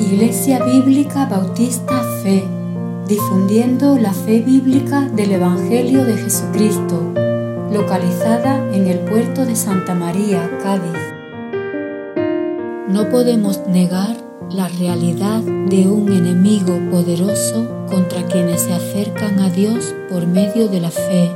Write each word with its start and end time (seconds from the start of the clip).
Iglesia 0.00 0.64
Bíblica 0.64 1.26
Bautista 1.26 2.02
Fe, 2.22 2.42
difundiendo 3.06 3.96
la 3.96 4.12
fe 4.12 4.40
bíblica 4.40 5.02
del 5.02 5.30
Evangelio 5.30 6.04
de 6.04 6.16
Jesucristo, 6.16 7.00
localizada 7.72 8.74
en 8.74 8.88
el 8.88 8.98
puerto 9.00 9.46
de 9.46 9.54
Santa 9.54 9.94
María, 9.94 10.50
Cádiz. 10.60 10.98
No 12.88 13.08
podemos 13.08 13.60
negar 13.68 14.16
la 14.50 14.66
realidad 14.66 15.40
de 15.40 15.86
un 15.86 16.12
enemigo 16.12 16.76
poderoso 16.90 17.86
contra 17.88 18.26
quienes 18.26 18.62
se 18.62 18.72
acercan 18.72 19.38
a 19.38 19.48
Dios 19.48 19.94
por 20.10 20.26
medio 20.26 20.66
de 20.66 20.80
la 20.80 20.90
fe. 20.90 21.30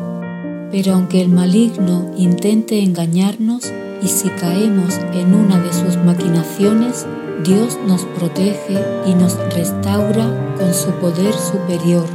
Pero 0.72 0.94
aunque 0.94 1.20
el 1.20 1.28
maligno 1.28 2.10
intente 2.16 2.82
engañarnos 2.82 3.72
y 4.02 4.08
si 4.08 4.28
caemos 4.30 4.98
en 5.14 5.32
una 5.32 5.60
de 5.60 5.72
sus 5.72 5.96
maquinaciones, 6.04 7.06
Dios 7.44 7.78
nos 7.86 8.02
protege 8.04 8.84
y 9.06 9.14
nos 9.14 9.36
restaura 9.54 10.56
con 10.58 10.74
su 10.74 10.90
poder 10.92 11.32
superior. 11.34 12.06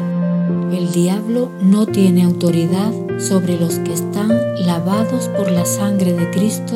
El 0.71 0.91
diablo 0.91 1.49
no 1.61 1.85
tiene 1.85 2.23
autoridad 2.23 2.91
sobre 3.19 3.57
los 3.57 3.75
que 3.79 3.93
están 3.93 4.29
lavados 4.65 5.29
por 5.29 5.49
la 5.49 5.65
sangre 5.65 6.11
de 6.13 6.29
Cristo 6.31 6.75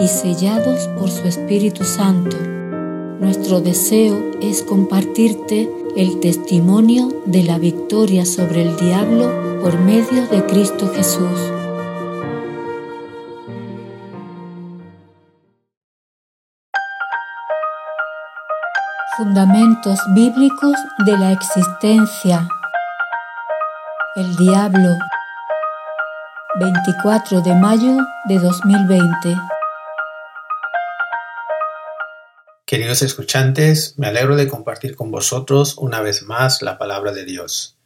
y 0.00 0.06
sellados 0.06 0.86
por 0.98 1.10
su 1.10 1.26
Espíritu 1.26 1.82
Santo. 1.82 2.36
Nuestro 3.20 3.60
deseo 3.60 4.16
es 4.40 4.62
compartirte 4.62 5.68
el 5.96 6.20
testimonio 6.20 7.08
de 7.26 7.42
la 7.42 7.58
victoria 7.58 8.24
sobre 8.24 8.62
el 8.62 8.76
diablo 8.76 9.60
por 9.60 9.78
medio 9.80 10.26
de 10.30 10.46
Cristo 10.46 10.88
Jesús. 10.94 11.51
Fundamentos 19.22 20.00
bíblicos 20.16 20.74
de 21.06 21.16
la 21.16 21.30
existencia. 21.30 22.48
El 24.16 24.34
diablo. 24.34 24.88
24 26.58 27.40
de 27.40 27.54
mayo 27.54 27.98
de 28.24 28.40
2020. 28.40 29.36
Queridos 32.66 33.02
escuchantes, 33.02 33.96
me 33.96 34.08
alegro 34.08 34.34
de 34.34 34.48
compartir 34.48 34.96
con 34.96 35.12
vosotros 35.12 35.76
una 35.78 36.00
vez 36.00 36.24
más 36.24 36.60
la 36.60 36.76
palabra 36.76 37.12
de 37.12 37.24
Dios. 37.24 37.78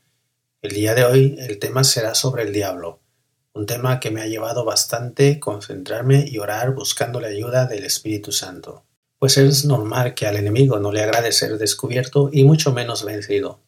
El 0.62 0.70
día 0.70 0.94
de 0.94 1.04
hoy 1.04 1.36
el 1.38 1.58
tema 1.58 1.84
será 1.84 2.14
sobre 2.14 2.44
el 2.44 2.54
diablo, 2.54 3.00
un 3.52 3.66
tema 3.66 4.00
que 4.00 4.10
me 4.10 4.22
ha 4.22 4.26
llevado 4.26 4.64
bastante 4.64 5.38
concentrarme 5.38 6.24
y 6.26 6.38
orar 6.38 6.72
buscando 6.72 7.20
la 7.20 7.28
ayuda 7.28 7.66
del 7.66 7.84
Espíritu 7.84 8.32
Santo 8.32 8.85
pues 9.18 9.38
es 9.38 9.64
normal 9.64 10.14
que 10.14 10.26
al 10.26 10.36
enemigo 10.36 10.78
no 10.78 10.92
le 10.92 11.02
agrade 11.02 11.32
ser 11.32 11.56
descubierto 11.58 12.28
y 12.32 12.44
mucho 12.44 12.72
menos 12.72 13.04
vencido. 13.04 13.60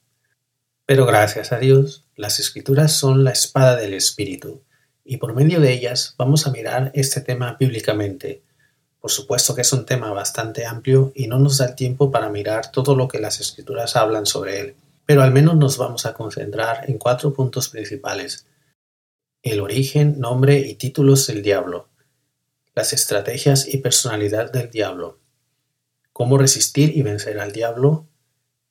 Pero 0.84 1.06
gracias 1.06 1.52
a 1.52 1.58
Dios, 1.58 2.04
las 2.16 2.40
escrituras 2.40 2.92
son 2.92 3.24
la 3.24 3.30
espada 3.30 3.76
del 3.76 3.94
Espíritu, 3.94 4.62
y 5.04 5.16
por 5.16 5.34
medio 5.34 5.60
de 5.60 5.72
ellas 5.72 6.14
vamos 6.18 6.46
a 6.46 6.50
mirar 6.50 6.90
este 6.94 7.20
tema 7.20 7.56
bíblicamente. 7.58 8.42
Por 9.00 9.10
supuesto 9.10 9.54
que 9.54 9.62
es 9.62 9.72
un 9.72 9.86
tema 9.86 10.10
bastante 10.12 10.66
amplio 10.66 11.12
y 11.14 11.28
no 11.28 11.38
nos 11.38 11.58
da 11.58 11.74
tiempo 11.74 12.10
para 12.10 12.28
mirar 12.28 12.70
todo 12.72 12.94
lo 12.94 13.08
que 13.08 13.18
las 13.18 13.40
escrituras 13.40 13.96
hablan 13.96 14.26
sobre 14.26 14.60
él, 14.60 14.76
pero 15.06 15.22
al 15.22 15.32
menos 15.32 15.56
nos 15.56 15.78
vamos 15.78 16.04
a 16.04 16.12
concentrar 16.12 16.84
en 16.90 16.98
cuatro 16.98 17.32
puntos 17.32 17.70
principales. 17.70 18.46
El 19.42 19.60
origen, 19.60 20.20
nombre 20.20 20.58
y 20.58 20.74
títulos 20.74 21.26
del 21.26 21.42
diablo, 21.42 21.88
las 22.74 22.92
estrategias 22.92 23.66
y 23.66 23.78
personalidad 23.78 24.52
del 24.52 24.70
diablo, 24.70 25.18
cómo 26.18 26.36
resistir 26.36 26.96
y 26.96 27.02
vencer 27.02 27.38
al 27.38 27.52
diablo 27.52 28.08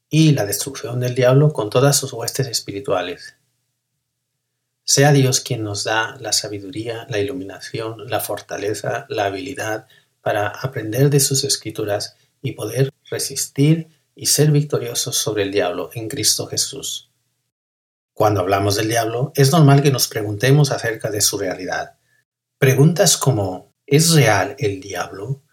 y 0.09 0.34
la 0.34 0.45
destrucción 0.45 1.00
del 1.00 1.16
diablo 1.16 1.53
con 1.53 1.69
todas 1.69 1.96
sus 1.96 2.12
huestes 2.12 2.46
espirituales. 2.47 3.38
Sea 4.84 5.13
Dios 5.13 5.40
quien 5.40 5.63
nos 5.63 5.85
da 5.85 6.18
la 6.19 6.34
sabiduría, 6.34 7.08
la 7.09 7.19
iluminación, 7.19 8.09
la 8.09 8.19
fortaleza, 8.19 9.06
la 9.08 9.28
habilidad 9.28 9.88
para 10.22 10.50
aprender 10.50 11.09
de 11.09 11.22
sus 11.22 11.46
escrituras 11.46 12.18
y 12.41 12.52
poder 12.52 12.91
resistir 13.09 13.88
y 14.14 14.25
ser 14.25 14.52
victoriosos 14.52 15.16
sobre 15.16 15.44
el 15.44 15.52
diablo 15.53 15.90
en 15.94 16.09
Cristo 16.09 16.47
Jesús. 16.47 17.14
Cuando 18.12 18.41
hablamos 18.41 18.75
del 18.75 18.90
diablo, 18.90 19.31
es 19.35 19.53
normal 19.53 19.81
que 19.81 19.91
nos 19.91 20.09
preguntemos 20.09 20.72
acerca 20.72 21.09
de 21.09 21.22
su 21.22 21.38
realidad. 21.38 21.96
Preguntas 22.58 23.16
como 23.16 23.74
¿es 23.85 24.12
real 24.12 24.58
el 24.59 24.81
diablo? 24.81 25.44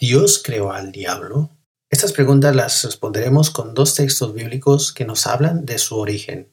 ¿Dios 0.00 0.40
creó 0.42 0.72
al 0.72 0.92
diablo? 0.92 1.50
Estas 1.90 2.14
preguntas 2.14 2.56
las 2.56 2.82
responderemos 2.84 3.50
con 3.50 3.74
dos 3.74 3.94
textos 3.94 4.32
bíblicos 4.32 4.94
que 4.94 5.04
nos 5.04 5.26
hablan 5.26 5.66
de 5.66 5.76
su 5.76 5.98
origen. 5.98 6.48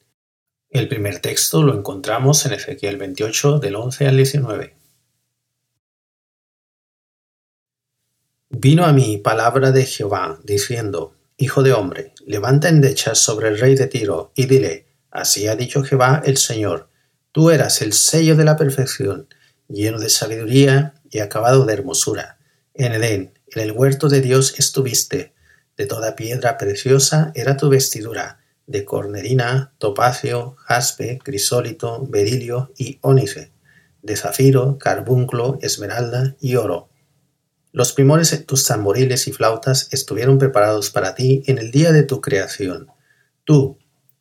El 0.68 0.86
primer 0.86 1.20
texto 1.20 1.62
lo 1.62 1.74
encontramos 1.74 2.44
en 2.44 2.52
Ezequiel 2.52 2.98
28 2.98 3.58
del 3.58 3.76
11 3.76 4.06
al 4.06 4.16
19. 4.18 4.76
Vino 8.50 8.84
a 8.84 8.92
mí 8.92 9.16
palabra 9.16 9.72
de 9.72 9.86
Jehová, 9.86 10.38
diciendo, 10.44 11.14
Hijo 11.38 11.62
de 11.62 11.72
hombre, 11.72 12.12
levanta 12.26 12.68
endechas 12.68 13.18
sobre 13.18 13.48
el 13.48 13.58
rey 13.58 13.76
de 13.76 13.86
Tiro, 13.86 14.30
y 14.34 14.44
dile, 14.44 14.88
Así 15.10 15.48
ha 15.48 15.56
dicho 15.56 15.82
Jehová 15.82 16.20
el 16.26 16.36
Señor, 16.36 16.90
tú 17.32 17.48
eras 17.48 17.80
el 17.80 17.94
sello 17.94 18.36
de 18.36 18.44
la 18.44 18.58
perfección, 18.58 19.26
lleno 19.68 19.98
de 19.98 20.10
sabiduría 20.10 21.00
y 21.08 21.20
acabado 21.20 21.64
de 21.64 21.72
hermosura. 21.72 22.34
En 22.74 22.92
Edén, 22.92 23.37
en 23.54 23.62
el 23.62 23.72
huerto 23.72 24.08
de 24.08 24.20
Dios 24.20 24.54
estuviste, 24.58 25.32
de 25.76 25.86
toda 25.86 26.16
piedra 26.16 26.58
preciosa 26.58 27.32
era 27.34 27.56
tu 27.56 27.68
vestidura, 27.68 28.40
de 28.66 28.84
cornerina, 28.84 29.72
topacio, 29.78 30.56
jaspe, 30.58 31.18
crisólito, 31.22 32.06
berilio 32.06 32.72
y 32.76 32.98
ónice, 33.00 33.52
de 34.02 34.16
zafiro, 34.16 34.76
carbunclo, 34.78 35.58
esmeralda 35.62 36.36
y 36.40 36.56
oro. 36.56 36.90
Los 37.72 37.92
primores 37.92 38.30
de 38.32 38.38
tus 38.38 38.64
tamboriles 38.64 39.28
y 39.28 39.32
flautas 39.32 39.88
estuvieron 39.92 40.38
preparados 40.38 40.90
para 40.90 41.14
ti 41.14 41.42
en 41.46 41.58
el 41.58 41.70
día 41.70 41.92
de 41.92 42.02
tu 42.02 42.20
creación. 42.20 42.88
Tú, 43.44 43.78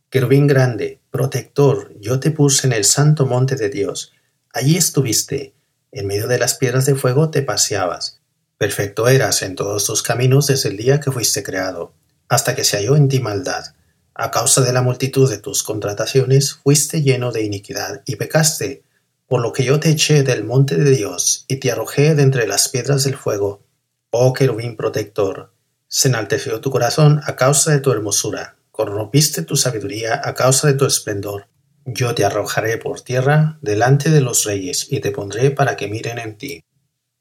querubín 0.10 0.48
grande, 0.48 1.02
protector, 1.12 1.94
yo 2.00 2.20
te 2.20 2.32
puse 2.32 2.68
en 2.68 2.74
el 2.74 2.86
santo 2.86 3.26
monte 3.26 3.56
de 3.56 3.70
Dios. 3.70 4.14
Allí 4.54 4.78
estuviste, 4.78 5.54
en 5.92 6.08
medio 6.08 6.28
de 6.28 6.38
las 6.38 6.56
piedras 6.56 6.86
de 6.86 6.96
fuego 6.96 7.30
te 7.30 7.42
paseabas 7.42 8.17
Perfecto 8.58 9.08
eras 9.08 9.44
en 9.44 9.56
todos 9.56 9.86
tus 9.86 10.02
caminos 10.02 10.48
desde 10.48 10.70
el 10.70 10.78
día 10.78 11.00
que 11.00 11.12
fuiste 11.12 11.44
creado, 11.44 11.94
hasta 12.28 12.56
que 12.56 12.64
se 12.64 12.78
halló 12.78 12.96
en 12.96 13.08
ti 13.08 13.20
maldad. 13.20 13.76
A 14.16 14.32
causa 14.32 14.62
de 14.62 14.74
la 14.74 14.82
multitud 14.82 15.30
de 15.30 15.38
tus 15.38 15.62
contrataciones 15.62 16.56
fuiste 16.56 17.04
lleno 17.04 17.32
de 17.32 17.44
iniquidad 17.44 18.02
y 18.06 18.16
pecaste, 18.16 18.84
por 19.28 19.42
lo 19.42 19.54
que 19.54 19.64
yo 19.64 19.80
te 19.80 19.90
eché 19.90 20.24
del 20.24 20.44
monte 20.44 20.76
de 20.76 20.90
Dios 20.90 21.46
y 21.48 21.58
te 21.58 21.72
arrojé 21.72 22.16
de 22.16 22.24
entre 22.24 22.48
las 22.48 22.70
piedras 22.70 23.04
del 23.04 23.16
fuego. 23.16 23.62
Oh 24.10 24.34
querubín 24.34 24.76
protector, 24.76 25.54
se 25.88 26.08
enalteció 26.08 26.60
tu 26.60 26.72
corazón 26.72 27.22
a 27.26 27.36
causa 27.36 27.72
de 27.72 27.80
tu 27.80 27.92
hermosura, 27.92 28.58
corrompiste 28.72 29.44
tu 29.44 29.56
sabiduría 29.56 30.20
a 30.24 30.34
causa 30.34 30.68
de 30.68 30.74
tu 30.74 30.86
esplendor. 30.86 31.48
Yo 31.86 32.16
te 32.16 32.26
arrojaré 32.26 32.78
por 32.78 33.02
tierra 33.02 33.60
delante 33.62 34.10
de 34.10 34.22
los 34.22 34.44
reyes 34.46 34.88
y 34.90 35.00
te 35.00 35.12
pondré 35.12 35.52
para 35.52 35.76
que 35.76 35.88
miren 35.88 36.20
en 36.20 36.38
ti. 36.38 36.64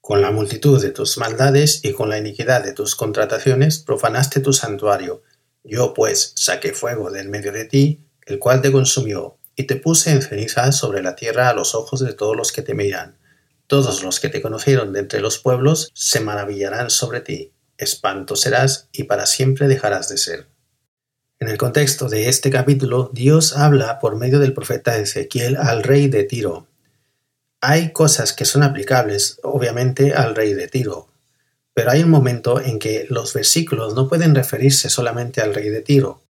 Con 0.06 0.22
la 0.22 0.31
multitud 0.31 0.81
de 0.81 0.93
tus 0.93 1.19
maldades 1.19 1.81
y 1.83 1.93
con 1.93 2.09
la 2.09 2.17
iniquidad 2.17 2.62
de 2.62 2.72
tus 2.72 2.94
contrataciones 2.94 3.81
profanaste 3.81 4.39
tu 4.39 4.53
santuario. 4.53 5.25
Yo 5.65 5.94
pues 5.94 6.33
saqué 6.37 6.72
fuego 6.75 7.11
del 7.11 7.28
medio 7.28 7.50
de 7.50 7.65
ti, 7.65 8.06
el 8.25 8.39
cual 8.39 8.62
te 8.62 8.71
consumió, 8.71 9.37
y 9.56 9.65
te 9.65 9.75
puse 9.75 10.12
en 10.12 10.22
ceniza 10.22 10.71
sobre 10.71 11.03
la 11.03 11.17
tierra 11.17 11.49
a 11.49 11.55
los 11.55 11.75
ojos 11.75 11.99
de 11.99 12.12
todos 12.12 12.37
los 12.37 12.53
que 12.53 12.62
te 12.62 12.72
miran. 12.72 13.19
Todos 13.67 14.05
los 14.05 14.21
que 14.21 14.29
te 14.29 14.41
conocieron 14.41 14.93
de 14.93 15.00
entre 15.00 15.19
los 15.19 15.41
pueblos 15.41 15.91
se 15.93 16.20
maravillarán 16.20 16.88
sobre 16.88 17.20
ti. 17.20 17.52
Espanto 17.76 18.37
serás 18.37 18.88
y 18.93 19.02
para 19.02 19.26
siempre 19.26 19.67
dejarás 19.67 20.09
de 20.09 20.19
ser. 20.19 20.47
En 21.41 21.49
el 21.49 21.59
contexto 21.59 22.09
de 22.09 22.29
este 22.29 22.50
capítulo, 22.50 23.11
Dios 23.12 23.56
habla 23.56 23.99
por 23.99 24.14
medio 24.14 24.38
del 24.38 24.55
profeta 24.55 24.97
Ezequiel 24.99 25.56
al 25.56 25.82
rey 25.82 26.06
de 26.06 26.23
Tiro, 26.23 26.69
hay 27.61 27.93
cosas 27.93 28.32
que 28.32 28.44
son 28.44 28.62
aplicables, 28.62 29.41
obviamente, 29.43 30.14
al 30.14 30.35
rey 30.35 30.55
de 30.55 30.69
Tiro, 30.69 31.08
pero 31.75 31.91
hay 31.91 32.03
un 32.03 32.11
momento 32.11 32.61
en 32.61 32.79
que 32.79 33.06
los 33.11 33.35
versículos 33.35 33.94
no 33.94 34.08
pueden 34.08 34.35
referirse 34.35 34.88
solamente 34.88 35.43
al 35.43 35.55
rey 35.55 35.69
de 35.69 35.82
Tiro. 35.82 36.23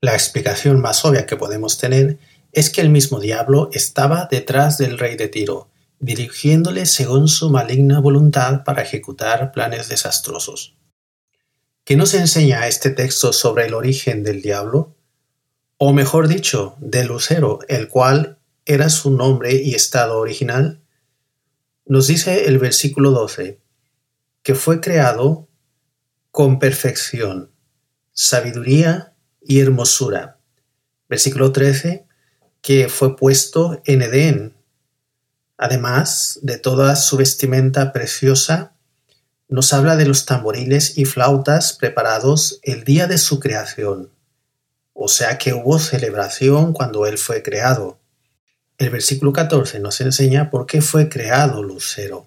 La 0.00 0.14
explicación 0.14 0.80
más 0.80 1.04
obvia 1.04 1.26
que 1.26 1.36
podemos 1.36 1.78
tener 1.78 2.18
es 2.52 2.70
que 2.70 2.82
el 2.82 2.90
mismo 2.90 3.18
diablo 3.18 3.68
estaba 3.72 4.28
detrás 4.30 4.78
del 4.78 4.98
rey 4.98 5.16
de 5.16 5.28
Tiro, 5.28 5.68
dirigiéndole 5.98 6.86
según 6.86 7.28
su 7.28 7.50
maligna 7.50 8.00
voluntad 8.00 8.64
para 8.64 8.82
ejecutar 8.82 9.52
planes 9.52 9.88
desastrosos. 9.88 10.76
¿Qué 11.84 11.96
nos 11.96 12.14
enseña 12.14 12.68
este 12.68 12.90
texto 12.90 13.32
sobre 13.32 13.66
el 13.66 13.74
origen 13.74 14.22
del 14.22 14.40
diablo? 14.40 14.94
O 15.78 15.92
mejor 15.92 16.28
dicho, 16.28 16.76
de 16.78 17.04
Lucero, 17.04 17.58
el 17.68 17.88
cual 17.88 18.38
era 18.64 18.88
su 18.88 19.10
nombre 19.10 19.54
y 19.54 19.74
estado 19.74 20.18
original? 20.18 20.82
Nos 21.84 22.06
dice 22.06 22.46
el 22.46 22.58
versículo 22.58 23.10
12 23.10 23.62
que 24.42 24.54
fue 24.54 24.80
creado 24.80 25.48
con 26.30 26.58
perfección. 26.58 27.50
sabiduría 28.14 29.14
y 29.40 29.60
hermosura. 29.60 30.38
Versículo 31.08 31.50
13, 31.50 32.06
que 32.60 32.88
fue 32.90 33.16
puesto 33.16 33.80
en 33.86 34.02
Edén. 34.02 34.54
Además 35.56 36.38
de 36.42 36.58
toda 36.58 36.94
su 36.96 37.16
vestimenta 37.16 37.92
preciosa, 37.92 38.74
nos 39.48 39.72
habla 39.72 39.96
de 39.96 40.06
los 40.06 40.26
tamboriles 40.26 40.98
y 40.98 41.06
flautas 41.06 41.72
preparados 41.72 42.60
el 42.62 42.84
día 42.84 43.06
de 43.06 43.16
su 43.16 43.40
creación. 43.40 44.10
O 44.92 45.08
sea 45.08 45.38
que 45.38 45.54
hubo 45.54 45.78
celebración 45.78 46.74
cuando 46.74 47.06
él 47.06 47.16
fue 47.16 47.42
creado. 47.42 47.98
El 48.82 48.90
versículo 48.90 49.32
14 49.32 49.78
nos 49.78 50.00
enseña 50.00 50.50
por 50.50 50.66
qué 50.66 50.82
fue 50.82 51.08
creado 51.08 51.62
Lucero. 51.62 52.26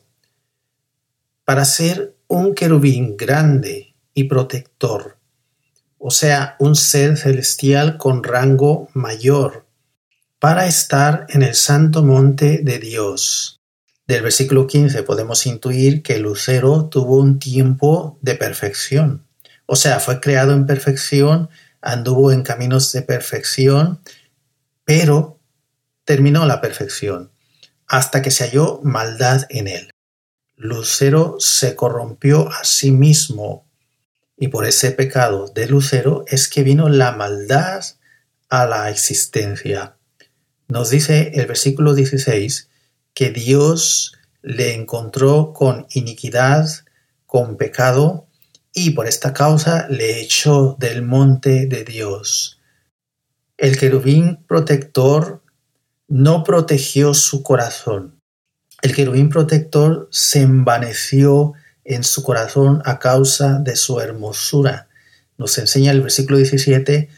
Para 1.43 1.65
ser 1.65 2.15
un 2.27 2.55
querubín 2.55 3.17
grande 3.17 3.93
y 4.13 4.23
protector, 4.23 5.17
o 5.97 6.11
sea, 6.11 6.55
un 6.59 6.77
ser 6.77 7.17
celestial 7.17 7.97
con 7.97 8.23
rango 8.23 8.87
mayor, 8.93 9.65
para 10.39 10.65
estar 10.65 11.25
en 11.27 11.43
el 11.43 11.55
santo 11.55 12.03
monte 12.03 12.61
de 12.63 12.79
Dios. 12.79 13.59
Del 14.07 14.21
versículo 14.21 14.65
15 14.65 15.03
podemos 15.03 15.45
intuir 15.47 16.03
que 16.03 16.19
Lucero 16.19 16.85
tuvo 16.85 17.17
un 17.17 17.37
tiempo 17.37 18.17
de 18.21 18.35
perfección, 18.35 19.25
o 19.65 19.75
sea, 19.75 19.99
fue 19.99 20.21
creado 20.21 20.53
en 20.53 20.65
perfección, 20.65 21.49
anduvo 21.81 22.31
en 22.31 22.43
caminos 22.43 22.93
de 22.93 23.01
perfección, 23.01 23.99
pero 24.85 25.34
terminó 26.05 26.45
la 26.45 26.61
perfección, 26.61 27.31
hasta 27.87 28.21
que 28.21 28.31
se 28.31 28.45
halló 28.45 28.79
maldad 28.83 29.45
en 29.49 29.67
él. 29.67 29.91
Lucero 30.55 31.35
se 31.39 31.75
corrompió 31.75 32.49
a 32.49 32.63
sí 32.63 32.91
mismo 32.91 33.65
y 34.37 34.47
por 34.49 34.65
ese 34.65 34.91
pecado 34.91 35.47
de 35.53 35.67
Lucero 35.67 36.25
es 36.27 36.47
que 36.47 36.63
vino 36.63 36.89
la 36.89 37.11
maldad 37.11 37.83
a 38.49 38.65
la 38.65 38.89
existencia. 38.89 39.97
Nos 40.67 40.89
dice 40.89 41.31
el 41.35 41.45
versículo 41.45 41.93
16 41.93 42.69
que 43.13 43.31
Dios 43.31 44.13
le 44.41 44.73
encontró 44.73 45.53
con 45.53 45.87
iniquidad, 45.89 46.69
con 47.25 47.57
pecado, 47.57 48.27
y 48.73 48.91
por 48.91 49.07
esta 49.07 49.33
causa 49.33 49.87
le 49.89 50.19
echó 50.19 50.75
del 50.79 51.01
monte 51.01 51.65
de 51.65 51.85
Dios. 51.85 52.59
El 53.57 53.77
querubín 53.77 54.43
protector 54.47 55.41
no 56.15 56.45
protegió 56.45 57.13
su 57.13 57.43
corazón. 57.43 58.21
El 58.81 58.95
querubín 58.95 59.27
protector 59.27 60.07
se 60.13 60.43
envaneció 60.43 61.51
en 61.83 62.05
su 62.05 62.23
corazón 62.23 62.81
a 62.85 62.99
causa 62.99 63.59
de 63.59 63.75
su 63.75 63.99
hermosura. 63.99 64.87
Nos 65.37 65.57
enseña 65.57 65.91
el 65.91 66.01
versículo 66.01 66.37
17 66.37 67.09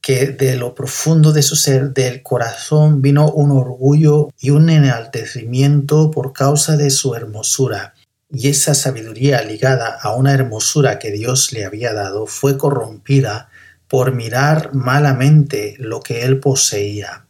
que 0.00 0.28
de 0.28 0.56
lo 0.56 0.74
profundo 0.74 1.34
de 1.34 1.42
su 1.42 1.54
ser, 1.54 1.92
del 1.92 2.22
corazón, 2.22 3.02
vino 3.02 3.30
un 3.30 3.50
orgullo 3.50 4.30
y 4.40 4.48
un 4.48 4.70
enaltecimiento 4.70 6.10
por 6.10 6.32
causa 6.32 6.78
de 6.78 6.88
su 6.88 7.14
hermosura. 7.14 7.92
Y 8.30 8.48
esa 8.48 8.72
sabiduría 8.72 9.42
ligada 9.42 9.98
a 10.00 10.14
una 10.14 10.32
hermosura 10.32 10.98
que 10.98 11.10
Dios 11.10 11.52
le 11.52 11.66
había 11.66 11.92
dado 11.92 12.26
fue 12.26 12.56
corrompida 12.56 13.50
por 13.86 14.14
mirar 14.14 14.72
malamente 14.72 15.74
lo 15.78 16.00
que 16.00 16.22
él 16.22 16.40
poseía. 16.40 17.25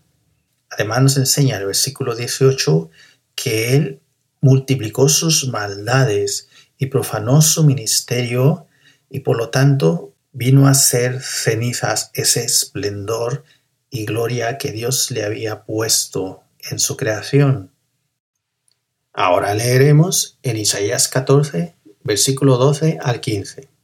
Además 0.76 1.02
nos 1.02 1.16
enseña 1.16 1.56
el 1.56 1.64
versículo 1.64 2.14
18 2.14 2.90
que 3.34 3.74
él 3.74 4.00
multiplicó 4.42 5.08
sus 5.08 5.48
maldades 5.48 6.48
y 6.76 6.86
profanó 6.86 7.40
su 7.40 7.64
ministerio 7.64 8.66
y 9.08 9.20
por 9.20 9.38
lo 9.38 9.48
tanto 9.48 10.12
vino 10.32 10.68
a 10.68 10.74
ser 10.74 11.22
cenizas 11.22 12.10
ese 12.12 12.44
esplendor 12.44 13.44
y 13.88 14.04
gloria 14.04 14.58
que 14.58 14.72
Dios 14.72 15.10
le 15.10 15.24
había 15.24 15.64
puesto 15.64 16.42
en 16.70 16.78
su 16.78 16.98
creación. 16.98 17.70
Ahora 19.14 19.54
leeremos 19.54 20.38
en 20.42 20.58
Isaías 20.58 21.08
14, 21.08 21.74
versículo 22.04 22.58
12 22.58 22.98
al 23.00 23.22
15. 23.22 23.75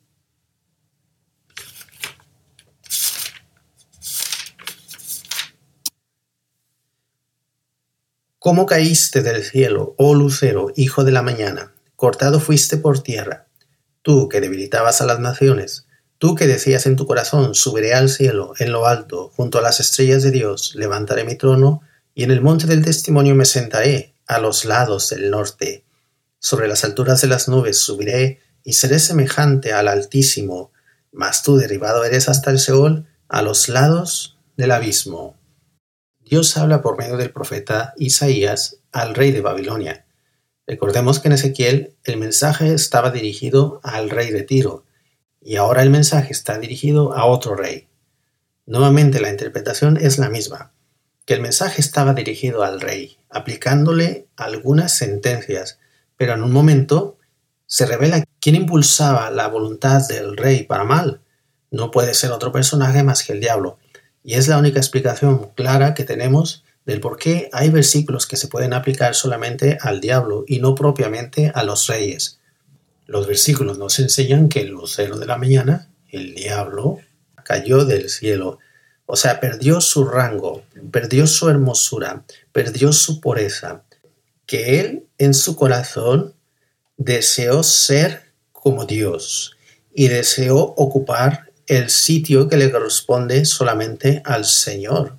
¿Cómo 8.44 8.66
caíste 8.66 9.22
del 9.22 9.44
cielo, 9.44 9.94
oh 9.98 10.16
lucero, 10.16 10.72
hijo 10.74 11.04
de 11.04 11.12
la 11.12 11.22
mañana? 11.22 11.74
Cortado 11.94 12.40
fuiste 12.40 12.76
por 12.76 13.00
tierra, 13.00 13.46
tú 14.02 14.28
que 14.28 14.40
debilitabas 14.40 15.00
a 15.00 15.06
las 15.06 15.20
naciones, 15.20 15.86
tú 16.18 16.34
que 16.34 16.48
decías 16.48 16.86
en 16.86 16.96
tu 16.96 17.06
corazón, 17.06 17.54
subiré 17.54 17.94
al 17.94 18.08
cielo, 18.08 18.54
en 18.58 18.72
lo 18.72 18.88
alto, 18.88 19.30
junto 19.36 19.58
a 19.58 19.62
las 19.62 19.78
estrellas 19.78 20.24
de 20.24 20.32
Dios, 20.32 20.74
levantaré 20.74 21.22
mi 21.22 21.36
trono, 21.36 21.82
y 22.16 22.24
en 22.24 22.32
el 22.32 22.40
monte 22.40 22.66
del 22.66 22.84
testimonio 22.84 23.36
me 23.36 23.44
sentaré, 23.44 24.16
a 24.26 24.40
los 24.40 24.64
lados 24.64 25.10
del 25.10 25.30
norte. 25.30 25.84
Sobre 26.40 26.66
las 26.66 26.82
alturas 26.82 27.20
de 27.20 27.28
las 27.28 27.46
nubes 27.46 27.78
subiré 27.78 28.40
y 28.64 28.72
seré 28.72 28.98
semejante 28.98 29.72
al 29.72 29.86
Altísimo, 29.86 30.72
mas 31.12 31.44
tú 31.44 31.58
derribado 31.58 32.04
eres 32.04 32.28
hasta 32.28 32.50
el 32.50 32.58
Seol, 32.58 33.06
a 33.28 33.40
los 33.42 33.68
lados 33.68 34.36
del 34.56 34.72
abismo. 34.72 35.36
Dios 36.32 36.56
habla 36.56 36.80
por 36.80 36.96
medio 36.96 37.18
del 37.18 37.30
profeta 37.30 37.92
Isaías 37.98 38.78
al 38.90 39.14
rey 39.14 39.32
de 39.32 39.42
Babilonia. 39.42 40.06
Recordemos 40.66 41.20
que 41.20 41.28
en 41.28 41.34
Ezequiel 41.34 41.94
el 42.04 42.16
mensaje 42.16 42.72
estaba 42.72 43.10
dirigido 43.10 43.80
al 43.82 44.08
rey 44.08 44.30
de 44.30 44.42
Tiro, 44.42 44.86
y 45.42 45.56
ahora 45.56 45.82
el 45.82 45.90
mensaje 45.90 46.32
está 46.32 46.58
dirigido 46.58 47.12
a 47.12 47.26
otro 47.26 47.54
rey. 47.54 47.86
Nuevamente 48.64 49.20
la 49.20 49.28
interpretación 49.28 49.98
es 49.98 50.16
la 50.16 50.30
misma 50.30 50.72
que 51.26 51.34
el 51.34 51.42
mensaje 51.42 51.82
estaba 51.82 52.14
dirigido 52.14 52.62
al 52.62 52.80
rey, 52.80 53.18
aplicándole 53.28 54.26
algunas 54.34 54.92
sentencias, 54.92 55.80
pero 56.16 56.32
en 56.32 56.42
un 56.42 56.50
momento 56.50 57.18
se 57.66 57.84
revela 57.84 58.24
quién 58.40 58.54
impulsaba 58.54 59.30
la 59.30 59.48
voluntad 59.48 60.00
del 60.08 60.38
rey 60.38 60.62
para 60.62 60.84
mal. 60.84 61.20
No 61.70 61.90
puede 61.90 62.14
ser 62.14 62.32
otro 62.32 62.52
personaje 62.52 63.02
más 63.02 63.22
que 63.22 63.34
el 63.34 63.40
diablo, 63.40 63.76
y 64.24 64.34
es 64.34 64.48
la 64.48 64.58
única 64.58 64.78
explicación 64.78 65.50
clara 65.54 65.94
que 65.94 66.04
tenemos 66.04 66.64
del 66.84 67.00
por 67.00 67.18
qué 67.18 67.48
hay 67.52 67.70
versículos 67.70 68.26
que 68.26 68.36
se 68.36 68.48
pueden 68.48 68.72
aplicar 68.72 69.14
solamente 69.14 69.78
al 69.80 70.00
diablo 70.00 70.44
y 70.46 70.58
no 70.58 70.74
propiamente 70.74 71.52
a 71.54 71.62
los 71.62 71.86
reyes. 71.86 72.40
Los 73.06 73.26
versículos 73.26 73.78
nos 73.78 73.98
enseñan 73.98 74.48
que 74.48 74.60
el 74.60 74.68
lucero 74.68 75.18
de 75.18 75.26
la 75.26 75.36
mañana, 75.36 75.88
el 76.10 76.34
diablo, 76.34 76.98
cayó 77.44 77.84
del 77.84 78.08
cielo 78.08 78.58
o 79.06 79.16
sea, 79.16 79.40
perdió 79.40 79.82
su 79.82 80.06
rango, 80.06 80.62
perdió 80.90 81.26
su 81.26 81.50
hermosura, 81.50 82.24
perdió 82.50 82.94
su 82.94 83.20
pureza, 83.20 83.82
que 84.46 84.80
él 84.80 85.06
en 85.18 85.34
su 85.34 85.54
corazón 85.54 86.34
deseó 86.96 87.62
ser 87.62 88.32
como 88.52 88.86
Dios 88.86 89.56
y 89.94 90.08
deseó 90.08 90.56
ocupar 90.56 91.51
el 91.66 91.90
sitio 91.90 92.48
que 92.48 92.56
le 92.56 92.70
corresponde 92.70 93.44
solamente 93.44 94.22
al 94.24 94.44
Señor. 94.44 95.18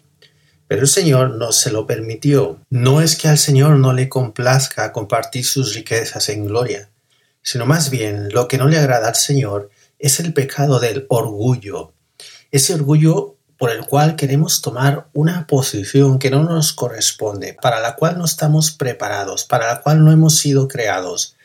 Pero 0.68 0.82
el 0.82 0.88
Señor 0.88 1.36
no 1.36 1.52
se 1.52 1.72
lo 1.72 1.86
permitió. 1.86 2.60
No 2.70 3.02
es 3.02 3.16
que 3.16 3.28
al 3.28 3.38
Señor 3.38 3.78
no 3.78 3.94
le 3.94 4.10
complazca 4.10 4.92
compartir 4.92 5.46
sus 5.46 5.76
riquezas 5.76 6.30
en 6.30 6.46
gloria, 6.46 6.90
sino 7.42 7.66
más 7.66 7.90
bien 7.90 8.30
lo 8.30 8.48
que 8.48 8.58
no 8.58 8.68
le 8.68 8.78
agrada 8.78 9.10
al 9.10 9.16
Señor 9.16 9.70
es 10.00 10.20
el 10.20 10.34
pecado 10.34 10.80
del 10.80 11.06
orgullo. 11.10 11.94
Ese 12.52 12.74
orgullo 12.74 13.38
por 13.58 13.72
el 13.72 13.86
cual 13.86 14.16
queremos 14.16 14.62
tomar 14.62 15.08
una 15.14 15.48
posición 15.48 16.20
que 16.20 16.30
no 16.30 16.44
nos 16.44 16.74
corresponde, 16.74 17.58
para 17.62 17.80
la 17.80 17.96
cual 17.96 18.18
no 18.18 18.26
estamos 18.26 18.72
preparados, 18.72 19.46
para 19.46 19.68
la 19.68 19.82
cual 19.82 20.04
no 20.04 20.12
hemos 20.12 20.38
sido 20.38 20.68
creados. 20.68 21.38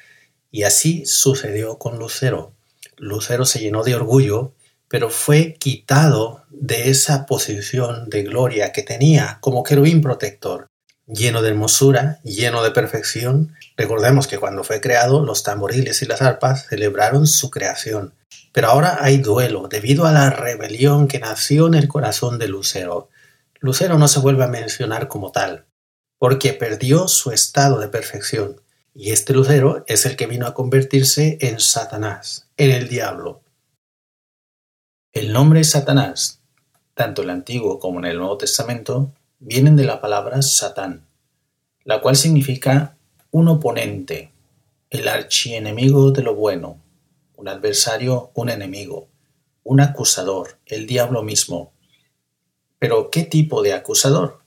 Y 0.50 0.64
así 0.64 1.07
sucedió 1.07 1.78
con 1.78 1.99
Lucero. 1.99 2.55
Lucero 2.97 3.45
se 3.45 3.61
llenó 3.61 3.85
de 3.85 3.95
orgullo, 3.95 4.55
pero 4.88 5.11
fue 5.11 5.54
quitado 5.54 6.45
de 6.50 6.90
esa 6.90 7.26
posición 7.26 8.09
de 8.09 8.23
gloria 8.23 8.73
que 8.73 8.83
tenía 8.83 9.38
como 9.40 9.62
querubín 9.62 10.00
protector, 10.00 10.68
lleno 11.07 11.42
de 11.42 11.50
hermosura, 11.50 12.21
lleno 12.25 12.62
de 12.62 12.71
perfección. 12.71 13.54
Recordemos 13.76 14.26
que 14.26 14.38
cuando 14.38 14.64
fue 14.64 14.80
creado, 14.80 15.25
los 15.25 15.42
tamboriles 15.42 16.02
y 16.02 16.07
las 16.07 16.23
arpas 16.23 16.66
celebraron 16.68 17.26
su 17.26 17.50
creación. 17.50 18.14
Pero 18.52 18.68
ahora 18.68 18.99
hay 19.00 19.18
duelo 19.18 19.68
debido 19.68 20.07
a 20.07 20.12
la 20.12 20.30
rebelión 20.30 21.07
que 21.07 21.18
nació 21.18 21.66
en 21.66 21.75
el 21.75 21.87
corazón 21.87 22.38
de 22.38 22.49
Lucero. 22.49 23.09
Lucero 23.61 23.99
no 23.99 24.09
se 24.09 24.21
vuelve 24.21 24.45
a 24.45 24.49
mencionar 24.49 25.09
como 25.09 25.33
tal, 25.33 25.66
porque 26.18 26.52
perdió 26.54 27.09
su 27.09 27.30
estado 27.30 27.78
de 27.78 27.88
perfección, 27.88 28.61
y 28.95 29.12
este 29.12 29.33
Lucero 29.33 29.85
es 29.87 30.07
el 30.07 30.16
que 30.16 30.26
vino 30.26 30.47
a 30.47 30.54
convertirse 30.54 31.38
en 31.40 31.61
Satanás, 31.61 32.49
en 32.57 32.71
el 32.71 32.88
diablo. 32.88 33.42
El 35.15 35.33
nombre 35.33 35.65
Satanás, 35.65 36.43
tanto 36.93 37.23
en 37.23 37.31
el 37.31 37.37
Antiguo 37.37 37.79
como 37.79 37.99
en 37.99 38.05
el 38.05 38.19
Nuevo 38.19 38.37
Testamento, 38.37 39.11
vienen 39.38 39.75
de 39.75 39.85
la 39.85 40.03
palabra 40.03 40.43
Satán, 40.43 41.07
la 41.85 42.03
cual 42.03 42.15
significa 42.15 42.99
un 43.31 43.49
oponente, 43.49 44.33
el 44.91 45.09
archienemigo 45.09 46.11
de 46.11 46.23
lo 46.23 46.35
bueno, 46.35 46.79
un 47.37 47.49
adversario, 47.49 48.33
un 48.35 48.50
enemigo, 48.50 49.09
un 49.65 49.81
acusador, 49.81 50.59
el 50.67 50.87
diablo 50.87 51.23
mismo. 51.23 51.73
Pero 52.79 53.11
¿qué 53.11 53.23
tipo 53.23 53.62
de 53.62 53.73
acusador? 53.73 54.43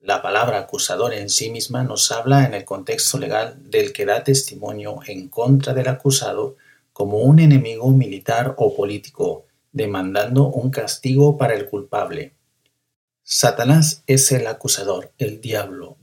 La 0.00 0.22
palabra 0.22 0.60
acusador 0.60 1.12
en 1.12 1.28
sí 1.28 1.50
misma 1.50 1.82
nos 1.82 2.10
habla 2.10 2.46
en 2.46 2.54
el 2.54 2.64
contexto 2.64 3.18
legal 3.18 3.70
del 3.70 3.92
que 3.92 4.06
da 4.06 4.24
testimonio 4.24 5.00
en 5.06 5.28
contra 5.28 5.74
del 5.74 5.88
acusado 5.88 6.56
como 6.94 7.18
un 7.18 7.38
enemigo 7.38 7.90
militar 7.90 8.54
o 8.56 8.74
político, 8.74 9.45
demandando 9.76 10.48
un 10.48 10.70
castigo 10.70 11.36
para 11.36 11.54
el 11.54 11.68
culpable. 11.68 12.32
Satanás 13.22 14.02
es 14.06 14.32
el 14.32 14.46
acusador, 14.46 15.12
el 15.18 15.42
diablo, 15.42 15.98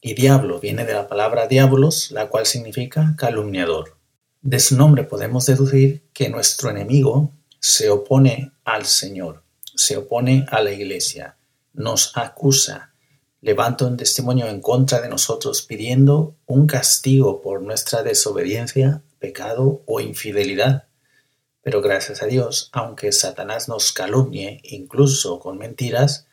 y 0.00 0.14
diablo 0.14 0.60
viene 0.60 0.84
de 0.84 0.92
la 0.92 1.08
palabra 1.08 1.48
diablos, 1.48 2.12
la 2.12 2.28
cual 2.28 2.46
significa 2.46 3.16
calumniador. 3.18 3.96
De 4.42 4.60
su 4.60 4.76
nombre 4.76 5.02
podemos 5.02 5.44
deducir 5.46 6.04
que 6.12 6.28
nuestro 6.28 6.70
enemigo 6.70 7.32
se 7.58 7.90
opone 7.90 8.52
al 8.64 8.84
Señor, 8.84 9.42
se 9.74 9.96
opone 9.96 10.46
a 10.48 10.60
la 10.62 10.70
Iglesia, 10.70 11.36
nos 11.72 12.16
acusa, 12.16 12.92
levanta 13.40 13.86
un 13.86 13.96
testimonio 13.96 14.46
en 14.46 14.60
contra 14.60 15.00
de 15.00 15.08
nosotros 15.08 15.62
pidiendo 15.62 16.36
un 16.46 16.68
castigo 16.68 17.42
por 17.42 17.60
nuestra 17.60 18.04
desobediencia, 18.04 19.02
pecado 19.18 19.82
o 19.86 19.98
infidelidad. 19.98 20.85
Pero 21.66 21.82
gracias 21.82 22.22
a 22.22 22.26
Dios, 22.26 22.68
aunque 22.70 23.10
Satanás 23.10 23.68
nos 23.68 23.90
calumnie, 23.90 24.60
incluso 24.62 25.40
con 25.40 25.58
mentiras, 25.58 26.28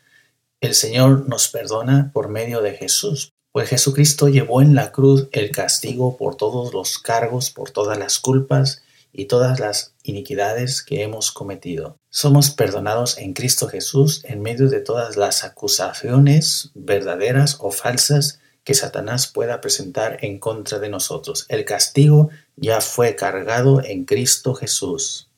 el 0.62 0.76
Señor 0.76 1.28
nos 1.28 1.48
perdona 1.48 2.12
por 2.14 2.30
medio 2.30 2.62
de 2.62 2.74
Jesús, 2.74 3.34
pues 3.52 3.68
Jesucristo 3.68 4.30
llevó 4.30 4.62
en 4.62 4.76
la 4.76 4.92
cruz 4.92 5.30
el 5.32 5.50
castigo 5.50 6.18
por 6.18 6.36
todos 6.36 6.72
los 6.72 7.00
cargos, 7.00 7.50
por 7.50 7.72
todas 7.72 7.98
las 7.98 8.20
culpas 8.20 8.84
y 9.12 9.26
todas 9.26 9.60
las 9.60 9.96
iniquidades 10.04 10.84
que 10.84 11.02
hemos 11.02 11.32
cometido. 11.32 11.98
Somos 12.12 12.52
perdonados 12.52 13.18
en 13.18 13.34
Cristo 13.34 13.68
Jesús 13.68 14.22
en 14.26 14.44
medio 14.44 14.70
de 14.70 14.82
todas 14.82 15.18
las 15.18 15.44
acusaciones 15.44 16.70
verdaderas 16.76 17.58
o 17.60 17.72
falsas 17.72 18.40
que 18.64 18.74
Satanás 18.74 19.28
pueda 19.28 19.62
presentar 19.62 20.18
en 20.22 20.40
contra 20.40 20.80
de 20.80 20.90
nosotros. 20.90 21.46
El 21.50 21.66
castigo 21.66 22.30
ya 22.56 22.82
fue 22.82 23.16
cargado 23.16 23.84
en 23.84 24.06
Cristo 24.06 24.54
Jesús. 24.54 25.30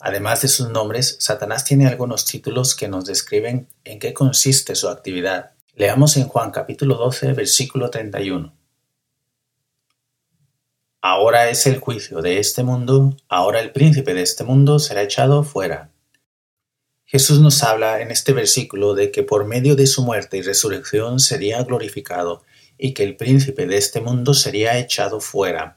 Además 0.00 0.42
de 0.42 0.48
sus 0.48 0.68
nombres, 0.68 1.16
Satanás 1.20 1.64
tiene 1.64 1.86
algunos 1.86 2.24
títulos 2.26 2.74
que 2.74 2.88
nos 2.88 3.06
describen 3.06 3.68
en 3.84 3.98
qué 3.98 4.12
consiste 4.12 4.74
su 4.74 4.88
actividad. 4.88 5.52
Leamos 5.74 6.16
en 6.16 6.28
Juan 6.28 6.50
capítulo 6.50 6.96
12, 6.96 7.32
versículo 7.32 7.88
31. 7.90 8.52
Ahora 11.00 11.48
es 11.48 11.66
el 11.66 11.80
juicio 11.80 12.22
de 12.22 12.38
este 12.38 12.62
mundo, 12.62 13.16
ahora 13.28 13.60
el 13.60 13.72
príncipe 13.72 14.14
de 14.14 14.22
este 14.22 14.42
mundo 14.42 14.78
será 14.78 15.02
echado 15.02 15.42
fuera. 15.44 15.90
Jesús 17.06 17.40
nos 17.40 17.62
habla 17.62 18.00
en 18.00 18.10
este 18.10 18.32
versículo 18.32 18.94
de 18.94 19.10
que 19.10 19.22
por 19.22 19.46
medio 19.46 19.76
de 19.76 19.86
su 19.86 20.02
muerte 20.02 20.38
y 20.38 20.42
resurrección 20.42 21.20
sería 21.20 21.62
glorificado 21.62 22.42
y 22.78 22.94
que 22.94 23.04
el 23.04 23.16
príncipe 23.16 23.66
de 23.66 23.76
este 23.76 24.00
mundo 24.00 24.34
sería 24.34 24.78
echado 24.78 25.20
fuera. 25.20 25.76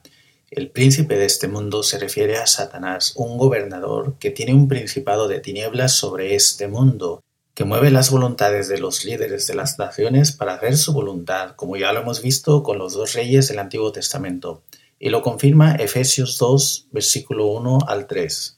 El 0.50 0.70
príncipe 0.70 1.16
de 1.16 1.26
este 1.26 1.46
mundo 1.46 1.82
se 1.82 1.98
refiere 1.98 2.38
a 2.38 2.46
Satanás, 2.46 3.12
un 3.16 3.36
gobernador 3.36 4.16
que 4.18 4.30
tiene 4.30 4.54
un 4.54 4.66
principado 4.66 5.28
de 5.28 5.40
tinieblas 5.40 5.92
sobre 5.92 6.34
este 6.34 6.66
mundo, 6.66 7.22
que 7.54 7.64
mueve 7.64 7.90
las 7.90 8.10
voluntades 8.10 8.68
de 8.68 8.78
los 8.78 9.04
líderes 9.04 9.46
de 9.46 9.54
las 9.54 9.78
naciones 9.78 10.32
para 10.32 10.54
hacer 10.54 10.78
su 10.78 10.94
voluntad, 10.94 11.56
como 11.56 11.76
ya 11.76 11.92
lo 11.92 12.00
hemos 12.00 12.22
visto 12.22 12.62
con 12.62 12.78
los 12.78 12.94
dos 12.94 13.12
reyes 13.12 13.48
del 13.48 13.58
Antiguo 13.58 13.92
Testamento 13.92 14.62
y 14.98 15.10
lo 15.10 15.22
confirma 15.22 15.76
Efesios 15.76 16.38
2, 16.38 16.88
versículo 16.90 17.46
1 17.46 17.78
al 17.86 18.06
3. 18.06 18.57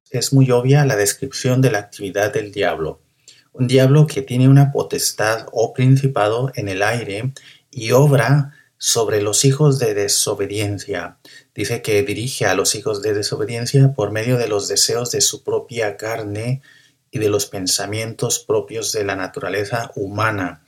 Es 0.11 0.31
muy 0.33 0.51
obvia 0.51 0.85
la 0.85 0.95
descripción 0.95 1.61
de 1.61 1.71
la 1.71 1.79
actividad 1.79 2.31
del 2.31 2.51
diablo. 2.51 3.01
Un 3.53 3.67
diablo 3.67 4.05
que 4.05 4.21
tiene 4.21 4.47
una 4.47 4.71
potestad 4.71 5.47
o 5.51 5.73
principado 5.73 6.51
en 6.55 6.69
el 6.69 6.83
aire 6.83 7.33
y 7.71 7.91
obra 7.91 8.53
sobre 8.77 9.21
los 9.21 9.43
hijos 9.45 9.79
de 9.79 9.93
desobediencia. 9.93 11.17
Dice 11.55 11.81
que 11.81 12.03
dirige 12.03 12.45
a 12.45 12.53
los 12.53 12.75
hijos 12.75 13.01
de 13.01 13.13
desobediencia 13.13 13.93
por 13.93 14.11
medio 14.11 14.37
de 14.37 14.47
los 14.47 14.67
deseos 14.67 15.11
de 15.11 15.21
su 15.21 15.43
propia 15.43 15.97
carne, 15.97 16.61
y 17.11 17.19
de 17.19 17.29
los 17.29 17.45
pensamientos 17.45 18.39
propios 18.39 18.93
de 18.93 19.03
la 19.03 19.15
naturaleza 19.15 19.91
humana. 19.95 20.63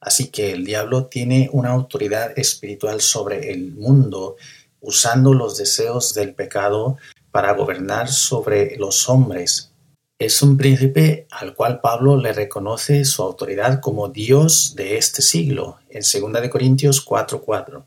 Así 0.00 0.28
que 0.28 0.52
el 0.52 0.64
diablo 0.64 1.06
tiene 1.06 1.50
una 1.52 1.70
autoridad 1.70 2.38
espiritual 2.38 3.00
sobre 3.00 3.50
el 3.52 3.72
mundo, 3.72 4.36
usando 4.80 5.34
los 5.34 5.58
deseos 5.58 6.14
del 6.14 6.34
pecado 6.34 6.96
para 7.30 7.52
gobernar 7.52 8.08
sobre 8.08 8.76
los 8.76 9.08
hombres. 9.08 9.72
Es 10.18 10.42
un 10.42 10.56
príncipe 10.56 11.26
al 11.30 11.54
cual 11.54 11.80
Pablo 11.80 12.16
le 12.16 12.32
reconoce 12.32 13.04
su 13.04 13.22
autoridad 13.22 13.80
como 13.80 14.08
Dios 14.08 14.74
de 14.76 14.98
este 14.98 15.22
siglo, 15.22 15.78
en 15.88 16.02
2 16.02 16.48
Corintios 16.48 17.04
4:4 17.04 17.86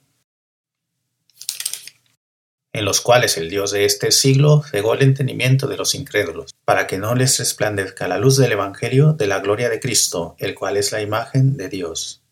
en 2.74 2.86
los 2.86 3.02
cuales 3.02 3.38
el 3.38 3.50
Dios 3.50 3.72
de 3.72 3.86
este 3.86 4.12
siglo 4.12 4.64
cegó 4.64 4.96
el 4.96 5.04
entendimiento 5.04 5.68
de 5.68 5.78
los 5.78 5.94
incrédulos, 5.94 6.56
para 6.66 6.88
que 6.88 6.98
no 6.98 7.14
les 7.14 7.38
resplandezca 7.38 8.08
la 8.08 8.18
luz 8.18 8.38
del 8.38 8.52
Evangelio 8.52 9.14
de 9.14 9.28
la 9.28 9.40
gloria 9.40 9.70
de 9.70 9.80
Cristo, 9.80 10.36
el 10.40 10.56
cual 10.56 10.78
es 10.78 10.92
la 10.92 11.02
imagen 11.02 11.56
de 11.56 11.70
Dios. 11.70 12.24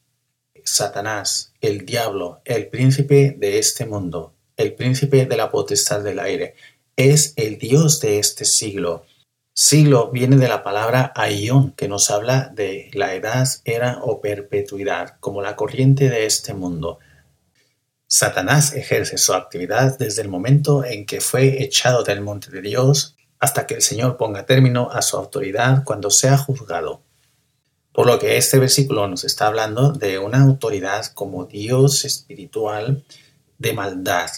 Satanás, 0.63 1.53
el 1.62 1.86
diablo, 1.86 2.41
el 2.44 2.68
príncipe 2.68 3.36
de 3.38 3.60
este 3.60 3.86
mundo, 3.86 4.34
el 4.58 4.74
príncipe 4.74 5.27
de 5.27 5.38
la 5.38 5.51
potestad 5.51 6.01
del 6.01 6.20
aire, 6.20 6.56
es 7.10 7.34
el 7.36 7.58
Dios 7.58 8.00
de 8.01 8.20
este 8.20 8.46
siglo. 8.46 9.05
Siglo 9.53 10.12
viene 10.12 10.38
de 10.38 10.48
la 10.48 10.63
palabra 10.63 11.12
aion, 11.15 11.72
que 11.72 11.88
nos 11.88 12.10
habla 12.12 12.51
de 12.53 12.89
la 12.93 13.15
edad, 13.15 13.48
era 13.65 14.00
o 14.03 14.22
perpetuidad, 14.22 15.17
como 15.20 15.41
la 15.41 15.55
corriente 15.55 16.10
de 16.10 16.25
este 16.25 16.53
mundo. 16.53 17.00
Satanás 18.08 18.74
ejerce 18.74 19.17
su 19.17 19.34
actividad 19.34 19.98
desde 19.98 20.22
el 20.22 20.29
momento 20.29 20.84
en 20.86 21.05
que 21.05 21.22
fue 21.22 21.63
echado 21.63 22.03
del 22.03 22.22
monte 22.22 22.51
de 22.51 22.62
Dios 22.62 23.15
hasta 23.39 23.65
que 23.65 23.75
el 23.75 23.81
Señor 23.81 24.17
ponga 24.17 24.46
término 24.46 24.89
a 24.91 25.01
su 25.01 25.17
autoridad 25.17 25.84
cuando 25.84 26.10
sea 26.10 26.38
juzgado. 26.38 27.01
Por 27.93 28.08
lo 28.08 28.20
que 28.20 28.38
este 28.38 28.60
versículo 28.60 29.08
nos 29.08 29.24
está 29.24 29.48
hablando 29.48 29.91
de 29.91 30.20
una 30.20 30.41
autoridad 30.41 31.05
como 31.08 31.46
Dios 31.46 32.05
espiritual 32.05 33.03
de 33.58 33.74
maldad. 33.74 34.29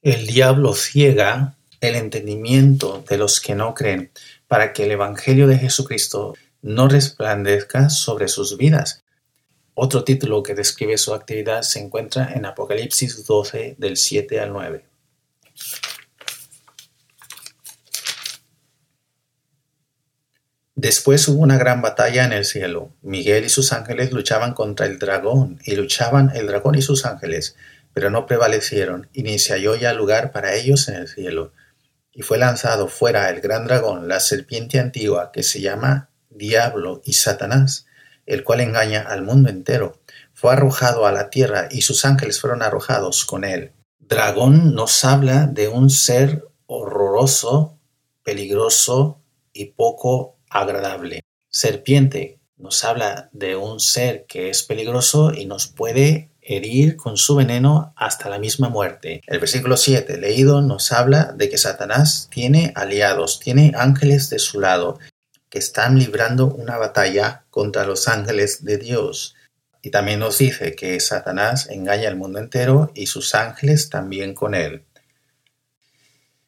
El 0.00 0.26
diablo 0.26 0.74
ciega 0.74 1.56
el 1.82 1.96
entendimiento 1.96 3.04
de 3.08 3.18
los 3.18 3.40
que 3.40 3.54
no 3.54 3.74
creen 3.74 4.10
para 4.48 4.72
que 4.72 4.84
el 4.84 4.92
Evangelio 4.92 5.46
de 5.46 5.58
Jesucristo 5.58 6.34
no 6.62 6.88
resplandezca 6.88 7.90
sobre 7.90 8.28
sus 8.28 8.56
vidas, 8.56 9.02
otro 9.74 10.04
título 10.04 10.42
que 10.42 10.54
describe 10.54 10.98
su 10.98 11.14
actividad 11.14 11.62
se 11.62 11.80
encuentra 11.80 12.30
en 12.34 12.44
Apocalipsis 12.44 13.24
12 13.26 13.76
del 13.78 13.96
7 13.96 14.38
al 14.38 14.52
9. 14.52 14.84
Después 20.74 21.26
hubo 21.28 21.40
una 21.40 21.56
gran 21.56 21.80
batalla 21.80 22.24
en 22.24 22.32
el 22.32 22.44
cielo. 22.44 22.92
Miguel 23.00 23.44
y 23.44 23.48
sus 23.48 23.72
ángeles 23.72 24.12
luchaban 24.12 24.52
contra 24.52 24.84
el 24.84 24.98
dragón, 24.98 25.58
y 25.64 25.74
luchaban 25.74 26.32
el 26.34 26.48
dragón 26.48 26.74
y 26.74 26.82
sus 26.82 27.06
ángeles, 27.06 27.56
pero 27.94 28.10
no 28.10 28.26
prevalecieron, 28.26 29.08
y 29.14 29.22
ni 29.22 29.38
se 29.38 29.54
halló 29.54 29.74
ya 29.74 29.94
lugar 29.94 30.32
para 30.32 30.54
ellos 30.54 30.88
en 30.88 30.96
el 30.96 31.08
cielo. 31.08 31.52
Y 32.12 32.22
fue 32.22 32.38
lanzado 32.38 32.88
fuera 32.88 33.30
el 33.30 33.40
gran 33.40 33.64
dragón, 33.66 34.08
la 34.08 34.20
serpiente 34.20 34.78
antigua, 34.78 35.30
que 35.32 35.42
se 35.42 35.60
llama 35.60 36.10
Diablo 36.28 37.00
y 37.04 37.14
Satanás, 37.14 37.86
el 38.26 38.44
cual 38.44 38.60
engaña 38.60 39.02
al 39.02 39.22
mundo 39.22 39.50
entero, 39.50 40.00
fue 40.34 40.52
arrojado 40.52 41.06
a 41.06 41.12
la 41.12 41.30
tierra 41.30 41.68
y 41.70 41.82
sus 41.82 42.04
ángeles 42.04 42.40
fueron 42.40 42.62
arrojados 42.62 43.24
con 43.24 43.44
él. 43.44 43.72
Dragón 44.00 44.74
nos 44.74 45.04
habla 45.04 45.46
de 45.46 45.68
un 45.68 45.88
ser 45.88 46.48
horroroso, 46.66 47.78
peligroso 48.24 49.20
y 49.52 49.66
poco 49.66 50.36
agradable. 50.50 51.20
Serpiente 51.48 52.40
nos 52.56 52.84
habla 52.84 53.28
de 53.32 53.56
un 53.56 53.80
ser 53.80 54.26
que 54.26 54.50
es 54.50 54.62
peligroso 54.62 55.32
y 55.32 55.46
nos 55.46 55.66
puede 55.66 56.31
herir 56.56 56.96
con 56.96 57.16
su 57.16 57.36
veneno 57.36 57.92
hasta 57.96 58.28
la 58.28 58.38
misma 58.38 58.68
muerte. 58.68 59.20
El 59.26 59.38
versículo 59.38 59.76
7 59.76 60.18
leído 60.18 60.60
nos 60.60 60.92
habla 60.92 61.32
de 61.36 61.48
que 61.48 61.58
Satanás 61.58 62.28
tiene 62.30 62.72
aliados, 62.74 63.40
tiene 63.40 63.72
ángeles 63.76 64.30
de 64.30 64.38
su 64.38 64.60
lado, 64.60 64.98
que 65.48 65.58
están 65.58 65.98
librando 65.98 66.46
una 66.46 66.78
batalla 66.78 67.44
contra 67.50 67.84
los 67.84 68.08
ángeles 68.08 68.64
de 68.64 68.78
Dios. 68.78 69.34
Y 69.82 69.90
también 69.90 70.20
nos 70.20 70.38
dice 70.38 70.74
que 70.74 70.98
Satanás 71.00 71.68
engaña 71.68 72.08
al 72.08 72.16
mundo 72.16 72.38
entero 72.38 72.90
y 72.94 73.06
sus 73.06 73.34
ángeles 73.34 73.90
también 73.90 74.34
con 74.34 74.54
él. 74.54 74.84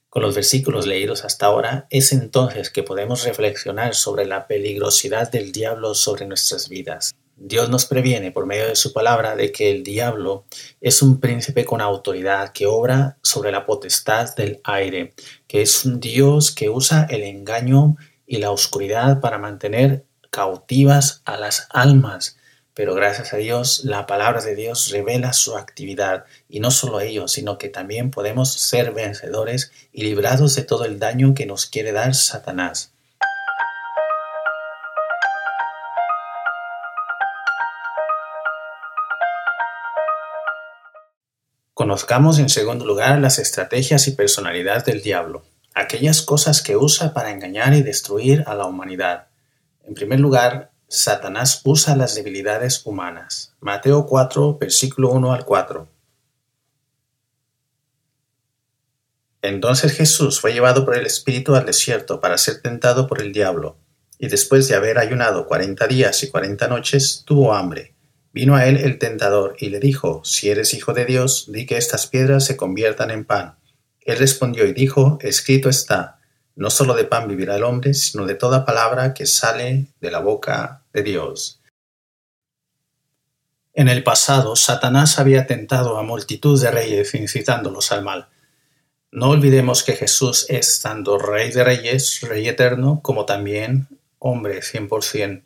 Con 0.09 0.23
los 0.23 0.37
versículos 0.37 0.87
leídos 0.87 1.25
hasta 1.25 1.47
ahora, 1.47 1.89
es 1.91 2.13
entonces 2.13 2.71
que 2.71 2.85
podemos 2.85 3.25
reflexionar 3.25 3.97
sobre 3.97 4.27
la 4.27 4.47
peligrosidad 4.47 5.29
del 5.31 5.51
diablo 5.51 5.95
sobre 5.97 6.25
nuestras 6.25 6.69
vidas. 6.69 7.17
Dios 7.37 7.69
nos 7.69 7.87
previene 7.87 8.31
por 8.31 8.47
medio 8.47 8.67
de 8.67 8.77
su 8.77 8.93
palabra 8.93 9.37
de 9.37 9.53
que 9.53 9.71
el 9.71 9.83
diablo 9.83 10.45
es 10.81 11.03
un 11.03 11.21
príncipe 11.21 11.65
con 11.65 11.81
autoridad 11.81 12.53
que 12.53 12.67
obra 12.67 13.19
sobre 13.23 13.53
la 13.53 13.67
potestad 13.67 14.35
del 14.37 14.61
aire, 14.65 15.15
que 15.47 15.63
es 15.63 15.85
un 15.85 16.01
Dios 16.01 16.53
que 16.53 16.71
usa 16.71 17.07
el 17.11 17.23
engaño 17.23 17.97
y 18.27 18.39
la 18.39 18.51
oscuridad 18.51 19.21
para 19.21 19.39
mantener 19.39 20.05
cautivas 20.31 21.23
a 21.25 21.37
las 21.37 21.67
almas 21.71 22.37
pero 22.75 22.95
gracias 22.95 23.33
a 23.33 23.37
Dios 23.37 23.85
la 23.85 24.07
palabra 24.07 24.43
de 24.43 24.57
Dios 24.57 24.91
revela 24.91 25.33
su 25.33 25.57
actividad 25.57 26.25
y 26.49 26.59
no 26.59 26.73
solo 26.73 27.01
ello, 27.01 27.29
sino 27.29 27.57
que 27.57 27.69
también 27.69 28.11
podemos 28.11 28.53
ser 28.53 28.93
vencedores 28.93 29.71
y 29.93 30.03
librados 30.03 30.57
de 30.57 30.65
todo 30.65 30.85
el 30.85 30.99
daño 30.99 31.35
que 31.35 31.47
nos 31.47 31.67
quiere 31.67 31.93
dar 31.93 32.15
Satanás. 32.15 32.94
Conozcamos 41.75 42.39
en 42.39 42.49
segundo 42.49 42.87
lugar 42.87 43.19
las 43.19 43.41
estrategias 43.41 44.07
y 44.07 44.13
personalidad 44.13 44.85
del 44.85 45.03
diablo, 45.03 45.43
aquellas 45.75 46.23
cosas 46.23 46.63
que 46.63 46.77
usa 46.77 47.13
para 47.13 47.33
engañar 47.33 47.75
y 47.75 47.83
destruir 47.83 48.45
a 48.47 48.55
la 48.55 48.67
humanidad. 48.67 49.27
En 49.83 49.95
primer 49.95 50.21
lugar, 50.21 50.71
Satanás 50.87 51.63
usa 51.65 51.97
las 51.97 52.15
debilidades 52.15 52.87
humanas. 52.87 53.55
Mateo 53.59 54.07
4, 54.07 54.57
versículo 54.57 55.11
1 55.11 55.33
al 55.33 55.45
4. 55.45 55.89
Entonces 59.43 59.93
Jesús 59.95 60.41
fue 60.41 60.53
llevado 60.53 60.85
por 60.85 60.97
el 60.97 61.07
Espíritu 61.07 61.57
al 61.57 61.67
desierto 61.67 62.21
para 62.21 62.39
ser 62.39 62.63
tentado 62.63 63.09
por 63.09 63.21
el 63.21 63.33
diablo, 63.33 63.77
y 64.17 64.29
después 64.29 64.69
de 64.69 64.77
haber 64.77 64.97
ayunado 64.97 65.49
cuarenta 65.49 65.89
días 65.89 66.23
y 66.23 66.31
cuarenta 66.31 66.69
noches, 66.69 67.25
tuvo 67.27 67.53
hambre. 67.53 67.94
Vino 68.35 68.57
a 68.57 68.67
él 68.67 68.79
el 68.79 68.99
tentador 68.99 69.55
y 69.61 69.69
le 69.69 69.79
dijo, 69.79 70.21
Si 70.25 70.51
eres 70.51 70.75
hijo 70.75 70.93
de 70.93 71.05
Dios, 71.05 71.47
di 71.53 71.67
que 71.67 71.77
estas 71.77 72.09
piedras 72.09 72.45
se 72.45 72.57
conviertan 72.57 73.13
en 73.13 73.25
pan. 73.25 73.55
Él 74.01 74.19
respondió 74.19 74.67
y 74.67 74.73
dijo, 74.73 75.19
Escrito 75.21 75.69
está, 75.69 76.19
no 76.57 76.69
solo 76.69 76.95
de 76.95 77.05
pan 77.05 77.29
vivirá 77.29 77.55
el 77.55 77.63
hombre, 77.63 77.95
sino 77.95 78.27
de 78.27 78.35
toda 78.35 78.65
palabra 78.65 79.15
que 79.15 79.27
sale 79.27 79.87
de 80.01 80.11
la 80.11 80.19
boca 80.19 80.83
de 80.93 81.05
Dios. 81.05 81.61
En 83.73 83.89
el 83.89 84.03
pasado, 84.03 84.57
Satanás 84.57 85.21
había 85.21 85.47
tentado 85.47 85.97
a 85.97 86.03
multitud 86.03 86.61
de 86.61 86.73
reyes 86.73 87.15
incitándolos 87.15 87.93
al 87.93 88.03
mal. 88.03 88.31
No 89.13 89.31
olvidemos 89.31 89.85
que 89.85 89.93
Jesús 89.93 90.47
es 90.49 90.81
tanto 90.81 91.19
Rey 91.19 91.53
de 91.53 91.63
Reyes, 91.63 92.21
Rey 92.23 92.49
eterno, 92.49 92.99
como 93.01 93.27
también 93.27 93.87
hombre 94.19 94.61
100%. 94.61 95.45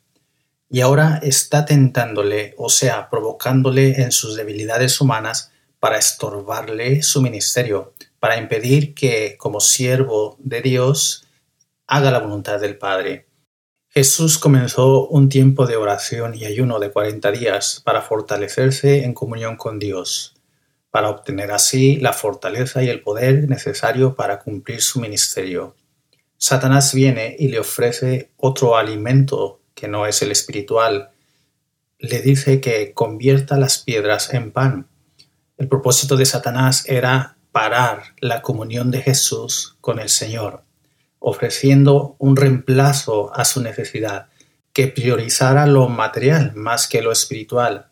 Y 0.70 0.80
ahora 0.82 1.18
está 1.22 1.64
tentándole, 1.64 2.54
o 2.58 2.68
sea, 2.68 3.08
provocándole 3.08 4.02
en 4.02 4.12
sus 4.12 4.36
debilidades 4.36 5.00
humanas 5.00 5.50
para 5.80 5.96
estorbarle 5.96 7.02
su 7.02 7.22
ministerio, 7.22 7.94
para 8.20 8.36
impedir 8.36 8.94
que, 8.94 9.36
como 9.38 9.60
siervo 9.60 10.36
de 10.40 10.60
Dios, 10.60 11.26
haga 11.86 12.10
la 12.10 12.18
voluntad 12.18 12.60
del 12.60 12.76
Padre. 12.76 13.28
Jesús 13.88 14.38
comenzó 14.38 15.08
un 15.08 15.30
tiempo 15.30 15.66
de 15.66 15.76
oración 15.76 16.34
y 16.34 16.44
ayuno 16.44 16.78
de 16.78 16.90
cuarenta 16.90 17.30
días 17.30 17.80
para 17.84 18.02
fortalecerse 18.02 19.04
en 19.04 19.14
comunión 19.14 19.56
con 19.56 19.78
Dios, 19.78 20.34
para 20.90 21.08
obtener 21.08 21.50
así 21.50 21.96
la 21.96 22.12
fortaleza 22.12 22.82
y 22.82 22.90
el 22.90 23.00
poder 23.00 23.48
necesario 23.48 24.14
para 24.14 24.38
cumplir 24.40 24.82
su 24.82 25.00
ministerio. 25.00 25.74
Satanás 26.36 26.92
viene 26.92 27.34
y 27.38 27.48
le 27.48 27.58
ofrece 27.58 28.30
otro 28.36 28.76
alimento 28.76 29.57
que 29.78 29.86
no 29.86 30.06
es 30.06 30.22
el 30.22 30.32
espiritual. 30.32 31.10
Le 32.00 32.20
dice 32.20 32.60
que 32.60 32.92
convierta 32.94 33.56
las 33.56 33.78
piedras 33.78 34.34
en 34.34 34.50
pan. 34.50 34.88
El 35.56 35.68
propósito 35.68 36.16
de 36.16 36.26
Satanás 36.26 36.84
era 36.88 37.36
parar 37.52 38.14
la 38.18 38.42
comunión 38.42 38.90
de 38.90 39.02
Jesús 39.02 39.76
con 39.80 40.00
el 40.00 40.08
Señor, 40.08 40.64
ofreciendo 41.20 42.16
un 42.18 42.34
reemplazo 42.34 43.32
a 43.34 43.44
su 43.44 43.62
necesidad, 43.62 44.26
que 44.72 44.88
priorizara 44.88 45.66
lo 45.66 45.88
material 45.88 46.54
más 46.56 46.88
que 46.88 47.00
lo 47.00 47.12
espiritual. 47.12 47.86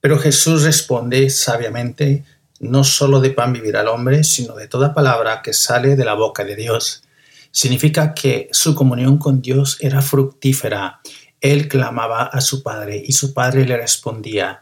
Pero 0.00 0.18
Jesús 0.18 0.62
responde 0.62 1.30
sabiamente, 1.30 2.24
no 2.60 2.84
solo 2.84 3.20
de 3.20 3.30
pan 3.30 3.52
vivirá 3.52 3.80
el 3.80 3.88
hombre, 3.88 4.22
sino 4.22 4.54
de 4.54 4.68
toda 4.68 4.94
palabra 4.94 5.42
que 5.42 5.52
sale 5.52 5.96
de 5.96 6.04
la 6.04 6.14
boca 6.14 6.44
de 6.44 6.54
Dios. 6.54 7.02
Significa 7.56 8.12
que 8.12 8.50
su 8.52 8.74
comunión 8.74 9.16
con 9.16 9.40
Dios 9.40 9.78
era 9.80 10.02
fructífera. 10.02 11.00
Él 11.40 11.68
clamaba 11.68 12.24
a 12.24 12.42
su 12.42 12.62
Padre 12.62 13.02
y 13.02 13.12
su 13.12 13.32
Padre 13.32 13.64
le 13.64 13.78
respondía, 13.78 14.60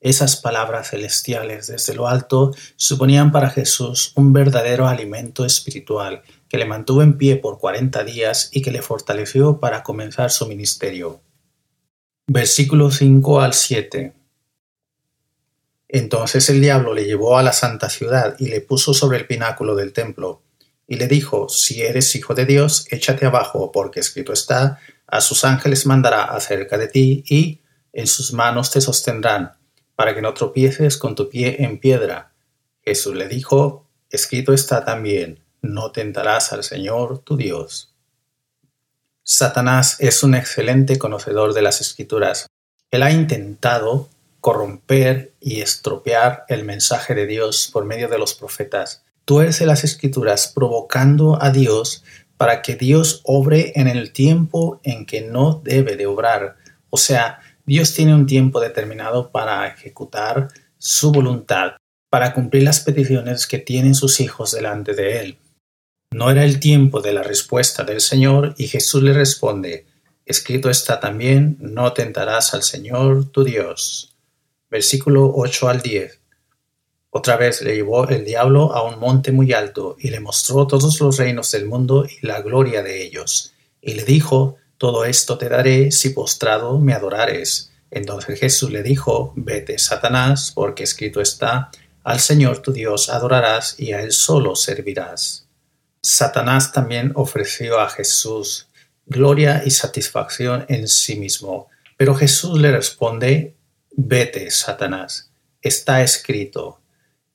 esas 0.00 0.36
palabras 0.36 0.90
celestiales 0.90 1.66
desde 1.66 1.94
lo 1.96 2.06
alto 2.06 2.52
suponían 2.76 3.32
para 3.32 3.50
Jesús 3.50 4.12
un 4.14 4.32
verdadero 4.32 4.86
alimento 4.86 5.44
espiritual 5.44 6.22
que 6.48 6.58
le 6.58 6.64
mantuvo 6.64 7.02
en 7.02 7.18
pie 7.18 7.36
por 7.36 7.58
cuarenta 7.58 8.04
días 8.04 8.50
y 8.52 8.62
que 8.62 8.70
le 8.70 8.82
fortaleció 8.82 9.58
para 9.58 9.82
comenzar 9.82 10.30
su 10.30 10.46
ministerio. 10.46 11.22
Versículo 12.28 12.92
5 12.92 13.40
al 13.40 13.52
7 13.52 14.12
Entonces 15.88 16.48
el 16.50 16.60
diablo 16.60 16.94
le 16.94 17.04
llevó 17.04 17.36
a 17.36 17.42
la 17.42 17.52
santa 17.52 17.90
ciudad 17.90 18.36
y 18.38 18.46
le 18.46 18.60
puso 18.60 18.94
sobre 18.94 19.18
el 19.18 19.26
pináculo 19.26 19.74
del 19.74 19.92
templo, 19.92 20.42
y 20.92 20.96
le 20.96 21.08
dijo, 21.08 21.48
Si 21.48 21.80
eres 21.80 22.14
hijo 22.16 22.34
de 22.34 22.44
Dios, 22.44 22.84
échate 22.90 23.24
abajo, 23.24 23.72
porque 23.72 24.00
escrito 24.00 24.34
está, 24.34 24.78
a 25.06 25.22
sus 25.22 25.42
ángeles 25.42 25.86
mandará 25.86 26.24
acerca 26.24 26.76
de 26.76 26.86
ti, 26.86 27.24
y 27.30 27.62
en 27.94 28.06
sus 28.06 28.34
manos 28.34 28.70
te 28.70 28.82
sostendrán 28.82 29.54
para 29.96 30.14
que 30.14 30.20
no 30.20 30.34
tropieces 30.34 30.98
con 30.98 31.14
tu 31.14 31.30
pie 31.30 31.64
en 31.64 31.80
piedra. 31.80 32.34
Jesús 32.84 33.14
le 33.16 33.26
dijo, 33.26 33.88
escrito 34.10 34.52
está 34.52 34.84
también, 34.84 35.42
no 35.62 35.92
tentarás 35.92 36.52
al 36.52 36.62
Señor 36.62 37.20
tu 37.20 37.38
Dios. 37.38 37.94
Satanás 39.22 39.96
es 39.98 40.22
un 40.22 40.34
excelente 40.34 40.98
conocedor 40.98 41.54
de 41.54 41.62
las 41.62 41.80
escrituras. 41.80 42.48
Él 42.90 43.02
ha 43.02 43.10
intentado 43.10 44.10
corromper 44.42 45.32
y 45.40 45.62
estropear 45.62 46.44
el 46.48 46.64
mensaje 46.64 47.14
de 47.14 47.26
Dios 47.26 47.70
por 47.72 47.86
medio 47.86 48.08
de 48.08 48.18
los 48.18 48.34
profetas. 48.34 49.02
Tuerce 49.24 49.66
las 49.66 49.84
escrituras 49.84 50.52
provocando 50.54 51.40
a 51.40 51.50
Dios 51.50 52.04
para 52.36 52.60
que 52.60 52.74
Dios 52.74 53.20
obre 53.24 53.72
en 53.76 53.86
el 53.86 54.12
tiempo 54.12 54.80
en 54.82 55.06
que 55.06 55.20
no 55.20 55.60
debe 55.64 55.96
de 55.96 56.06
obrar. 56.06 56.56
O 56.90 56.96
sea, 56.96 57.38
Dios 57.64 57.94
tiene 57.94 58.14
un 58.14 58.26
tiempo 58.26 58.60
determinado 58.60 59.30
para 59.30 59.68
ejecutar 59.68 60.48
su 60.76 61.12
voluntad, 61.12 61.76
para 62.10 62.34
cumplir 62.34 62.64
las 62.64 62.80
peticiones 62.80 63.46
que 63.46 63.58
tienen 63.58 63.94
sus 63.94 64.20
hijos 64.20 64.50
delante 64.50 64.94
de 64.94 65.20
Él. 65.20 65.38
No 66.12 66.30
era 66.30 66.44
el 66.44 66.58
tiempo 66.58 67.00
de 67.00 67.12
la 67.12 67.22
respuesta 67.22 67.84
del 67.84 68.00
Señor 68.00 68.54
y 68.58 68.66
Jesús 68.66 69.02
le 69.02 69.12
responde, 69.12 69.86
escrito 70.26 70.68
está 70.68 70.98
también, 70.98 71.56
no 71.60 71.92
tentarás 71.92 72.52
al 72.54 72.64
Señor 72.64 73.30
tu 73.30 73.44
Dios. 73.44 74.16
Versículo 74.68 75.32
8 75.34 75.68
al 75.68 75.80
10. 75.80 76.21
Otra 77.14 77.36
vez 77.36 77.60
le 77.60 77.74
llevó 77.74 78.08
el 78.08 78.24
diablo 78.24 78.72
a 78.72 78.82
un 78.82 78.98
monte 78.98 79.32
muy 79.32 79.52
alto 79.52 79.96
y 79.98 80.08
le 80.08 80.18
mostró 80.18 80.66
todos 80.66 80.98
los 80.98 81.18
reinos 81.18 81.50
del 81.50 81.66
mundo 81.66 82.06
y 82.06 82.26
la 82.26 82.40
gloria 82.40 82.82
de 82.82 83.02
ellos. 83.02 83.52
Y 83.82 83.92
le 83.92 84.04
dijo, 84.04 84.56
todo 84.78 85.04
esto 85.04 85.36
te 85.36 85.50
daré 85.50 85.92
si 85.92 86.08
postrado 86.10 86.78
me 86.78 86.94
adorares. 86.94 87.70
Entonces 87.90 88.40
Jesús 88.40 88.70
le 88.72 88.82
dijo, 88.82 89.34
Vete, 89.36 89.78
Satanás, 89.78 90.52
porque 90.54 90.84
escrito 90.84 91.20
está, 91.20 91.70
Al 92.02 92.18
Señor 92.18 92.62
tu 92.62 92.72
Dios 92.72 93.10
adorarás 93.10 93.78
y 93.78 93.92
a 93.92 94.00
Él 94.00 94.12
solo 94.12 94.56
servirás. 94.56 95.46
Satanás 96.00 96.72
también 96.72 97.12
ofreció 97.14 97.78
a 97.78 97.90
Jesús 97.90 98.68
gloria 99.04 99.62
y 99.66 99.70
satisfacción 99.70 100.64
en 100.68 100.88
sí 100.88 101.16
mismo, 101.16 101.68
pero 101.98 102.14
Jesús 102.14 102.58
le 102.58 102.72
responde, 102.72 103.54
Vete, 103.94 104.50
Satanás, 104.50 105.30
está 105.60 106.02
escrito, 106.02 106.81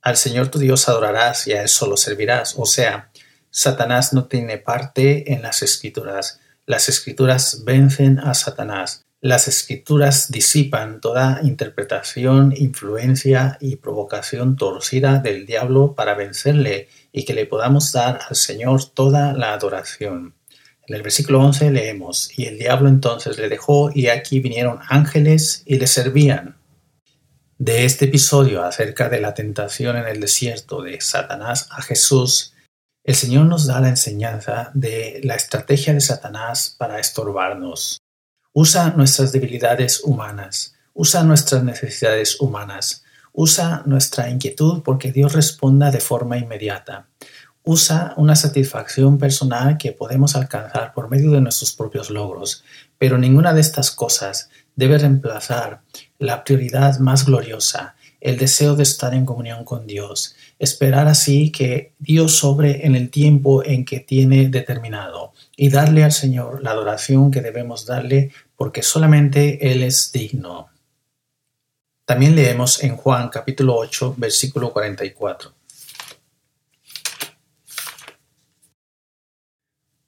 Al 0.07 0.15
Señor 0.15 0.47
tu 0.47 0.57
Dios 0.57 0.87
adorarás 0.87 1.47
y 1.47 1.51
a 1.51 1.63
Él 1.63 1.67
solo 1.67 1.97
servirás. 1.97 2.55
O 2.57 2.65
sea, 2.65 3.11
Satanás 3.49 4.13
no 4.13 4.27
tiene 4.27 4.57
parte 4.57 5.33
en 5.33 5.41
las 5.41 5.61
escrituras, 5.63 6.39
las 6.65 6.87
escrituras 6.87 7.65
vencen 7.65 8.17
a 8.19 8.33
Satanás. 8.33 9.03
Las 9.19 9.49
escrituras 9.49 10.31
disipan 10.31 11.01
toda 11.01 11.41
interpretación, 11.43 12.53
influencia 12.55 13.57
y 13.59 13.75
provocación 13.75 14.55
torcida 14.55 15.19
del 15.19 15.45
diablo 15.45 15.93
para 15.93 16.13
vencerle 16.13 16.87
y 17.11 17.25
que 17.25 17.33
le 17.33 17.45
podamos 17.45 17.91
dar 17.91 18.21
al 18.29 18.37
Señor 18.37 18.85
toda 18.85 19.33
la 19.33 19.51
adoración. 19.51 20.35
En 20.87 20.95
el 20.95 21.01
versículo 21.01 21.41
11 21.41 21.69
leemos, 21.71 22.29
y 22.39 22.45
el 22.45 22.57
diablo 22.57 22.87
entonces 22.87 23.37
le 23.37 23.49
dejó 23.49 23.91
y 23.93 24.07
aquí 24.07 24.39
vinieron 24.39 24.79
ángeles 24.87 25.63
y 25.65 25.77
le 25.79 25.87
servían. 25.87 26.56
De 27.59 27.85
este 27.85 28.05
episodio 28.05 28.63
acerca 28.63 29.09
de 29.09 29.19
la 29.19 29.33
tentación 29.33 29.97
en 29.97 30.07
el 30.07 30.19
desierto 30.19 30.83
de 30.83 31.01
Satanás 31.01 31.67
a 31.71 31.81
Jesús, 31.81 32.53
el 33.03 33.15
Señor 33.15 33.47
nos 33.47 33.65
da 33.65 33.79
la 33.79 33.89
enseñanza 33.89 34.69
de 34.75 35.21
la 35.23 35.33
estrategia 35.33 35.91
de 35.91 36.01
Satanás 36.01 36.75
para 36.77 36.99
estorbarnos. 36.99 37.97
Usa 38.53 38.91
nuestras 38.91 39.31
debilidades 39.31 40.03
humanas, 40.03 40.75
usa 40.93 41.23
nuestras 41.23 41.63
necesidades 41.63 42.39
humanas, 42.39 43.03
usa 43.33 43.81
nuestra 43.87 44.29
inquietud 44.29 44.83
porque 44.83 45.11
Dios 45.11 45.33
responda 45.33 45.89
de 45.89 45.99
forma 45.99 46.37
inmediata. 46.37 47.07
Usa 47.63 48.13
una 48.17 48.35
satisfacción 48.35 49.17
personal 49.17 49.79
que 49.79 49.93
podemos 49.93 50.35
alcanzar 50.35 50.93
por 50.93 51.09
medio 51.09 51.31
de 51.31 51.41
nuestros 51.41 51.73
propios 51.73 52.11
logros, 52.11 52.63
pero 52.99 53.17
ninguna 53.17 53.55
de 53.55 53.61
estas 53.61 53.89
cosas 53.89 54.51
debe 54.75 54.99
reemplazar 54.99 55.81
la 56.19 56.43
prioridad 56.43 56.99
más 56.99 57.25
gloriosa, 57.25 57.95
el 58.19 58.37
deseo 58.37 58.75
de 58.75 58.83
estar 58.83 59.13
en 59.13 59.25
comunión 59.25 59.63
con 59.63 59.85
Dios, 59.85 60.35
esperar 60.59 61.07
así 61.07 61.51
que 61.51 61.93
Dios 61.99 62.35
sobre 62.35 62.85
en 62.85 62.95
el 62.95 63.09
tiempo 63.09 63.63
en 63.63 63.85
que 63.85 63.99
tiene 63.99 64.49
determinado 64.49 65.33
y 65.55 65.69
darle 65.69 66.03
al 66.03 66.11
Señor 66.11 66.63
la 66.63 66.71
adoración 66.71 67.31
que 67.31 67.41
debemos 67.41 67.85
darle 67.85 68.31
porque 68.55 68.81
solamente 68.81 69.71
Él 69.71 69.83
es 69.83 70.11
digno. 70.11 70.69
También 72.05 72.35
leemos 72.35 72.83
en 72.83 72.95
Juan 72.95 73.29
capítulo 73.29 73.75
8 73.75 74.15
versículo 74.17 74.71
44. 74.73 75.53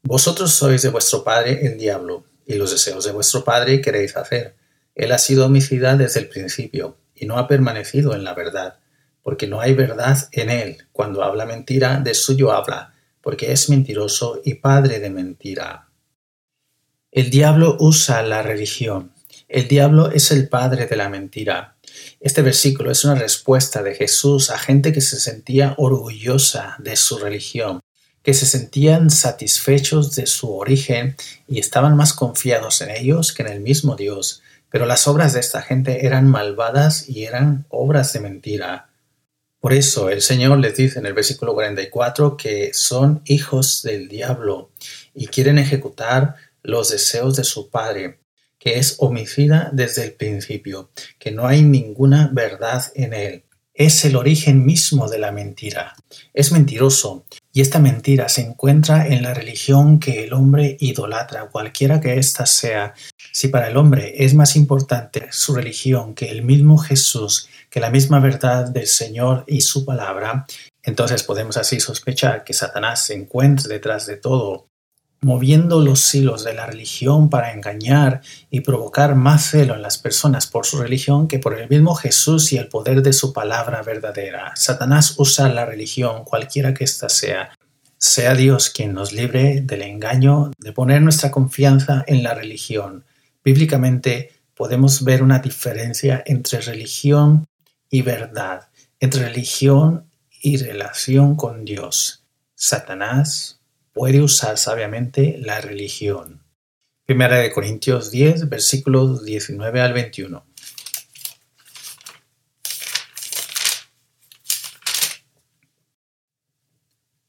Vosotros 0.04 0.52
sois 0.52 0.82
de 0.82 0.90
vuestro 0.90 1.24
padre 1.24 1.60
el 1.68 1.78
diablo, 1.78 2.24
y 2.48 2.56
los 2.56 2.72
deseos 2.72 3.06
de 3.06 3.12
vuestro 3.12 3.44
padre 3.44 3.80
queréis 3.80 4.18
hacer. 4.18 4.56
Él 5.00 5.14
ha 5.14 5.18
sido 5.18 5.46
homicida 5.46 5.96
desde 5.96 6.20
el 6.20 6.28
principio, 6.28 6.98
y 7.16 7.26
no 7.26 7.38
ha 7.38 7.48
permanecido 7.48 8.14
en 8.14 8.26
la 8.26 8.34
verdad, 8.34 8.80
porque 9.24 9.48
no 9.48 9.62
hay 9.62 9.74
verdad 9.74 10.28
en 10.34 10.50
él. 10.50 10.78
Cuando 10.92 11.24
habla 11.24 11.46
mentira, 11.46 12.02
de 12.02 12.14
suyo 12.14 12.52
habla, 12.52 12.94
porque 13.22 13.54
es 13.54 13.70
mentiroso 13.70 14.42
y 14.44 14.56
padre 14.56 15.00
de 15.00 15.10
mentira. 15.10 15.88
El 17.14 17.30
diablo 17.30 17.78
usa 17.80 18.22
la 18.24 18.42
religión. 18.42 19.14
El 19.48 19.70
diablo 19.70 20.12
es 20.12 20.32
el 20.32 20.50
padre 20.50 20.86
de 20.86 20.98
la 20.98 21.08
mentira. 21.08 21.78
Este 22.20 22.42
versículo 22.42 22.92
es 22.92 23.06
una 23.06 23.16
respuesta 23.16 23.82
de 23.82 23.96
Jesús 23.96 24.50
a 24.50 24.60
gente 24.60 24.92
que 24.92 25.00
se 25.00 25.18
sentía 25.18 25.76
orgullosa 25.78 26.76
de 26.78 26.98
su 26.98 27.20
religión, 27.20 27.80
que 28.22 28.34
se 28.34 28.46
sentían 28.46 29.10
satisfechos 29.10 30.14
de 30.16 30.28
su 30.28 30.54
origen 30.54 31.16
y 31.48 31.60
estaban 31.60 31.96
más 31.96 32.12
confiados 32.12 32.82
en 32.82 32.92
ellos 32.92 33.32
que 33.32 33.44
en 33.44 33.50
el 33.50 33.62
mismo 33.62 33.96
Dios. 33.96 34.42
Pero 34.70 34.86
las 34.86 35.08
obras 35.08 35.34
de 35.34 35.40
esta 35.40 35.62
gente 35.62 36.06
eran 36.06 36.28
malvadas 36.28 37.10
y 37.10 37.26
eran 37.26 37.66
obras 37.70 38.14
de 38.14 38.20
mentira. 38.20 38.90
Por 39.60 39.74
eso 39.74 40.10
el 40.10 40.22
Señor 40.22 40.58
les 40.60 40.78
dice 40.78 41.00
en 41.00 41.06
el 41.06 41.14
versículo 41.14 41.54
44 41.54 42.38
que 42.38 42.72
son 42.74 43.22
hijos 43.26 43.84
del 43.84 44.08
diablo 44.08 44.72
y 45.14 45.28
quieren 45.28 45.58
ejecutar 45.58 46.36
los 46.64 46.90
deseos 46.90 47.36
de 47.36 47.44
su 47.44 47.70
padre, 47.70 48.20
que 48.58 48.78
es 48.80 48.96
homicida 49.00 49.70
desde 49.74 50.06
el 50.06 50.14
principio, 50.14 50.92
que 51.18 51.32
no 51.32 51.46
hay 51.46 51.62
ninguna 51.62 52.30
verdad 52.32 52.84
en 52.96 53.14
él. 53.14 53.44
Es 53.74 54.04
el 54.06 54.16
origen 54.16 54.66
mismo 54.66 55.10
de 55.10 55.20
la 55.20 55.32
mentira. 55.32 55.96
Es 56.34 56.52
mentiroso, 56.52 57.26
y 57.60 57.62
esta 57.62 57.80
mentira 57.80 58.30
se 58.30 58.40
encuentra 58.40 59.06
en 59.06 59.22
la 59.22 59.34
religión 59.34 60.00
que 60.00 60.24
el 60.24 60.32
hombre 60.32 60.78
idolatra, 60.80 61.50
cualquiera 61.50 62.00
que 62.00 62.18
ésta 62.18 62.46
sea. 62.46 62.94
Si 63.34 63.50
para 63.50 63.68
el 63.68 63.76
hombre 63.76 64.14
es 64.24 64.34
más 64.34 64.56
importante 64.56 65.28
su 65.32 65.54
religión 65.54 66.16
que 66.16 66.32
el 66.32 66.42
mismo 66.42 66.78
Jesús, 66.78 67.50
que 67.70 67.82
la 67.82 67.90
misma 67.90 68.22
verdad 68.22 68.70
del 68.70 68.88
Señor 68.88 69.44
y 69.46 69.60
su 69.60 69.84
palabra, 69.84 70.46
entonces 70.84 71.24
podemos 71.24 71.58
así 71.58 71.82
sospechar 71.82 72.46
que 72.46 72.54
Satanás 72.54 73.04
se 73.04 73.16
encuentra 73.16 73.68
detrás 73.68 74.06
de 74.06 74.16
todo 74.16 74.69
moviendo 75.22 75.82
los 75.82 76.14
hilos 76.16 76.44
de 76.44 76.54
la 76.54 76.66
religión 76.66 77.30
para 77.30 77.52
engañar 77.54 78.22
y 78.50 78.62
provocar 78.62 79.16
más 79.16 79.52
celo 79.52 79.76
en 79.76 79.82
las 79.82 79.98
personas 79.98 80.48
por 80.48 80.66
su 80.66 80.82
religión 80.82 81.28
que 81.28 81.40
por 81.40 81.60
el 81.60 81.70
mismo 81.70 81.96
Jesús 81.96 82.54
y 82.54 82.58
el 82.58 82.68
poder 82.68 83.02
de 83.02 83.14
su 83.14 83.34
palabra 83.34 83.82
verdadera. 83.82 84.54
Satanás 84.56 85.16
usa 85.18 85.50
la 85.50 85.66
religión, 85.66 86.24
cualquiera 86.24 86.74
que 86.74 86.86
ésta 86.86 87.10
sea. 87.10 87.52
Sea 87.98 88.34
Dios 88.34 88.70
quien 88.70 88.94
nos 88.94 89.12
libre 89.12 89.62
del 89.62 89.82
engaño 89.82 90.52
de 90.58 90.72
poner 90.72 91.02
nuestra 91.02 91.32
confianza 91.32 92.06
en 92.08 92.24
la 92.24 92.34
religión. 92.34 93.04
Bíblicamente 93.44 94.32
podemos 94.56 95.04
ver 95.04 95.22
una 95.22 95.40
diferencia 95.40 96.24
entre 96.26 96.62
religión 96.62 97.46
y 97.90 98.02
verdad, 98.04 98.70
entre 99.02 99.26
religión 99.26 100.10
y 100.42 100.58
relación 100.58 101.36
con 101.36 101.66
Dios. 101.66 102.24
Satanás 102.56 103.59
puede 104.00 104.22
usar 104.22 104.58
sabiamente 104.58 105.38
la 105.42 105.60
religión. 105.60 106.42
Primera 107.06 107.36
de 107.40 107.52
Corintios 107.52 108.12
10, 108.12 108.48
versículos 108.48 109.26
19 109.26 109.82
al 109.82 109.92
21. 109.92 110.46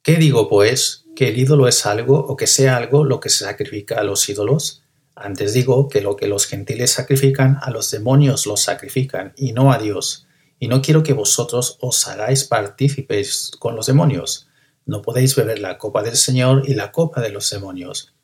¿Qué 0.00 0.14
digo, 0.14 0.48
pues? 0.48 1.06
¿Que 1.16 1.30
el 1.30 1.38
ídolo 1.38 1.66
es 1.66 1.87
algo 1.87 2.20
o 2.20 2.37
que 2.37 2.46
sea 2.46 2.76
algo 2.76 3.04
lo 3.04 3.18
que 3.18 3.30
se 3.30 3.46
sacrifica 3.46 3.98
a 3.98 4.04
los 4.04 4.28
ídolos? 4.28 4.85
Antes 5.16 5.52
digo 5.52 5.88
que 5.88 6.00
lo 6.00 6.14
que 6.14 6.28
los 6.28 6.46
gentiles 6.46 6.92
sacrifican 6.92 7.59
a 7.62 7.70
los 7.70 7.90
demonios 7.90 8.46
los 8.46 8.62
sacrifican 8.62 9.33
y 9.37 9.50
no 9.50 9.72
a 9.72 9.78
Dios. 9.78 10.28
Y 10.61 10.68
no 10.68 10.83
quiero 10.83 11.02
que 11.02 11.14
vosotros 11.14 11.78
os 11.80 12.06
hagáis 12.06 12.44
partícipes 12.44 13.50
con 13.59 13.74
los 13.74 13.87
demonios. 13.87 14.46
No 14.86 15.02
podéis 15.02 15.36
beber 15.36 15.58
la 15.58 15.78
copa 15.78 16.02
del 16.02 16.16
Señor 16.16 16.62
y 16.66 16.74
la 16.74 16.92
copa 16.92 17.20
de 17.20 17.30
los 17.30 17.50
demonios. 17.50 18.14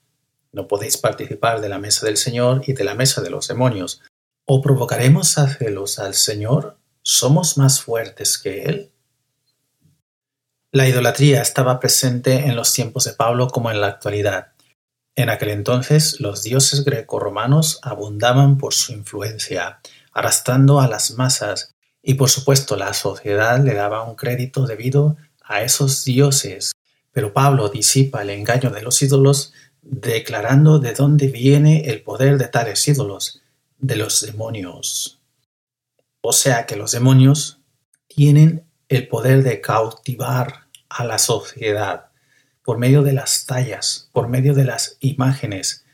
No 0.52 0.68
podéis 0.68 0.96
participar 0.96 1.60
de 1.60 1.68
la 1.68 1.78
mesa 1.78 2.06
del 2.06 2.16
Señor 2.16 2.62
y 2.66 2.72
de 2.72 2.84
la 2.84 2.94
mesa 2.94 3.20
de 3.20 3.30
los 3.30 3.48
demonios. 3.48 4.02
¿O 4.44 4.62
provocaremos 4.62 5.38
a 5.38 5.48
celos 5.48 5.98
al 5.98 6.14
Señor? 6.14 6.78
¿Somos 7.02 7.58
más 7.58 7.80
fuertes 7.80 8.38
que 8.38 8.64
Él? 8.64 8.92
La 10.72 10.88
idolatría 10.88 11.40
estaba 11.40 11.80
presente 11.80 12.46
en 12.46 12.56
los 12.56 12.72
tiempos 12.72 13.04
de 13.04 13.12
Pablo 13.12 13.48
como 13.48 13.70
en 13.70 13.80
la 13.80 13.86
actualidad. 13.86 14.52
En 15.14 15.30
aquel 15.30 15.48
entonces 15.48 16.20
los 16.20 16.42
dioses 16.42 16.84
greco-romanos 16.84 17.78
abundaban 17.82 18.58
por 18.58 18.74
su 18.74 18.92
influencia, 18.92 19.80
arrastrando 20.12 20.80
a 20.80 20.88
las 20.88 21.12
masas, 21.12 21.74
y 22.02 22.14
por 22.14 22.28
supuesto 22.28 22.76
la 22.76 22.92
sociedad 22.92 23.58
le 23.64 23.74
daba 23.74 24.02
un 24.02 24.16
crédito 24.16 24.66
debido 24.66 25.16
a 25.46 25.62
esos 25.62 26.04
dioses. 26.04 26.72
Pero 27.12 27.32
Pablo 27.32 27.68
disipa 27.68 28.22
el 28.22 28.30
engaño 28.30 28.70
de 28.70 28.82
los 28.82 29.00
ídolos 29.02 29.52
declarando 29.82 30.78
de 30.78 30.92
dónde 30.92 31.28
viene 31.28 31.88
el 31.88 32.02
poder 32.02 32.38
de 32.38 32.48
tales 32.48 32.86
ídolos, 32.88 33.42
de 33.78 33.96
los 33.96 34.20
demonios. 34.20 35.20
O 36.20 36.32
sea 36.32 36.66
que 36.66 36.76
los 36.76 36.92
demonios 36.92 37.60
tienen 38.08 38.66
el 38.88 39.08
poder 39.08 39.42
de 39.42 39.60
cautivar 39.60 40.66
a 40.88 41.04
la 41.04 41.18
sociedad 41.18 42.06
por 42.64 42.78
medio 42.78 43.02
de 43.02 43.12
las 43.12 43.46
tallas, 43.46 44.10
por 44.12 44.28
medio 44.28 44.54
de 44.54 44.64
las 44.64 44.96
imágenes, 45.00 45.84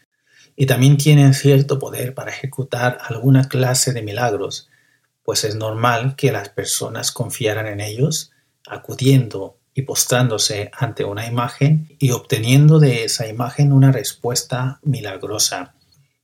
y 0.56 0.66
también 0.66 0.96
tienen 0.96 1.34
cierto 1.34 1.78
poder 1.78 2.14
para 2.14 2.30
ejecutar 2.30 2.98
alguna 3.02 3.48
clase 3.48 3.92
de 3.92 4.02
milagros, 4.02 4.70
pues 5.22 5.44
es 5.44 5.54
normal 5.54 6.16
que 6.16 6.32
las 6.32 6.48
personas 6.48 7.12
confiaran 7.12 7.66
en 7.66 7.80
ellos 7.80 8.31
acudiendo 8.66 9.58
y 9.74 9.82
postrándose 9.82 10.70
ante 10.72 11.04
una 11.04 11.26
imagen 11.26 11.96
y 11.98 12.10
obteniendo 12.10 12.78
de 12.78 13.04
esa 13.04 13.26
imagen 13.26 13.72
una 13.72 13.90
respuesta 13.92 14.80
milagrosa. 14.82 15.74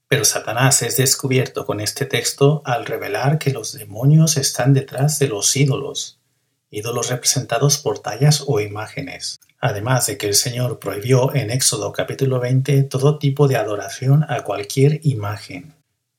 Pero 0.09 0.25
Satanás 0.25 0.83
es 0.83 0.97
descubierto 0.97 1.67
con 1.67 1.81
este 1.81 2.07
texto 2.07 2.63
al 2.65 2.87
revelar 2.87 3.39
que 3.39 3.53
los 3.53 3.73
demonios 3.73 4.37
están 4.37 4.73
detrás 4.73 5.19
de 5.19 5.29
los 5.29 5.55
ídolos, 5.57 6.19
ídolos 6.71 7.11
representados 7.11 7.79
por 7.79 7.99
tallas 7.99 8.45
o 8.47 8.61
imágenes. 8.61 9.41
Además 9.61 10.07
de 10.07 10.17
que 10.17 10.29
el 10.29 10.35
Señor 10.35 10.79
prohibió 10.79 11.35
en 11.35 11.51
Éxodo 11.51 11.93
capítulo 11.93 12.39
20 12.41 12.85
todo 12.85 13.19
tipo 13.19 13.49
de 13.49 13.57
adoración 13.57 14.25
a 14.29 14.43
cualquier 14.45 15.01
imagen. 15.03 15.75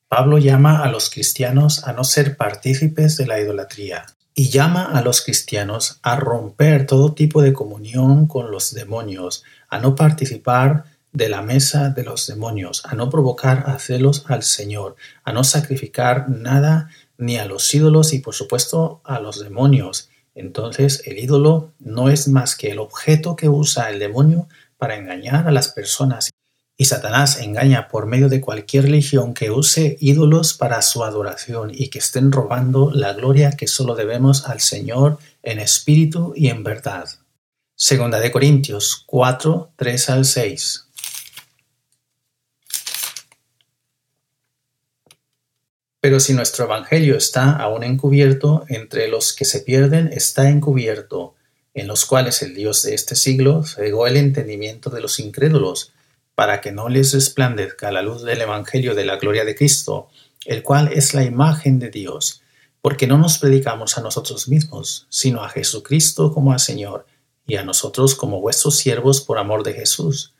Pablo 0.08 0.38
llama 0.38 0.82
a 0.82 0.90
los 0.90 1.08
cristianos 1.08 1.84
a 1.84 1.92
no 1.92 2.04
ser 2.04 2.36
partícipes 2.36 3.16
de 3.16 3.26
la 3.26 3.40
idolatría, 3.40 4.06
y 4.40 4.48
llama 4.48 4.86
a 4.86 5.02
los 5.02 5.20
cristianos 5.20 6.00
a 6.00 6.16
romper 6.16 6.86
todo 6.86 7.12
tipo 7.12 7.42
de 7.42 7.52
comunión 7.52 8.26
con 8.26 8.50
los 8.50 8.72
demonios, 8.72 9.44
a 9.68 9.80
no 9.80 9.94
participar 9.94 10.84
de 11.12 11.28
la 11.28 11.42
mesa 11.42 11.90
de 11.90 12.04
los 12.04 12.26
demonios, 12.26 12.80
a 12.86 12.94
no 12.94 13.10
provocar 13.10 13.64
a 13.66 13.78
celos 13.78 14.24
al 14.28 14.42
Señor, 14.42 14.96
a 15.24 15.34
no 15.34 15.44
sacrificar 15.44 16.30
nada 16.30 16.88
ni 17.18 17.36
a 17.36 17.44
los 17.44 17.74
ídolos 17.74 18.14
y 18.14 18.20
por 18.20 18.34
supuesto 18.34 19.02
a 19.04 19.20
los 19.20 19.40
demonios. 19.40 20.08
Entonces 20.34 21.02
el 21.04 21.18
ídolo 21.18 21.72
no 21.78 22.08
es 22.08 22.26
más 22.26 22.56
que 22.56 22.70
el 22.70 22.78
objeto 22.78 23.36
que 23.36 23.50
usa 23.50 23.90
el 23.90 23.98
demonio 23.98 24.48
para 24.78 24.96
engañar 24.96 25.48
a 25.48 25.50
las 25.50 25.68
personas. 25.68 26.30
Y 26.80 26.86
Satanás 26.86 27.38
engaña 27.40 27.88
por 27.88 28.06
medio 28.06 28.30
de 28.30 28.40
cualquier 28.40 28.84
religión 28.84 29.34
que 29.34 29.50
use 29.50 29.98
ídolos 30.00 30.54
para 30.54 30.80
su 30.80 31.04
adoración 31.04 31.70
y 31.74 31.90
que 31.90 31.98
estén 31.98 32.32
robando 32.32 32.90
la 32.90 33.12
gloria 33.12 33.50
que 33.50 33.66
solo 33.66 33.94
debemos 33.94 34.46
al 34.46 34.60
Señor 34.60 35.18
en 35.42 35.58
espíritu 35.58 36.32
y 36.34 36.48
en 36.48 36.64
verdad. 36.64 37.06
Segunda 37.74 38.18
de 38.18 38.32
Corintios 38.32 39.04
4, 39.04 39.74
3 39.76 40.08
al 40.08 40.24
6. 40.24 40.88
Pero 46.00 46.18
si 46.18 46.32
nuestro 46.32 46.64
Evangelio 46.64 47.14
está 47.14 47.56
aún 47.56 47.84
encubierto, 47.84 48.64
entre 48.70 49.08
los 49.08 49.34
que 49.34 49.44
se 49.44 49.60
pierden 49.60 50.08
está 50.14 50.48
encubierto, 50.48 51.34
en 51.74 51.86
los 51.86 52.06
cuales 52.06 52.40
el 52.40 52.54
Dios 52.54 52.82
de 52.84 52.94
este 52.94 53.16
siglo 53.16 53.64
cegó 53.64 54.06
el 54.06 54.16
entendimiento 54.16 54.88
de 54.88 55.02
los 55.02 55.20
incrédulos, 55.20 55.92
para 56.40 56.62
que 56.62 56.72
no 56.72 56.88
les 56.88 57.12
resplandezca 57.12 57.92
la 57.92 58.00
luz 58.00 58.22
del 58.22 58.40
Evangelio 58.40 58.94
de 58.94 59.04
la 59.04 59.16
gloria 59.16 59.44
de 59.44 59.54
Cristo, 59.54 60.08
el 60.46 60.62
cual 60.62 60.88
es 60.90 61.12
la 61.12 61.22
imagen 61.22 61.78
de 61.78 61.90
Dios, 61.90 62.40
porque 62.80 63.06
no 63.06 63.18
nos 63.18 63.36
predicamos 63.36 63.98
a 63.98 64.00
nosotros 64.00 64.48
mismos, 64.48 65.06
sino 65.10 65.44
a 65.44 65.50
Jesucristo 65.50 66.32
como 66.32 66.54
a 66.54 66.58
Señor, 66.58 67.04
y 67.46 67.56
a 67.56 67.62
nosotros 67.62 68.14
como 68.14 68.40
vuestros 68.40 68.78
siervos 68.78 69.20
por 69.20 69.36
amor 69.36 69.64
de 69.64 69.74
Jesús, 69.74 70.32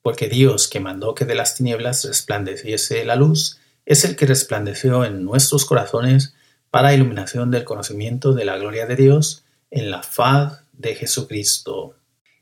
porque 0.00 0.28
Dios 0.28 0.68
que 0.68 0.78
mandó 0.78 1.16
que 1.16 1.24
de 1.24 1.34
las 1.34 1.56
tinieblas 1.56 2.04
resplandeciese 2.04 3.04
la 3.04 3.16
luz, 3.16 3.58
es 3.84 4.04
el 4.04 4.14
que 4.14 4.26
resplandeció 4.26 5.04
en 5.04 5.24
nuestros 5.24 5.64
corazones 5.64 6.34
para 6.70 6.94
iluminación 6.94 7.50
del 7.50 7.64
conocimiento 7.64 8.32
de 8.32 8.44
la 8.44 8.58
gloria 8.58 8.86
de 8.86 8.94
Dios 8.94 9.42
en 9.72 9.90
la 9.90 10.04
faz 10.04 10.60
de 10.72 10.94
Jesucristo. 10.94 11.96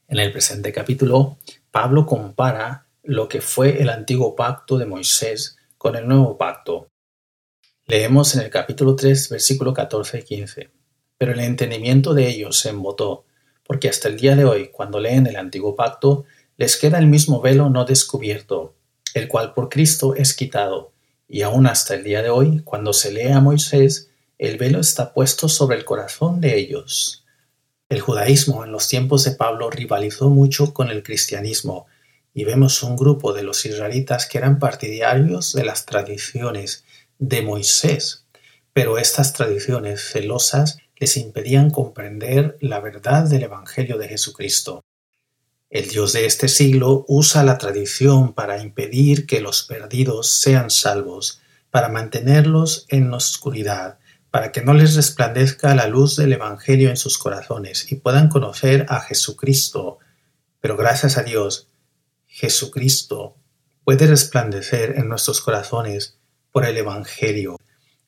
En 0.06 0.18
el 0.18 0.32
presente 0.32 0.70
capítulo, 0.70 1.38
Pablo 1.70 2.04
compara 2.04 2.85
lo 3.06 3.28
que 3.28 3.40
fue 3.40 3.80
el 3.82 3.88
antiguo 3.88 4.34
pacto 4.34 4.78
de 4.78 4.86
Moisés 4.86 5.56
con 5.78 5.96
el 5.96 6.06
nuevo 6.06 6.36
pacto. 6.36 6.88
Leemos 7.86 8.34
en 8.34 8.42
el 8.42 8.50
capítulo 8.50 8.96
3, 8.96 9.28
versículo 9.28 9.72
14 9.72 10.18
y 10.18 10.22
15. 10.22 10.70
Pero 11.18 11.32
el 11.32 11.40
entendimiento 11.40 12.14
de 12.14 12.28
ellos 12.28 12.58
se 12.58 12.70
embotó, 12.70 13.24
porque 13.64 13.88
hasta 13.88 14.08
el 14.08 14.18
día 14.18 14.36
de 14.36 14.44
hoy, 14.44 14.68
cuando 14.68 15.00
leen 15.00 15.26
el 15.26 15.36
antiguo 15.36 15.74
pacto, 15.74 16.24
les 16.56 16.76
queda 16.76 16.98
el 16.98 17.06
mismo 17.06 17.40
velo 17.40 17.70
no 17.70 17.84
descubierto, 17.84 18.74
el 19.14 19.28
cual 19.28 19.54
por 19.54 19.68
Cristo 19.68 20.14
es 20.14 20.34
quitado 20.34 20.92
y 21.28 21.42
aún 21.42 21.66
hasta 21.66 21.94
el 21.94 22.04
día 22.04 22.22
de 22.22 22.30
hoy, 22.30 22.60
cuando 22.64 22.92
se 22.92 23.12
lee 23.12 23.32
a 23.32 23.40
Moisés, 23.40 24.10
el 24.38 24.58
velo 24.58 24.80
está 24.80 25.12
puesto 25.12 25.48
sobre 25.48 25.76
el 25.76 25.84
corazón 25.84 26.40
de 26.40 26.56
ellos. 26.56 27.24
El 27.88 28.00
judaísmo 28.00 28.64
en 28.64 28.72
los 28.72 28.88
tiempos 28.88 29.24
de 29.24 29.32
Pablo 29.32 29.70
rivalizó 29.70 30.28
mucho 30.28 30.72
con 30.72 30.90
el 30.90 31.02
cristianismo, 31.02 31.86
y 32.36 32.44
vemos 32.44 32.82
un 32.82 32.96
grupo 32.96 33.32
de 33.32 33.42
los 33.42 33.64
israelitas 33.64 34.26
que 34.26 34.36
eran 34.36 34.58
partidarios 34.58 35.54
de 35.54 35.64
las 35.64 35.86
tradiciones 35.86 36.84
de 37.18 37.40
Moisés, 37.40 38.26
pero 38.74 38.98
estas 38.98 39.32
tradiciones 39.32 40.02
celosas 40.02 40.76
les 40.96 41.16
impedían 41.16 41.70
comprender 41.70 42.58
la 42.60 42.80
verdad 42.80 43.26
del 43.26 43.44
Evangelio 43.44 43.96
de 43.96 44.08
Jesucristo. 44.08 44.84
El 45.70 45.88
Dios 45.88 46.12
de 46.12 46.26
este 46.26 46.48
siglo 46.48 47.06
usa 47.08 47.42
la 47.42 47.56
tradición 47.56 48.34
para 48.34 48.60
impedir 48.60 49.24
que 49.24 49.40
los 49.40 49.62
perdidos 49.62 50.28
sean 50.28 50.68
salvos, 50.68 51.40
para 51.70 51.88
mantenerlos 51.88 52.84
en 52.90 53.10
la 53.10 53.16
oscuridad, 53.16 53.98
para 54.30 54.52
que 54.52 54.60
no 54.60 54.74
les 54.74 54.94
resplandezca 54.94 55.74
la 55.74 55.86
luz 55.86 56.16
del 56.16 56.34
Evangelio 56.34 56.90
en 56.90 56.98
sus 56.98 57.16
corazones 57.16 57.90
y 57.90 57.94
puedan 57.94 58.28
conocer 58.28 58.84
a 58.90 59.00
Jesucristo. 59.00 60.00
Pero 60.60 60.76
gracias 60.76 61.16
a 61.16 61.22
Dios, 61.22 61.70
Jesucristo 62.36 63.34
puede 63.82 64.06
resplandecer 64.06 64.98
en 64.98 65.08
nuestros 65.08 65.40
corazones 65.40 66.18
por 66.52 66.66
el 66.66 66.76
Evangelio, 66.76 67.58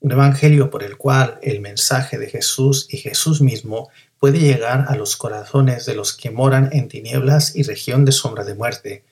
un 0.01 0.13
Evangelio 0.13 0.69
por 0.69 0.83
el 0.83 0.99
cual 0.99 1.39
el 1.41 1.63
mensaje 1.63 2.19
de 2.19 2.29
Jesús 2.29 2.89
y 2.91 2.99
Jesús 2.99 3.41
mismo 3.41 3.89
puede 4.19 4.39
llegar 4.39 4.85
a 4.89 4.97
los 4.97 5.17
corazones 5.17 5.87
de 5.87 5.95
los 5.95 6.15
que 6.15 6.31
moran 6.31 6.69
en 6.73 6.89
tinieblas 6.89 7.57
y 7.57 7.63
región 7.63 8.05
de 8.05 8.13
sombra 8.13 8.45
de 8.45 8.55
muerte. 8.55 9.05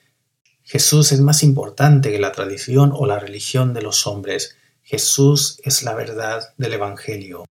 Jesús 0.61 1.11
es 1.11 1.19
más 1.19 1.41
importante 1.41 2.11
que 2.11 2.19
la 2.19 2.31
tradición 2.31 2.91
o 2.93 3.07
la 3.07 3.17
religión 3.17 3.73
de 3.73 3.81
los 3.81 4.05
hombres. 4.05 4.55
Jesús 4.83 5.59
es 5.63 5.81
la 5.81 5.95
verdad 5.95 6.53
del 6.57 6.73
Evangelio. 6.73 7.45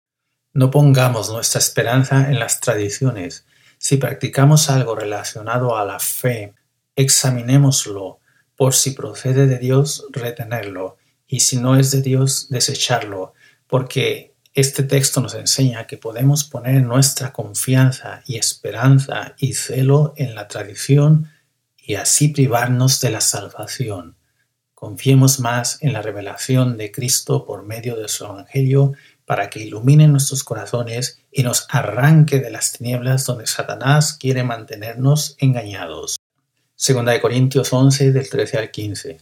No 0.52 0.70
pongamos 0.70 1.30
nuestra 1.30 1.60
esperanza 1.60 2.28
en 2.28 2.38
las 2.38 2.60
tradiciones. 2.60 3.46
Si 3.78 3.96
practicamos 3.96 4.68
algo 4.68 4.94
relacionado 4.94 5.78
a 5.78 5.86
la 5.86 5.98
fe, 5.98 6.52
examinémoslo. 6.96 8.20
Por 8.56 8.74
si 8.74 8.92
procede 8.92 9.46
de 9.46 9.58
Dios, 9.58 10.06
retenerlo, 10.12 10.96
y 11.26 11.40
si 11.40 11.56
no 11.56 11.76
es 11.76 11.90
de 11.90 12.02
Dios, 12.02 12.48
desecharlo, 12.50 13.34
porque 13.66 14.34
este 14.52 14.84
texto 14.84 15.20
nos 15.20 15.34
enseña 15.34 15.88
que 15.88 15.98
podemos 15.98 16.44
poner 16.44 16.82
nuestra 16.82 17.32
confianza 17.32 18.22
y 18.24 18.36
esperanza 18.36 19.34
y 19.36 19.54
celo 19.54 20.14
en 20.16 20.36
la 20.36 20.46
tradición 20.46 21.28
y 21.76 21.96
así 21.96 22.28
privarnos 22.28 23.00
de 23.00 23.10
la 23.10 23.20
salvación. 23.20 24.16
Confiemos 24.74 25.40
más 25.40 25.78
en 25.82 25.92
la 25.92 26.02
revelación 26.02 26.76
de 26.76 26.92
Cristo 26.92 27.44
por 27.44 27.64
medio 27.64 27.96
de 27.96 28.06
su 28.06 28.24
Evangelio 28.24 28.92
para 29.24 29.50
que 29.50 29.60
ilumine 29.60 30.06
nuestros 30.06 30.44
corazones 30.44 31.18
y 31.32 31.42
nos 31.42 31.66
arranque 31.70 32.38
de 32.38 32.50
las 32.50 32.72
tinieblas 32.72 33.24
donde 33.26 33.46
Satanás 33.46 34.16
quiere 34.20 34.44
mantenernos 34.44 35.36
engañados. 35.40 36.16
Segunda 36.76 37.12
de 37.12 37.20
Corintios 37.20 37.72
11 37.72 38.12
del 38.12 38.28
13 38.28 38.58
al 38.58 38.70
15. 38.70 39.18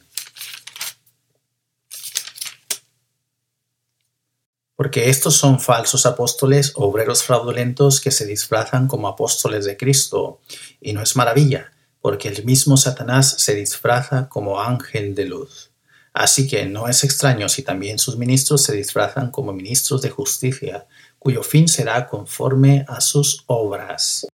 porque 4.82 5.08
estos 5.10 5.36
son 5.36 5.60
falsos 5.60 6.06
apóstoles, 6.06 6.72
obreros 6.74 7.22
fraudulentos 7.22 8.00
que 8.00 8.10
se 8.10 8.26
disfrazan 8.26 8.88
como 8.88 9.06
apóstoles 9.06 9.64
de 9.64 9.76
Cristo. 9.76 10.40
Y 10.80 10.92
no 10.92 11.00
es 11.02 11.14
maravilla, 11.14 11.70
porque 12.00 12.26
el 12.26 12.44
mismo 12.44 12.76
Satanás 12.76 13.36
se 13.38 13.54
disfraza 13.54 14.28
como 14.28 14.60
ángel 14.60 15.14
de 15.14 15.26
luz. 15.26 15.70
Así 16.12 16.48
que 16.48 16.66
no 16.66 16.88
es 16.88 17.04
extraño 17.04 17.48
si 17.48 17.62
también 17.62 18.00
sus 18.00 18.16
ministros 18.16 18.62
se 18.62 18.74
disfrazan 18.74 19.30
como 19.30 19.52
ministros 19.52 20.02
de 20.02 20.10
justicia, 20.10 20.88
cuyo 21.20 21.44
fin 21.44 21.68
será 21.68 22.08
conforme 22.08 22.84
a 22.88 23.00
sus 23.00 23.44
obras. 23.46 24.26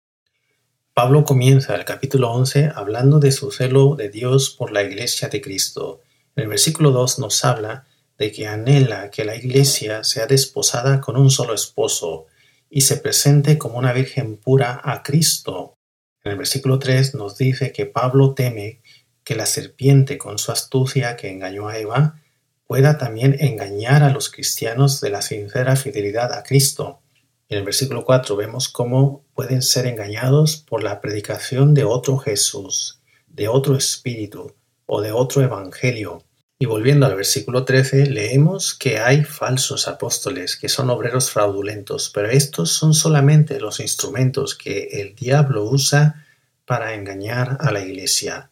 Pablo 0.98 1.26
comienza 1.26 1.76
el 1.76 1.86
capítulo 1.86 2.32
11 2.32 2.72
hablando 2.74 3.20
de 3.20 3.32
su 3.32 3.52
celo 3.52 3.96
de 3.96 4.10
Dios 4.10 4.50
por 4.50 4.72
la 4.72 4.82
iglesia 4.82 5.28
de 5.28 5.42
Cristo. 5.42 6.02
En 6.36 6.46
el 6.46 6.50
versículo 6.50 6.90
2 6.90 7.20
nos 7.20 7.46
habla 7.46 7.86
de 8.18 8.32
que 8.32 8.48
anhela 8.48 9.12
que 9.12 9.24
la 9.24 9.36
Iglesia 9.36 10.04
sea 10.04 10.26
desposada 10.26 11.00
con 11.00 11.16
un 11.16 11.30
solo 11.30 11.54
esposo 11.54 12.26
y 12.68 12.82
se 12.82 12.98
presente 12.98 13.60
como 13.60 13.78
una 13.78 13.94
virgen 13.94 14.38
pura 14.38 14.82
a 14.84 15.04
Cristo. 15.04 15.76
En 16.24 16.32
el 16.32 16.38
versículo 16.40 16.80
3 16.80 17.14
nos 17.14 17.38
dice 17.38 17.72
que 17.72 17.86
Pablo 17.86 18.34
teme 18.34 18.82
que 19.24 19.36
la 19.36 19.46
serpiente 19.46 20.18
con 20.18 20.40
su 20.40 20.52
astucia 20.52 21.16
que 21.16 21.30
engañó 21.30 21.68
a 21.68 21.78
Eva 21.78 22.20
pueda 22.66 22.98
también 22.98 23.38
engañar 23.40 24.02
a 24.02 24.10
los 24.10 24.32
cristianos 24.32 25.00
de 25.00 25.12
la 25.12 25.22
sincera 25.22 25.76
fidelidad 25.76 26.34
a 26.34 26.42
Cristo. 26.42 27.02
En 27.50 27.60
el 27.60 27.66
versículo 27.66 28.04
4 28.04 28.36
vemos 28.36 28.68
cómo 28.68 29.27
pueden 29.38 29.62
ser 29.62 29.86
engañados 29.86 30.58
por 30.58 30.84
la 30.84 31.00
predicación 31.00 31.74
de 31.74 31.86
otro 31.86 32.18
Jesús, 32.18 33.00
de 33.28 33.48
otro 33.48 33.78
Espíritu 33.78 34.56
o 34.86 35.00
de 35.00 35.14
otro 35.14 35.42
Evangelio 35.42 36.26
y 36.60 36.66
volviendo 36.66 37.06
al 37.06 37.16
versículo 37.16 37.66
13, 37.66 38.08
leemos 38.08 38.74
que 38.74 38.98
hay 38.98 39.24
falsos 39.24 39.88
apóstoles 39.88 40.56
que 40.56 40.70
son 40.70 40.90
obreros 40.90 41.30
fraudulentos, 41.30 42.10
pero 42.12 42.32
estos 42.32 42.72
son 42.72 42.96
solamente 42.96 43.60
los 43.60 43.80
instrumentos 43.80 44.56
que 44.56 44.88
el 44.94 45.14
diablo 45.14 45.66
usa 45.66 46.26
para 46.66 46.96
engañar 46.96 47.58
a 47.60 47.72
la 47.72 47.82
iglesia. 47.82 48.50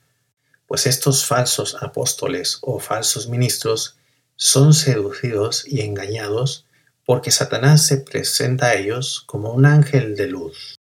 Pues 0.68 0.86
estos 0.86 1.26
falsos 1.26 1.78
apóstoles 1.82 2.60
o 2.62 2.80
falsos 2.80 3.28
ministros 3.28 3.98
son 4.36 4.76
seducidos 4.76 5.68
y 5.68 5.82
engañados 5.82 6.68
porque 7.06 7.32
Satanás 7.32 7.86
se 7.86 7.98
presenta 7.98 8.68
a 8.68 8.76
ellos 8.76 9.24
como 9.26 9.52
un 9.52 9.66
ángel 9.66 10.16
de 10.16 10.28
luz. 10.28 10.76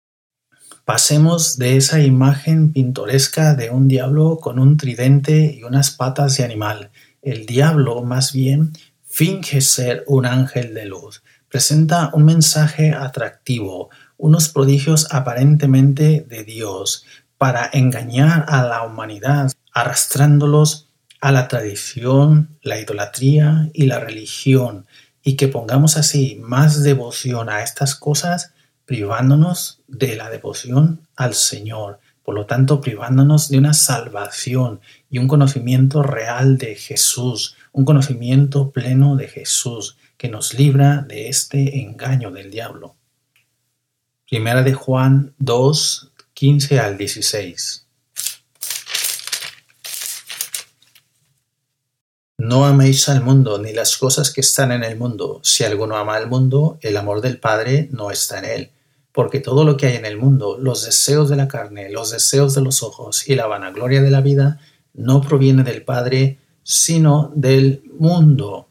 Pasemos 0.84 1.56
de 1.56 1.76
esa 1.76 2.00
imagen 2.00 2.72
pintoresca 2.72 3.54
de 3.54 3.70
un 3.70 3.88
diablo 3.88 4.38
con 4.38 4.58
un 4.58 4.76
tridente 4.76 5.54
y 5.58 5.64
unas 5.64 5.90
patas 5.90 6.36
de 6.36 6.44
animal. 6.44 6.90
El 7.22 7.46
diablo, 7.46 8.02
más 8.02 8.32
bien, 8.32 8.72
finge 9.02 9.60
ser 9.60 10.04
un 10.06 10.26
ángel 10.26 10.74
de 10.74 10.86
luz, 10.86 11.22
presenta 11.48 12.10
un 12.12 12.24
mensaje 12.24 12.92
atractivo, 12.92 13.88
unos 14.16 14.48
prodigios 14.48 15.06
aparentemente 15.10 16.26
de 16.28 16.44
Dios, 16.44 17.06
para 17.38 17.68
engañar 17.72 18.44
a 18.48 18.62
la 18.64 18.82
humanidad, 18.82 19.52
arrastrándolos 19.72 20.88
a 21.20 21.32
la 21.32 21.48
tradición, 21.48 22.58
la 22.62 22.78
idolatría 22.78 23.70
y 23.72 23.86
la 23.86 24.00
religión, 24.00 24.86
y 25.24 25.36
que 25.36 25.48
pongamos 25.48 25.96
así 25.96 26.38
más 26.42 26.82
devoción 26.82 27.48
a 27.48 27.62
estas 27.62 27.94
cosas, 27.94 28.52
privándonos 28.84 29.80
de 29.88 30.16
la 30.16 30.28
devoción 30.28 31.00
al 31.16 31.34
Señor, 31.34 31.98
por 32.22 32.34
lo 32.34 32.44
tanto 32.44 32.82
privándonos 32.82 33.48
de 33.48 33.58
una 33.58 33.72
salvación 33.72 34.80
y 35.10 35.18
un 35.18 35.26
conocimiento 35.26 36.02
real 36.02 36.58
de 36.58 36.74
Jesús, 36.74 37.56
un 37.72 37.86
conocimiento 37.86 38.70
pleno 38.70 39.16
de 39.16 39.28
Jesús 39.28 39.96
que 40.18 40.28
nos 40.28 40.54
libra 40.54 41.02
de 41.08 41.28
este 41.28 41.80
engaño 41.80 42.30
del 42.30 42.50
diablo. 42.50 42.94
Primera 44.28 44.62
de 44.62 44.74
Juan 44.74 45.34
2, 45.38 46.12
15 46.34 46.80
al 46.80 46.98
16. 46.98 47.83
No 52.44 52.66
améis 52.66 53.08
al 53.08 53.22
mundo 53.22 53.58
ni 53.58 53.72
las 53.72 53.96
cosas 53.96 54.30
que 54.30 54.42
están 54.42 54.70
en 54.70 54.84
el 54.84 54.98
mundo. 54.98 55.40
Si 55.42 55.64
alguno 55.64 55.96
ama 55.96 56.16
al 56.16 56.28
mundo, 56.28 56.78
el 56.82 56.98
amor 56.98 57.22
del 57.22 57.40
Padre 57.40 57.88
no 57.90 58.10
está 58.10 58.38
en 58.38 58.44
él. 58.44 58.70
Porque 59.12 59.40
todo 59.40 59.64
lo 59.64 59.78
que 59.78 59.86
hay 59.86 59.96
en 59.96 60.04
el 60.04 60.18
mundo, 60.18 60.58
los 60.60 60.84
deseos 60.84 61.30
de 61.30 61.36
la 61.36 61.48
carne, 61.48 61.90
los 61.90 62.10
deseos 62.10 62.54
de 62.54 62.60
los 62.60 62.82
ojos 62.82 63.26
y 63.30 63.34
la 63.34 63.46
vanagloria 63.46 64.02
de 64.02 64.10
la 64.10 64.20
vida, 64.20 64.60
no 64.92 65.22
proviene 65.22 65.62
del 65.62 65.84
Padre, 65.84 66.38
sino 66.62 67.32
del 67.34 67.82
mundo. 67.98 68.68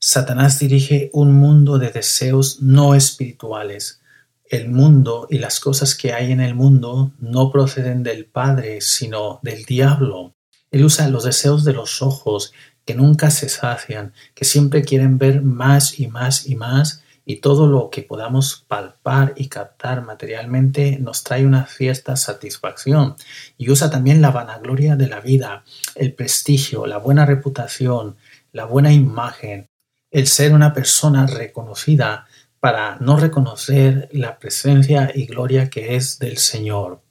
Satanás 0.00 0.58
dirige 0.58 1.08
un 1.12 1.34
mundo 1.34 1.78
de 1.78 1.90
deseos 1.90 2.60
no 2.62 2.96
espirituales. 2.96 4.00
El 4.44 4.70
mundo 4.70 5.28
y 5.30 5.38
las 5.38 5.60
cosas 5.60 5.94
que 5.94 6.14
hay 6.14 6.32
en 6.32 6.40
el 6.40 6.56
mundo 6.56 7.12
no 7.20 7.52
proceden 7.52 8.02
del 8.02 8.24
Padre, 8.24 8.80
sino 8.80 9.38
del 9.44 9.64
diablo. 9.66 10.34
Él 10.72 10.84
usa 10.84 11.08
los 11.08 11.24
deseos 11.24 11.64
de 11.64 11.72
los 11.72 12.02
ojos 12.02 12.52
que 12.88 12.94
nunca 12.94 13.30
se 13.30 13.50
sacian, 13.50 14.14
que 14.34 14.46
siempre 14.46 14.82
quieren 14.82 15.18
ver 15.18 15.42
más 15.42 16.00
y 16.00 16.06
más 16.06 16.46
y 16.46 16.54
más, 16.54 17.04
y 17.26 17.36
todo 17.36 17.66
lo 17.66 17.90
que 17.90 18.00
podamos 18.00 18.64
palpar 18.66 19.34
y 19.36 19.48
captar 19.48 20.02
materialmente 20.02 20.96
nos 20.98 21.22
trae 21.22 21.44
una 21.44 21.66
cierta 21.66 22.16
satisfacción. 22.16 23.16
Y 23.58 23.70
usa 23.70 23.90
también 23.90 24.22
la 24.22 24.30
vanagloria 24.30 24.96
de 24.96 25.06
la 25.06 25.20
vida, 25.20 25.64
el 25.96 26.14
prestigio, 26.14 26.86
la 26.86 26.96
buena 26.96 27.26
reputación, 27.26 28.16
la 28.52 28.64
buena 28.64 28.90
imagen, 28.90 29.68
el 30.10 30.26
ser 30.26 30.54
una 30.54 30.72
persona 30.72 31.26
reconocida 31.26 32.26
para 32.58 32.96
no 33.00 33.18
reconocer 33.18 34.08
la 34.12 34.38
presencia 34.38 35.12
y 35.14 35.26
gloria 35.26 35.68
que 35.68 35.94
es 35.94 36.18
del 36.18 36.38
Señor. 36.38 37.02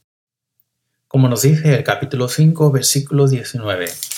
Como 1.07 1.29
nos 1.29 1.43
dice 1.43 1.75
el 1.75 1.83
capítulo 1.83 2.29
5, 2.29 2.71
versículo 2.71 3.27
19. 3.27 4.16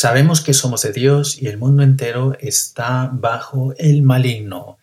Sabemos 0.00 0.40
que 0.42 0.54
somos 0.54 0.82
de 0.82 0.92
Dios 0.92 1.42
y 1.42 1.48
el 1.48 1.58
mundo 1.58 1.82
entero 1.82 2.36
está 2.38 3.10
bajo 3.12 3.74
el 3.78 4.02
maligno. 4.02 4.78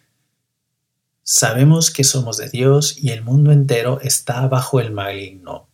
Sabemos 1.23 1.89
que 1.89 2.03
somos 2.03 2.35
de 2.35 2.49
Dios 2.49 2.97
y 3.01 3.11
el 3.11 3.23
mundo 3.23 3.53
entero 3.53 4.01
está 4.01 4.45
bajo 4.49 4.81
el 4.81 4.91
maligno. 4.91 5.69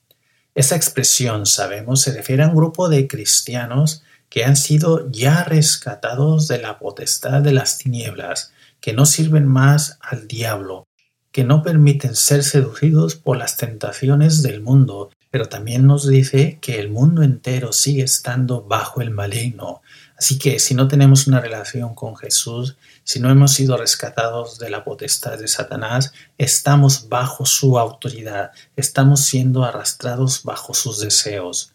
Esa 0.53 0.75
expresión 0.75 1.47
sabemos 1.47 2.03
se 2.03 2.13
refiere 2.13 2.43
a 2.43 2.49
un 2.49 2.55
grupo 2.55 2.87
de 2.87 3.07
cristianos 3.07 4.03
que 4.29 4.45
han 4.45 4.55
sido 4.55 5.09
ya 5.09 5.43
rescatados 5.43 6.47
de 6.47 6.59
la 6.59 6.77
potestad 6.77 7.41
de 7.41 7.53
las 7.53 7.79
tinieblas, 7.79 8.53
que 8.79 8.93
no 8.93 9.07
sirven 9.07 9.47
más 9.47 9.97
al 10.01 10.27
diablo, 10.27 10.85
que 11.31 11.43
no 11.43 11.63
permiten 11.63 12.15
ser 12.15 12.43
seducidos 12.43 13.15
por 13.15 13.37
las 13.37 13.57
tentaciones 13.57 14.43
del 14.43 14.61
mundo, 14.61 15.09
pero 15.31 15.47
también 15.47 15.87
nos 15.87 16.07
dice 16.07 16.59
que 16.61 16.79
el 16.79 16.89
mundo 16.89 17.23
entero 17.23 17.71
sigue 17.71 18.03
estando 18.03 18.63
bajo 18.63 19.01
el 19.01 19.11
maligno. 19.11 19.81
Así 20.17 20.37
que 20.37 20.59
si 20.59 20.75
no 20.75 20.89
tenemos 20.89 21.25
una 21.25 21.39
relación 21.39 21.95
con 21.95 22.17
Jesús, 22.17 22.75
si 23.05 23.21
no 23.21 23.31
hemos 23.31 23.53
sido 23.53 23.77
rescatados 23.77 24.59
de 24.59 24.69
la 24.69 24.83
potestad 24.83 25.39
de 25.39 25.47
Satanás, 25.47 26.13
estamos 26.37 27.07
bajo 27.07 27.45
su 27.45 27.79
autoridad, 27.79 28.51
estamos 28.75 29.21
siendo 29.21 29.63
arrastrados 29.63 30.43
bajo 30.43 30.73
sus 30.73 30.99
deseos. 30.99 31.73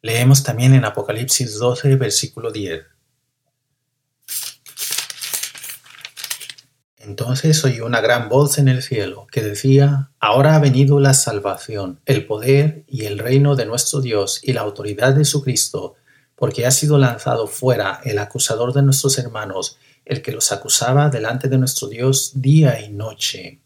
Leemos 0.00 0.44
también 0.44 0.74
en 0.74 0.84
Apocalipsis 0.84 1.58
12, 1.58 1.96
versículo 1.96 2.52
10. 2.52 2.97
Entonces 7.08 7.64
oí 7.64 7.80
una 7.80 8.02
gran 8.02 8.28
voz 8.28 8.58
en 8.58 8.68
el 8.68 8.82
cielo 8.82 9.26
que 9.32 9.40
decía, 9.40 10.10
Ahora 10.20 10.54
ha 10.54 10.58
venido 10.58 11.00
la 11.00 11.14
salvación, 11.14 12.00
el 12.04 12.26
poder 12.26 12.84
y 12.86 13.06
el 13.06 13.18
reino 13.18 13.56
de 13.56 13.64
nuestro 13.64 14.02
Dios 14.02 14.40
y 14.42 14.52
la 14.52 14.60
autoridad 14.60 15.14
de 15.14 15.24
su 15.24 15.42
Cristo, 15.42 15.94
porque 16.36 16.66
ha 16.66 16.70
sido 16.70 16.98
lanzado 16.98 17.46
fuera 17.46 18.02
el 18.04 18.18
acusador 18.18 18.74
de 18.74 18.82
nuestros 18.82 19.16
hermanos, 19.18 19.78
el 20.04 20.20
que 20.20 20.32
los 20.32 20.52
acusaba 20.52 21.08
delante 21.08 21.48
de 21.48 21.56
nuestro 21.56 21.88
Dios 21.88 22.32
día 22.34 22.78
y 22.78 22.90
noche. 22.90 23.58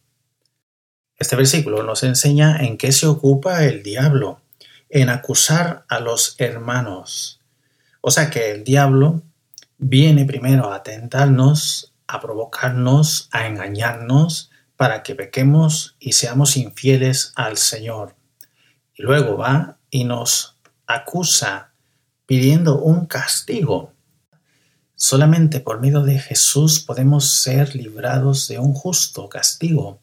Este 1.19 1.35
versículo 1.35 1.83
nos 1.83 2.05
enseña 2.05 2.59
en 2.59 2.79
qué 2.79 2.93
se 2.93 3.09
ocupa 3.09 3.65
el 3.65 3.83
diablo, 3.83 4.41
en 4.89 5.09
acusar 5.09 5.85
a 5.89 5.99
los 5.99 6.37
hermanos. 6.39 7.41
O 8.03 8.13
sea 8.13 8.31
que 8.31 8.53
el 8.53 8.63
diablo 8.63 9.21
viene 9.79 10.25
primero 10.27 10.73
a 10.73 10.85
tentarnos 10.85 11.92
a 12.13 12.21
provocarnos, 12.21 13.31
a 13.33 13.47
engañarnos, 13.47 14.51
para 14.77 15.03
que 15.03 15.15
pequemos 15.15 15.97
y 15.99 16.13
seamos 16.13 16.59
infieles 16.59 17.33
al 17.37 17.57
Señor. 17.57 18.17
Y 18.95 19.03
luego 19.03 19.39
va 19.39 19.79
y 19.89 20.05
nos 20.05 20.59
acusa 20.87 21.73
pidiendo 22.27 22.79
un 22.79 23.07
castigo. 23.07 23.95
Solamente 24.95 25.61
por 25.61 25.81
medio 25.81 26.03
de 26.03 26.19
Jesús 26.19 26.81
podemos 26.81 27.31
ser 27.31 27.75
librados 27.75 28.47
de 28.47 28.59
un 28.59 28.75
justo 28.75 29.31
castigo. 29.31 30.03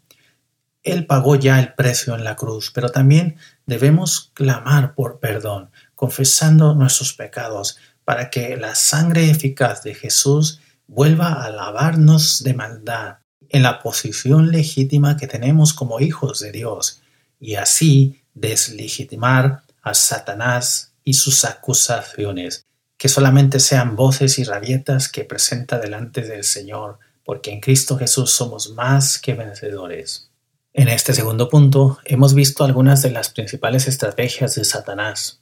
Él 0.81 1.05
pagó 1.05 1.35
ya 1.35 1.59
el 1.59 1.75
precio 1.75 2.15
en 2.15 2.23
la 2.23 2.35
cruz, 2.35 2.71
pero 2.73 2.89
también 2.89 3.37
debemos 3.67 4.31
clamar 4.33 4.95
por 4.95 5.19
perdón, 5.19 5.69
confesando 5.93 6.73
nuestros 6.73 7.13
pecados, 7.13 7.77
para 8.03 8.31
que 8.31 8.57
la 8.57 8.73
sangre 8.73 9.29
eficaz 9.29 9.83
de 9.83 9.93
Jesús 9.93 10.59
vuelva 10.89 11.45
a 11.45 11.51
lavarnos 11.51 12.43
de 12.43 12.55
maldad 12.55 13.19
en 13.47 13.63
la 13.63 13.79
posición 13.79 14.51
legítima 14.51 15.17
que 15.17 15.27
tenemos 15.27 15.73
como 15.73 15.99
hijos 15.99 16.39
de 16.39 16.51
Dios 16.51 17.01
y 17.39 17.55
así 17.55 18.21
deslegitimar 18.33 19.61
a 19.83 19.93
Satanás 19.93 20.93
y 21.03 21.13
sus 21.13 21.45
acusaciones, 21.45 22.65
que 22.97 23.07
solamente 23.07 23.59
sean 23.59 23.95
voces 23.95 24.39
y 24.39 24.43
rabietas 24.43 25.09
que 25.09 25.23
presenta 25.25 25.77
delante 25.77 26.21
del 26.21 26.43
Señor, 26.43 26.97
porque 27.23 27.51
en 27.51 27.61
Cristo 27.61 27.97
Jesús 27.97 28.31
somos 28.31 28.71
más 28.71 29.19
que 29.19 29.35
vencedores. 29.35 30.31
En 30.73 30.87
este 30.87 31.13
segundo 31.13 31.49
punto 31.49 31.99
hemos 32.05 32.33
visto 32.33 32.63
algunas 32.63 33.03
de 33.03 33.11
las 33.11 33.29
principales 33.29 33.87
estrategias 33.87 34.55
de 34.55 34.65
Satanás. 34.65 35.41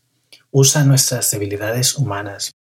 Usa 0.51 0.83
nuestras 0.83 1.31
debilidades 1.31 1.97
humanas. 1.97 2.51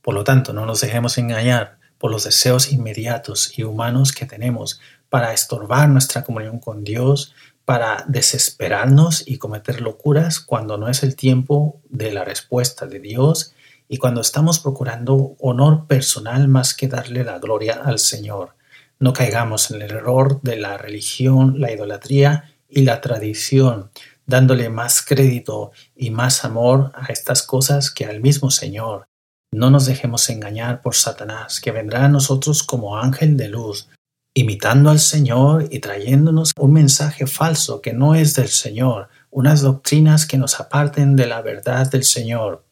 Por 0.00 0.14
lo 0.14 0.24
tanto, 0.24 0.52
no 0.52 0.66
nos 0.66 0.80
dejemos 0.80 1.18
engañar 1.18 1.81
por 2.02 2.10
los 2.10 2.24
deseos 2.24 2.72
inmediatos 2.72 3.56
y 3.56 3.62
humanos 3.62 4.10
que 4.10 4.26
tenemos 4.26 4.80
para 5.08 5.32
estorbar 5.32 5.88
nuestra 5.88 6.24
comunión 6.24 6.58
con 6.58 6.82
Dios, 6.82 7.32
para 7.64 8.04
desesperarnos 8.08 9.22
y 9.24 9.38
cometer 9.38 9.80
locuras 9.80 10.40
cuando 10.40 10.76
no 10.78 10.88
es 10.88 11.04
el 11.04 11.14
tiempo 11.14 11.80
de 11.88 12.10
la 12.10 12.24
respuesta 12.24 12.86
de 12.86 12.98
Dios 12.98 13.54
y 13.88 13.98
cuando 13.98 14.20
estamos 14.20 14.58
procurando 14.58 15.36
honor 15.38 15.86
personal 15.86 16.48
más 16.48 16.74
que 16.74 16.88
darle 16.88 17.22
la 17.22 17.38
gloria 17.38 17.80
al 17.84 18.00
Señor. 18.00 18.56
No 18.98 19.12
caigamos 19.12 19.70
en 19.70 19.80
el 19.80 19.92
error 19.92 20.42
de 20.42 20.56
la 20.56 20.78
religión, 20.78 21.60
la 21.60 21.70
idolatría 21.70 22.52
y 22.68 22.82
la 22.82 23.00
tradición, 23.00 23.92
dándole 24.26 24.70
más 24.70 25.02
crédito 25.02 25.70
y 25.94 26.10
más 26.10 26.44
amor 26.44 26.90
a 26.96 27.12
estas 27.12 27.44
cosas 27.44 27.92
que 27.92 28.06
al 28.06 28.20
mismo 28.20 28.50
Señor. 28.50 29.06
No 29.54 29.68
nos 29.68 29.84
dejemos 29.84 30.30
engañar 30.30 30.80
por 30.80 30.94
Satanás, 30.94 31.60
que 31.60 31.72
vendrá 31.72 32.06
a 32.06 32.08
nosotros 32.08 32.62
como 32.62 32.96
ángel 32.96 33.36
de 33.36 33.48
luz, 33.48 33.90
imitando 34.34 34.88
al 34.88 34.98
Señor 34.98 35.68
y 35.70 35.80
trayéndonos 35.80 36.52
un 36.58 36.72
mensaje 36.72 37.26
falso 37.26 37.82
que 37.82 37.92
no 37.92 38.14
es 38.14 38.34
del 38.34 38.48
Señor, 38.48 39.08
unas 39.30 39.60
doctrinas 39.60 40.24
que 40.24 40.38
nos 40.38 40.58
aparten 40.58 41.16
de 41.16 41.26
la 41.26 41.42
verdad 41.42 41.90
del 41.90 42.04
Señor. 42.04 42.64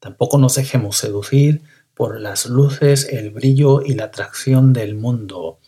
Tampoco 0.00 0.38
nos 0.38 0.54
dejemos 0.54 0.96
seducir 0.96 1.62
por 1.92 2.18
las 2.18 2.46
luces, 2.46 3.06
el 3.10 3.30
brillo 3.30 3.82
y 3.82 3.94
la 3.94 4.04
atracción 4.04 4.72
del 4.72 4.94
mundo. 4.94 5.58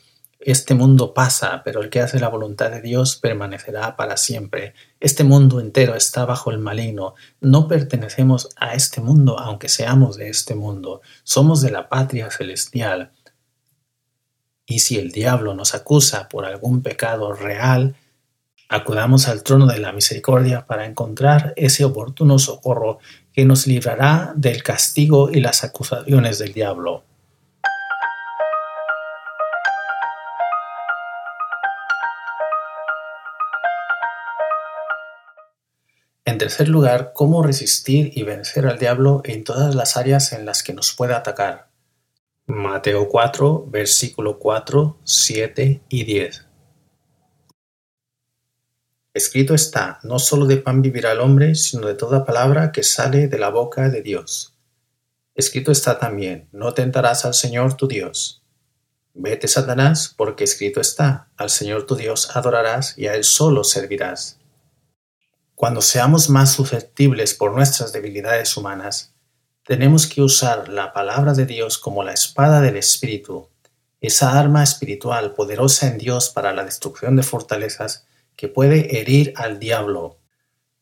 Este 0.46 0.74
mundo 0.74 1.12
pasa, 1.12 1.62
pero 1.64 1.82
el 1.82 1.90
que 1.90 2.00
hace 2.00 2.20
la 2.20 2.28
voluntad 2.28 2.70
de 2.70 2.80
Dios 2.80 3.16
permanecerá 3.16 3.96
para 3.96 4.16
siempre. 4.16 4.74
Este 5.00 5.24
mundo 5.24 5.58
entero 5.58 5.96
está 5.96 6.24
bajo 6.24 6.52
el 6.52 6.58
maligno. 6.58 7.16
No 7.40 7.66
pertenecemos 7.66 8.50
a 8.54 8.74
este 8.74 9.00
mundo, 9.00 9.40
aunque 9.40 9.68
seamos 9.68 10.16
de 10.16 10.28
este 10.28 10.54
mundo. 10.54 11.00
Somos 11.24 11.62
de 11.62 11.72
la 11.72 11.88
patria 11.88 12.30
celestial. 12.30 13.10
Y 14.66 14.78
si 14.78 14.98
el 14.98 15.10
diablo 15.10 15.52
nos 15.52 15.74
acusa 15.74 16.28
por 16.28 16.44
algún 16.44 16.80
pecado 16.80 17.32
real, 17.32 17.96
Acudamos 18.68 19.28
al 19.28 19.44
trono 19.44 19.68
de 19.68 19.78
la 19.78 19.92
misericordia 19.92 20.66
para 20.66 20.86
encontrar 20.86 21.52
ese 21.54 21.84
oportuno 21.84 22.40
socorro 22.40 22.98
que 23.32 23.44
nos 23.44 23.68
librará 23.68 24.32
del 24.34 24.64
castigo 24.64 25.30
y 25.30 25.38
las 25.38 25.62
acusaciones 25.62 26.40
del 26.40 26.52
diablo. 26.52 27.04
En 36.36 36.40
tercer 36.40 36.68
lugar, 36.68 37.12
cómo 37.14 37.42
resistir 37.42 38.12
y 38.14 38.22
vencer 38.22 38.66
al 38.66 38.78
diablo 38.78 39.22
en 39.24 39.42
todas 39.42 39.74
las 39.74 39.96
áreas 39.96 40.34
en 40.34 40.44
las 40.44 40.62
que 40.62 40.74
nos 40.74 40.92
pueda 40.92 41.16
atacar. 41.16 41.70
Mateo 42.44 43.08
4, 43.08 43.64
versículo 43.70 44.38
4, 44.38 44.98
7 45.02 45.80
y 45.88 46.04
10. 46.04 46.44
Escrito 49.14 49.54
está, 49.54 49.98
no 50.02 50.18
solo 50.18 50.44
de 50.44 50.58
pan 50.58 50.82
vivirá 50.82 51.12
el 51.12 51.20
hombre, 51.20 51.54
sino 51.54 51.86
de 51.86 51.94
toda 51.94 52.26
palabra 52.26 52.70
que 52.70 52.82
sale 52.82 53.28
de 53.28 53.38
la 53.38 53.48
boca 53.48 53.88
de 53.88 54.02
Dios. 54.02 54.58
Escrito 55.34 55.72
está 55.72 55.98
también, 55.98 56.50
no 56.52 56.74
tentarás 56.74 57.24
al 57.24 57.32
Señor 57.32 57.78
tu 57.78 57.88
Dios. 57.88 58.42
Vete, 59.14 59.48
Satanás, 59.48 60.12
porque 60.14 60.44
escrito 60.44 60.82
está, 60.82 61.30
al 61.38 61.48
Señor 61.48 61.86
tu 61.86 61.96
Dios 61.96 62.36
adorarás 62.36 62.92
y 62.98 63.06
a 63.06 63.14
Él 63.14 63.24
solo 63.24 63.64
servirás. 63.64 64.35
Cuando 65.56 65.80
seamos 65.80 66.28
más 66.28 66.52
susceptibles 66.52 67.32
por 67.32 67.54
nuestras 67.54 67.90
debilidades 67.90 68.58
humanas, 68.58 69.14
tenemos 69.64 70.06
que 70.06 70.20
usar 70.20 70.68
la 70.68 70.92
palabra 70.92 71.32
de 71.32 71.46
Dios 71.46 71.78
como 71.78 72.04
la 72.04 72.12
espada 72.12 72.60
del 72.60 72.76
Espíritu, 72.76 73.48
esa 74.02 74.38
arma 74.38 74.62
espiritual 74.62 75.32
poderosa 75.32 75.88
en 75.88 75.96
Dios 75.96 76.28
para 76.28 76.52
la 76.52 76.62
destrucción 76.62 77.16
de 77.16 77.22
fortalezas 77.22 78.06
que 78.36 78.48
puede 78.48 79.00
herir 79.00 79.32
al 79.34 79.58
diablo. 79.58 80.18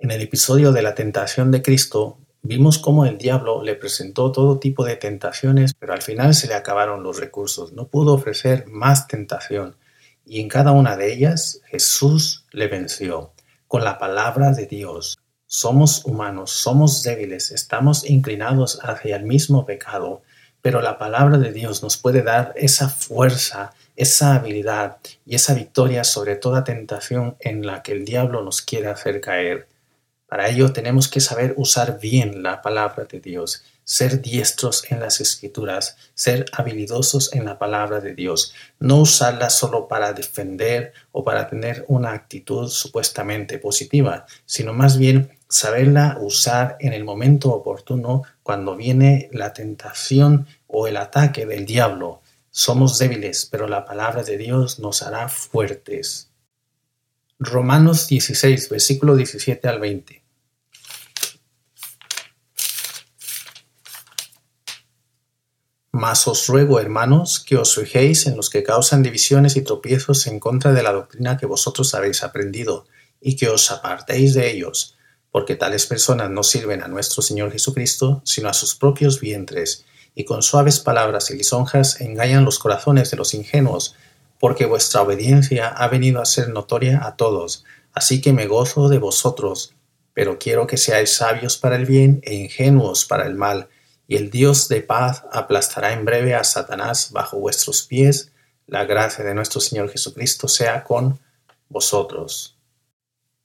En 0.00 0.10
el 0.10 0.22
episodio 0.22 0.72
de 0.72 0.82
la 0.82 0.96
tentación 0.96 1.52
de 1.52 1.62
Cristo, 1.62 2.18
vimos 2.42 2.80
cómo 2.80 3.06
el 3.06 3.16
diablo 3.16 3.62
le 3.62 3.76
presentó 3.76 4.32
todo 4.32 4.58
tipo 4.58 4.84
de 4.84 4.96
tentaciones, 4.96 5.72
pero 5.74 5.92
al 5.92 6.02
final 6.02 6.34
se 6.34 6.48
le 6.48 6.54
acabaron 6.54 7.04
los 7.04 7.20
recursos. 7.20 7.72
No 7.74 7.86
pudo 7.86 8.14
ofrecer 8.14 8.66
más 8.66 9.06
tentación. 9.06 9.76
Y 10.26 10.40
en 10.40 10.48
cada 10.48 10.72
una 10.72 10.96
de 10.96 11.12
ellas 11.12 11.60
Jesús 11.70 12.44
le 12.50 12.66
venció 12.66 13.33
con 13.74 13.82
la 13.82 13.98
palabra 13.98 14.52
de 14.52 14.66
Dios. 14.66 15.18
Somos 15.46 16.04
humanos, 16.04 16.52
somos 16.52 17.02
débiles, 17.02 17.50
estamos 17.50 18.08
inclinados 18.08 18.78
hacia 18.84 19.16
el 19.16 19.24
mismo 19.24 19.66
pecado, 19.66 20.22
pero 20.62 20.80
la 20.80 20.96
palabra 20.96 21.38
de 21.38 21.50
Dios 21.50 21.82
nos 21.82 21.96
puede 21.96 22.22
dar 22.22 22.52
esa 22.54 22.88
fuerza 22.88 23.72
esa 23.96 24.36
habilidad 24.36 24.98
y 25.26 25.34
esa 25.34 25.54
victoria 25.54 26.04
sobre 26.04 26.36
toda 26.36 26.62
tentación 26.62 27.36
en 27.40 27.66
la 27.66 27.82
que 27.82 27.90
el 27.90 28.04
diablo 28.04 28.42
nos 28.42 28.62
quiere 28.62 28.86
hacer 28.86 29.20
caer. 29.20 29.66
Para 30.28 30.48
ello 30.48 30.72
tenemos 30.72 31.08
que 31.08 31.18
saber 31.18 31.54
usar 31.56 31.98
bien 31.98 32.44
la 32.44 32.62
palabra 32.62 33.06
de 33.06 33.18
Dios, 33.18 33.64
ser 33.84 34.20
diestros 34.20 34.90
en 34.90 35.00
las 35.00 35.20
escrituras, 35.20 35.96
ser 36.14 36.46
habilidosos 36.52 37.32
en 37.34 37.44
la 37.44 37.58
palabra 37.58 38.00
de 38.00 38.14
Dios, 38.14 38.54
no 38.78 39.00
usarla 39.00 39.50
solo 39.50 39.86
para 39.88 40.12
defender 40.12 40.92
o 41.12 41.22
para 41.22 41.48
tener 41.48 41.84
una 41.88 42.12
actitud 42.12 42.68
supuestamente 42.68 43.58
positiva, 43.58 44.26
sino 44.46 44.72
más 44.72 44.98
bien 44.98 45.38
saberla 45.48 46.18
usar 46.20 46.76
en 46.80 46.92
el 46.92 47.04
momento 47.04 47.52
oportuno 47.52 48.22
cuando 48.42 48.74
viene 48.74 49.28
la 49.32 49.52
tentación 49.52 50.46
o 50.66 50.88
el 50.88 50.96
ataque 50.96 51.46
del 51.46 51.66
diablo 51.66 52.22
somos 52.56 53.00
débiles, 53.00 53.46
pero 53.50 53.66
la 53.66 53.84
palabra 53.84 54.22
de 54.22 54.38
Dios 54.38 54.78
nos 54.78 55.02
hará 55.02 55.28
fuertes. 55.28 56.30
Romanos 57.40 58.06
16, 58.06 58.68
versículo 58.68 59.16
17 59.16 59.66
al 59.66 59.80
20. 59.80 60.23
Mas 65.96 66.26
os 66.26 66.48
ruego, 66.48 66.80
hermanos, 66.80 67.38
que 67.38 67.56
os 67.56 67.76
fijéis 67.76 68.26
en 68.26 68.36
los 68.36 68.50
que 68.50 68.64
causan 68.64 69.04
divisiones 69.04 69.54
y 69.54 69.62
tropiezos 69.62 70.26
en 70.26 70.40
contra 70.40 70.72
de 70.72 70.82
la 70.82 70.90
doctrina 70.90 71.36
que 71.36 71.46
vosotros 71.46 71.94
habéis 71.94 72.24
aprendido, 72.24 72.88
y 73.20 73.36
que 73.36 73.48
os 73.48 73.70
apartéis 73.70 74.34
de 74.34 74.50
ellos, 74.50 74.96
porque 75.30 75.54
tales 75.54 75.86
personas 75.86 76.30
no 76.30 76.42
sirven 76.42 76.82
a 76.82 76.88
nuestro 76.88 77.22
Señor 77.22 77.52
Jesucristo, 77.52 78.22
sino 78.24 78.48
a 78.48 78.54
sus 78.54 78.74
propios 78.74 79.20
vientres, 79.20 79.84
y 80.16 80.24
con 80.24 80.42
suaves 80.42 80.80
palabras 80.80 81.30
y 81.30 81.36
lisonjas 81.36 82.00
engañan 82.00 82.44
los 82.44 82.58
corazones 82.58 83.12
de 83.12 83.16
los 83.16 83.32
ingenuos, 83.32 83.94
porque 84.40 84.66
vuestra 84.66 85.02
obediencia 85.02 85.68
ha 85.68 85.86
venido 85.86 86.20
a 86.20 86.26
ser 86.26 86.48
notoria 86.48 87.06
a 87.06 87.14
todos, 87.14 87.62
así 87.92 88.20
que 88.20 88.32
me 88.32 88.48
gozo 88.48 88.88
de 88.88 88.98
vosotros, 88.98 89.76
pero 90.12 90.40
quiero 90.40 90.66
que 90.66 90.76
seáis 90.76 91.14
sabios 91.14 91.56
para 91.56 91.76
el 91.76 91.86
bien 91.86 92.20
e 92.24 92.34
ingenuos 92.34 93.04
para 93.04 93.26
el 93.26 93.36
mal, 93.36 93.68
y 94.06 94.16
el 94.16 94.30
Dios 94.30 94.68
de 94.68 94.82
paz 94.82 95.24
aplastará 95.32 95.92
en 95.92 96.04
breve 96.04 96.34
a 96.34 96.44
Satanás 96.44 97.10
bajo 97.12 97.38
vuestros 97.38 97.82
pies, 97.84 98.32
la 98.66 98.84
gracia 98.84 99.24
de 99.24 99.34
nuestro 99.34 99.60
Señor 99.60 99.90
Jesucristo 99.90 100.48
sea 100.48 100.84
con 100.84 101.20
vosotros. 101.68 102.56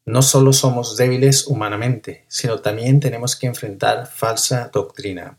No 0.06 0.22
solo 0.22 0.54
somos 0.54 0.98
débiles 0.98 1.48
humanamente, 1.48 2.26
sino 2.28 2.60
también 2.60 3.00
tenemos 3.00 3.36
que 3.36 3.48
enfrentar 3.48 4.08
falsa 4.08 4.70
doctrina. 4.74 5.38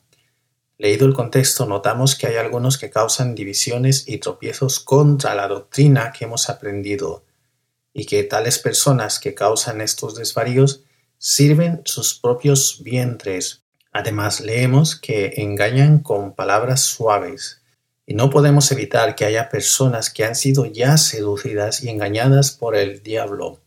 Leído 0.79 1.07
el 1.07 1.13
contexto, 1.13 1.67
notamos 1.67 2.15
que 2.15 2.27
hay 2.27 2.37
algunos 2.37 2.79
que 2.79 2.89
causan 2.89 3.35
divisiones 3.35 4.09
y 4.09 4.19
tropiezos 4.19 4.81
contra 4.81 5.35
la 5.35 5.49
doctrina 5.49 6.13
que 6.13 6.25
hemos 6.25 6.49
aprendido, 6.49 7.25
y 7.93 8.07
que 8.07 8.23
tales 8.23 8.59
personas 8.59 9.19
que 9.19 9.35
causan 9.35 9.81
estos 9.81 10.15
desvaríos 10.15 10.85
sirven 11.19 11.83
sus 11.85 12.15
propios 12.15 12.83
vientres. 12.83 13.65
Además, 13.93 14.41
leemos 14.41 14.95
que 14.95 15.35
engañan 15.39 15.99
con 15.99 16.35
palabras 16.35 16.81
suaves, 16.81 17.61
y 18.07 18.15
no 18.15 18.31
podemos 18.31 18.71
evitar 18.73 19.15
que 19.15 19.25
haya 19.25 19.49
personas 19.49 20.11
que 20.11 20.25
han 20.25 20.35
sido 20.35 20.67
ya 20.67 20.97
seducidas 20.97 21.83
y 21.83 21.89
engañadas 21.89 22.51
por 22.51 22.77
el 22.77 23.03
diablo, 23.03 23.61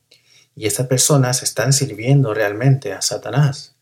y 0.55 0.67
estas 0.67 0.87
personas 0.87 1.43
están 1.43 1.73
sirviendo 1.73 2.33
realmente 2.33 2.93
a 2.93 3.01
Satanás. 3.01 3.75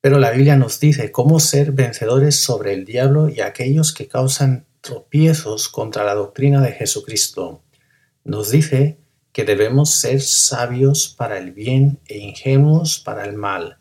Pero 0.00 0.18
la 0.18 0.30
Biblia 0.30 0.56
nos 0.56 0.78
dice 0.78 1.10
cómo 1.10 1.40
ser 1.40 1.72
vencedores 1.72 2.36
sobre 2.36 2.72
el 2.72 2.84
diablo 2.84 3.28
y 3.28 3.40
aquellos 3.40 3.92
que 3.92 4.08
causan 4.08 4.66
tropiezos 4.80 5.68
contra 5.68 6.04
la 6.04 6.14
doctrina 6.14 6.60
de 6.60 6.72
Jesucristo. 6.72 7.62
Nos 8.22 8.50
dice 8.50 8.98
que 9.32 9.44
debemos 9.44 9.90
ser 9.94 10.20
sabios 10.22 11.14
para 11.16 11.38
el 11.38 11.50
bien 11.52 11.98
e 12.06 12.18
ingenuos 12.18 13.00
para 13.00 13.24
el 13.24 13.34
mal, 13.34 13.78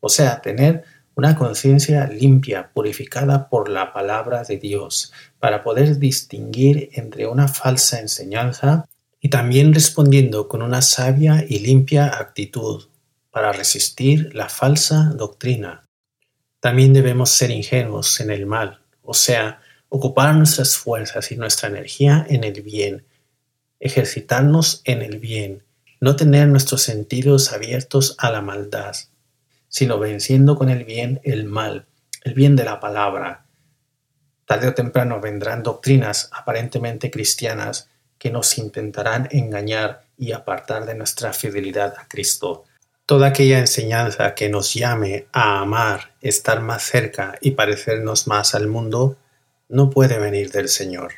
o 0.00 0.08
sea, 0.08 0.42
tener 0.42 0.84
una 1.14 1.36
conciencia 1.36 2.06
limpia, 2.06 2.70
purificada 2.72 3.48
por 3.48 3.68
la 3.68 3.92
palabra 3.92 4.44
de 4.44 4.56
Dios, 4.56 5.12
para 5.38 5.62
poder 5.62 5.98
distinguir 5.98 6.90
entre 6.92 7.26
una 7.26 7.48
falsa 7.48 8.00
enseñanza 8.00 8.86
y 9.20 9.28
también 9.28 9.74
respondiendo 9.74 10.48
con 10.48 10.62
una 10.62 10.82
sabia 10.82 11.44
y 11.48 11.60
limpia 11.60 12.06
actitud 12.06 12.84
para 13.30 13.52
resistir 13.52 14.34
la 14.34 14.48
falsa 14.48 15.12
doctrina. 15.16 15.88
También 16.60 16.92
debemos 16.92 17.30
ser 17.30 17.50
ingenuos 17.50 18.20
en 18.20 18.30
el 18.30 18.46
mal, 18.46 18.82
o 19.02 19.14
sea, 19.14 19.60
ocupar 19.88 20.34
nuestras 20.34 20.76
fuerzas 20.76 21.30
y 21.32 21.36
nuestra 21.36 21.68
energía 21.68 22.24
en 22.28 22.44
el 22.44 22.62
bien, 22.62 23.04
ejercitarnos 23.80 24.80
en 24.84 25.02
el 25.02 25.18
bien, 25.18 25.64
no 26.00 26.16
tener 26.16 26.48
nuestros 26.48 26.82
sentidos 26.82 27.52
abiertos 27.52 28.16
a 28.18 28.30
la 28.30 28.40
maldad, 28.40 28.94
sino 29.72 29.98
venciendo 29.98 30.54
con 30.54 30.68
el 30.68 30.84
bien 30.84 31.20
el 31.24 31.46
mal, 31.46 31.86
el 32.24 32.34
bien 32.34 32.56
de 32.56 32.64
la 32.64 32.78
palabra. 32.78 33.46
Tarde 34.44 34.68
o 34.68 34.74
temprano 34.74 35.18
vendrán 35.18 35.62
doctrinas 35.62 36.28
aparentemente 36.30 37.10
cristianas 37.10 37.88
que 38.18 38.30
nos 38.30 38.58
intentarán 38.58 39.28
engañar 39.30 40.04
y 40.18 40.32
apartar 40.32 40.84
de 40.84 40.94
nuestra 40.94 41.32
fidelidad 41.32 41.94
a 41.96 42.06
Cristo. 42.06 42.64
Toda 43.06 43.28
aquella 43.28 43.58
enseñanza 43.58 44.34
que 44.34 44.50
nos 44.50 44.74
llame 44.74 45.26
a 45.32 45.60
amar, 45.60 46.12
estar 46.20 46.60
más 46.60 46.82
cerca 46.82 47.38
y 47.40 47.52
parecernos 47.52 48.26
más 48.26 48.54
al 48.54 48.68
mundo, 48.68 49.16
no 49.70 49.88
puede 49.88 50.18
venir 50.18 50.50
del 50.50 50.68
Señor. 50.68 51.14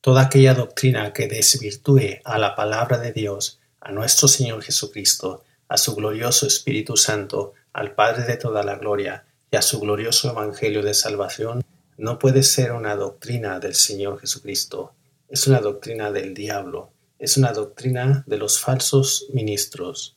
Toda 0.00 0.22
aquella 0.22 0.54
doctrina 0.54 1.12
que 1.12 1.28
desvirtúe 1.28 2.20
a 2.24 2.38
la 2.38 2.56
palabra 2.56 2.98
de 2.98 3.12
Dios, 3.12 3.60
a 3.80 3.92
nuestro 3.92 4.26
Señor 4.26 4.64
Jesucristo, 4.64 5.44
a 5.68 5.76
su 5.76 5.94
glorioso 5.94 6.46
Espíritu 6.46 6.96
Santo, 6.96 7.54
al 7.72 7.94
Padre 7.94 8.24
de 8.24 8.36
toda 8.36 8.62
la 8.62 8.76
gloria 8.76 9.26
y 9.50 9.56
a 9.56 9.62
su 9.62 9.80
glorioso 9.80 10.30
Evangelio 10.30 10.82
de 10.82 10.94
salvación, 10.94 11.62
no 11.98 12.18
puede 12.18 12.42
ser 12.42 12.72
una 12.72 12.94
doctrina 12.94 13.58
del 13.58 13.74
Señor 13.74 14.20
Jesucristo. 14.20 14.94
Es 15.28 15.46
una 15.46 15.60
doctrina 15.60 16.12
del 16.12 16.34
diablo, 16.34 16.92
es 17.18 17.36
una 17.36 17.52
doctrina 17.52 18.22
de 18.26 18.36
los 18.36 18.60
falsos 18.60 19.26
ministros. 19.32 20.16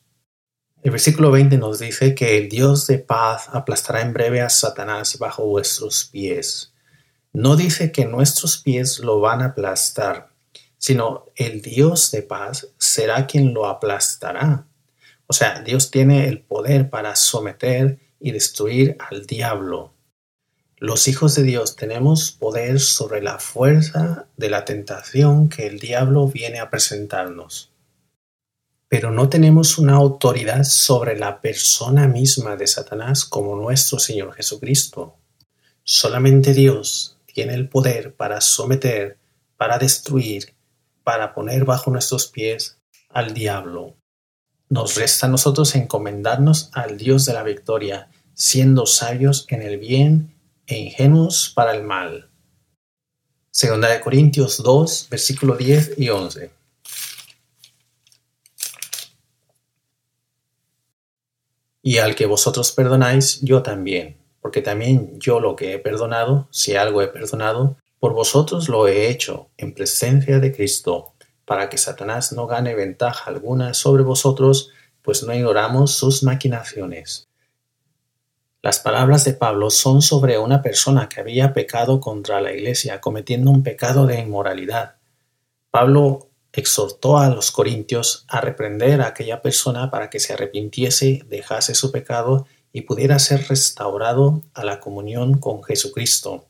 El 0.82 0.92
versículo 0.92 1.32
20 1.32 1.58
nos 1.58 1.80
dice 1.80 2.16
que 2.16 2.38
el 2.38 2.48
Dios 2.48 2.88
de 2.88 3.00
paz 3.00 3.50
aplastará 3.52 4.02
en 4.02 4.14
breve 4.14 4.42
a 4.42 4.50
Satanás 4.50 5.18
bajo 5.20 5.46
vuestros 5.46 6.06
pies. 6.06 6.74
No 7.34 7.56
dice 7.56 7.92
que 7.92 8.06
nuestros 8.06 8.58
pies 8.58 9.00
lo 9.00 9.20
van 9.20 9.42
a 9.42 9.48
aplastar, 9.48 10.30
sino 10.78 11.26
el 11.36 11.62
Dios 11.62 12.12
de 12.12 12.22
paz 12.22 12.70
será 12.78 13.28
quien 13.28 13.54
lo 13.54 13.68
aplastará. 13.68 14.66
O 15.32 15.34
sea, 15.34 15.62
Dios 15.62 15.92
tiene 15.92 16.28
el 16.28 16.42
poder 16.42 16.90
para 16.90 17.16
someter 17.16 18.00
y 18.20 18.32
destruir 18.32 18.98
al 19.00 19.28
diablo. 19.28 19.94
Los 20.78 21.08
hijos 21.08 21.36
de 21.36 21.44
Dios 21.44 21.76
tenemos 21.76 22.32
poder 22.32 22.80
sobre 22.80 23.22
la 23.22 23.38
fuerza 23.38 24.26
de 24.38 24.50
la 24.50 24.66
tentación 24.66 25.48
que 25.48 25.68
el 25.68 25.78
diablo 25.78 26.28
viene 26.28 26.60
a 26.60 26.72
presentarnos. 26.72 27.72
Pero 28.88 29.12
no 29.12 29.30
tenemos 29.30 29.78
una 29.78 29.94
autoridad 29.94 30.64
sobre 30.64 31.16
la 31.16 31.42
persona 31.42 32.08
misma 32.08 32.56
de 32.56 32.66
Satanás 32.66 33.24
como 33.24 33.56
nuestro 33.56 34.00
Señor 34.00 34.34
Jesucristo. 34.34 35.16
Solamente 35.84 36.56
Dios 36.56 37.18
tiene 37.32 37.54
el 37.54 37.70
poder 37.70 38.16
para 38.16 38.42
someter, 38.42 39.20
para 39.58 39.78
destruir, 39.78 40.56
para 41.04 41.36
poner 41.36 41.66
bajo 41.66 41.92
nuestros 41.92 42.26
pies 42.26 42.80
al 43.10 43.36
diablo. 43.36 43.99
Nos 44.70 44.96
resta 44.96 45.26
a 45.26 45.30
nosotros 45.30 45.74
encomendarnos 45.74 46.70
al 46.74 46.98
Dios 46.98 47.26
de 47.26 47.34
la 47.34 47.42
victoria, 47.42 48.10
siendo 48.36 48.86
sabios 48.86 49.48
en 49.50 49.64
el 49.64 49.80
bien 49.80 50.36
e 50.68 50.78
ingenuos 50.78 51.52
para 51.56 51.76
el 51.76 51.84
mal. 51.84 52.30
Segunda 53.50 53.90
de 53.90 54.00
Corintios 54.00 54.62
2, 54.62 55.08
versículo 55.10 55.58
10 55.58 55.96
y 55.98 56.10
11. 56.10 56.52
Y 61.82 61.98
al 61.98 62.14
que 62.14 62.28
vosotros 62.28 62.72
perdonáis, 62.72 63.42
yo 63.42 63.64
también, 63.64 64.18
porque 64.40 64.62
también 64.62 65.20
yo 65.20 65.40
lo 65.40 65.56
que 65.56 65.74
he 65.74 65.80
perdonado, 65.80 66.48
si 66.52 66.76
algo 66.76 67.02
he 67.02 67.08
perdonado, 67.08 67.78
por 68.00 68.14
vosotros 68.14 68.70
lo 68.70 68.88
he 68.88 69.10
hecho 69.10 69.50
en 69.58 69.74
presencia 69.74 70.40
de 70.40 70.56
Cristo, 70.56 71.16
para 71.50 71.68
que 71.68 71.80
Satanás 71.80 72.32
no 72.32 72.46
gane 72.46 72.76
ventaja 72.76 73.28
alguna 73.28 73.74
sobre 73.74 74.04
vosotros, 74.04 74.70
pues 75.02 75.24
no 75.24 75.34
ignoramos 75.34 75.96
sus 75.96 76.22
maquinaciones. 76.22 77.28
Las 78.62 78.78
palabras 78.78 79.26
de 79.26 79.34
Pablo 79.34 79.72
son 79.72 80.04
sobre 80.04 80.38
una 80.38 80.62
persona 80.62 81.10
que 81.10 81.22
había 81.22 81.52
pecado 81.52 82.00
contra 82.00 82.40
la 82.40 82.54
iglesia, 82.54 83.02
cometiendo 83.02 83.50
un 83.50 83.64
pecado 83.64 84.06
de 84.06 84.20
inmoralidad. 84.20 84.98
Pablo 85.72 86.30
exhortó 86.54 87.18
a 87.18 87.30
los 87.30 87.50
corintios 87.50 88.26
a 88.28 88.42
reprender 88.42 89.02
a 89.02 89.08
aquella 89.08 89.42
persona 89.42 89.90
para 89.90 90.12
que 90.12 90.20
se 90.20 90.34
arrepintiese, 90.34 91.24
dejase 91.28 91.74
su 91.74 91.92
pecado 91.92 92.46
y 92.72 92.82
pudiera 92.82 93.18
ser 93.18 93.48
restaurado 93.48 94.44
a 94.54 94.64
la 94.64 94.80
comunión 94.80 95.40
con 95.40 95.64
Jesucristo 95.64 96.46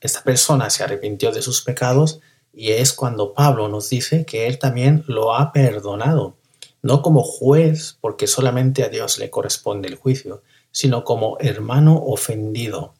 esta 0.00 0.22
persona 0.22 0.70
se 0.70 0.82
arrepintió 0.82 1.30
de 1.30 1.42
sus 1.42 1.62
pecados 1.62 2.20
y 2.52 2.72
es 2.72 2.92
cuando 2.92 3.34
Pablo 3.34 3.68
nos 3.68 3.90
dice 3.90 4.24
que 4.24 4.46
él 4.46 4.58
también 4.58 5.04
lo 5.06 5.34
ha 5.34 5.52
perdonado, 5.52 6.36
no 6.82 7.02
como 7.02 7.22
juez 7.22 7.96
porque 8.00 8.26
solamente 8.26 8.82
a 8.82 8.88
Dios 8.88 9.18
le 9.18 9.30
corresponde 9.30 9.88
el 9.88 9.96
juicio, 9.96 10.42
sino 10.70 11.04
como 11.04 11.38
hermano 11.40 11.96
ofendido. 11.96 12.94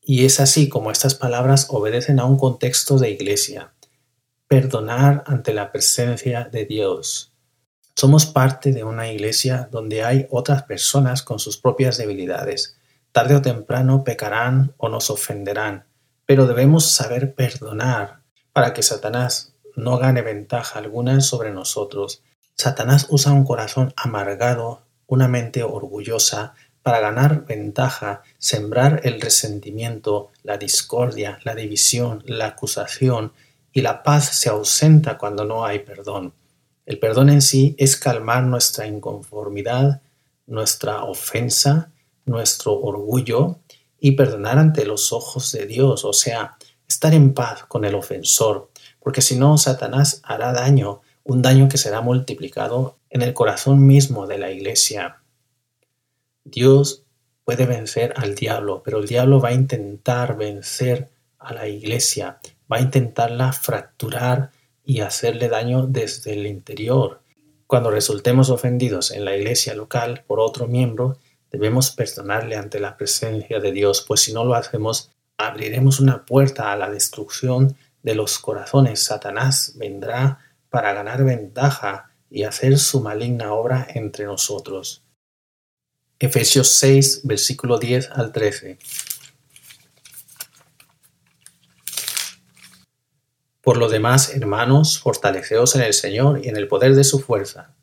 Y 0.00 0.24
es 0.24 0.40
así 0.40 0.68
como 0.68 0.90
estas 0.90 1.14
palabras 1.14 1.68
obedecen 1.70 2.20
a 2.20 2.24
un 2.24 2.36
contexto 2.36 2.98
de 2.98 3.10
iglesia. 3.10 3.72
Perdonar 4.48 5.24
ante 5.26 5.54
la 5.54 5.72
presencia 5.72 6.44
de 6.44 6.66
Dios. 6.66 7.32
Somos 7.96 8.26
parte 8.26 8.72
de 8.72 8.84
una 8.84 9.10
iglesia 9.10 9.68
donde 9.70 10.04
hay 10.04 10.26
otras 10.30 10.64
personas 10.64 11.22
con 11.22 11.38
sus 11.38 11.56
propias 11.56 11.96
debilidades. 11.96 12.76
Tarde 13.12 13.36
o 13.36 13.42
temprano 13.42 14.04
pecarán 14.04 14.74
o 14.76 14.88
nos 14.88 15.08
ofenderán 15.08 15.86
pero 16.26 16.46
debemos 16.46 16.86
saber 16.86 17.34
perdonar 17.34 18.20
para 18.54 18.72
que 18.72 18.82
Satanás 18.82 19.52
no 19.76 19.98
gane 19.98 20.22
ventaja 20.22 20.78
alguna 20.78 21.20
sobre 21.20 21.50
nosotros. 21.50 22.22
Satanás 22.54 23.08
usa 23.10 23.32
un 23.32 23.44
corazón 23.44 23.92
amargado, 23.96 24.82
una 25.06 25.28
mente 25.28 25.62
orgullosa, 25.64 26.54
para 26.82 27.00
ganar 27.00 27.46
ventaja, 27.46 28.22
sembrar 28.38 29.00
el 29.04 29.20
resentimiento, 29.20 30.30
la 30.44 30.56
discordia, 30.56 31.40
la 31.42 31.54
división, 31.54 32.22
la 32.26 32.46
acusación, 32.46 33.32
y 33.72 33.80
la 33.80 34.04
paz 34.04 34.36
se 34.36 34.50
ausenta 34.50 35.18
cuando 35.18 35.44
no 35.44 35.64
hay 35.64 35.80
perdón. 35.80 36.32
El 36.86 37.00
perdón 37.00 37.30
en 37.30 37.42
sí 37.42 37.74
es 37.76 37.96
calmar 37.96 38.44
nuestra 38.44 38.86
inconformidad, 38.86 40.00
nuestra 40.46 41.02
ofensa, 41.02 41.90
nuestro 42.24 42.74
orgullo 42.74 43.58
y 43.98 44.12
perdonar 44.12 44.58
ante 44.58 44.84
los 44.84 45.12
ojos 45.12 45.50
de 45.50 45.66
Dios, 45.66 46.04
o 46.04 46.12
sea, 46.12 46.56
estar 46.88 47.14
en 47.14 47.34
paz 47.34 47.64
con 47.66 47.84
el 47.84 47.94
ofensor, 47.94 48.70
porque 49.00 49.20
si 49.20 49.36
no, 49.36 49.58
Satanás 49.58 50.20
hará 50.24 50.52
daño, 50.52 51.00
un 51.22 51.42
daño 51.42 51.68
que 51.68 51.78
será 51.78 52.00
multiplicado 52.00 52.98
en 53.10 53.22
el 53.22 53.34
corazón 53.34 53.86
mismo 53.86 54.26
de 54.26 54.38
la 54.38 54.50
iglesia. 54.50 55.22
Dios 56.44 57.04
puede 57.44 57.66
vencer 57.66 58.14
al 58.16 58.34
diablo, 58.34 58.82
pero 58.84 58.98
el 58.98 59.06
diablo 59.06 59.40
va 59.40 59.50
a 59.50 59.54
intentar 59.54 60.36
vencer 60.36 61.10
a 61.38 61.52
la 61.54 61.68
iglesia, 61.68 62.40
va 62.70 62.78
a 62.78 62.82
intentarla 62.82 63.52
fracturar 63.52 64.50
y 64.84 65.00
hacerle 65.00 65.48
daño 65.48 65.86
desde 65.86 66.34
el 66.34 66.46
interior. 66.46 67.22
Cuando 67.66 67.90
resultemos 67.90 68.50
ofendidos 68.50 69.10
en 69.10 69.24
la 69.24 69.36
iglesia 69.36 69.74
local 69.74 70.24
por 70.26 70.40
otro 70.40 70.66
miembro, 70.66 71.18
Debemos 71.54 71.92
perdonarle 71.92 72.56
ante 72.56 72.80
la 72.80 72.96
presencia 72.96 73.60
de 73.60 73.70
Dios, 73.70 74.04
pues 74.08 74.22
si 74.22 74.32
no 74.32 74.44
lo 74.44 74.56
hacemos, 74.56 75.12
abriremos 75.36 76.00
una 76.00 76.24
puerta 76.24 76.72
a 76.72 76.76
la 76.76 76.90
destrucción 76.90 77.76
de 78.02 78.14
los 78.14 78.38
corazones. 78.38 79.02
Satanás 79.02 79.74
vendrá 79.76 80.38
para 80.70 80.92
ganar 80.92 81.24
ventaja 81.24 82.10
y 82.30 82.44
hacer 82.44 82.78
su 82.78 83.00
maligna 83.00 83.52
obra 83.52 83.86
entre 83.94 84.24
nosotros. 84.24 85.02
Efesios 86.18 86.68
6, 86.68 87.22
versículo 87.24 87.78
10 87.78 88.10
al 88.10 88.32
13. 88.32 88.78
Por 93.60 93.78
lo 93.78 93.88
demás, 93.88 94.34
hermanos, 94.34 94.98
fortaleceos 94.98 95.74
en 95.74 95.82
el 95.82 95.94
Señor 95.94 96.44
y 96.44 96.48
en 96.48 96.56
el 96.56 96.68
poder 96.68 96.94
de 96.94 97.04
su 97.04 97.20
fuerza 97.20 97.74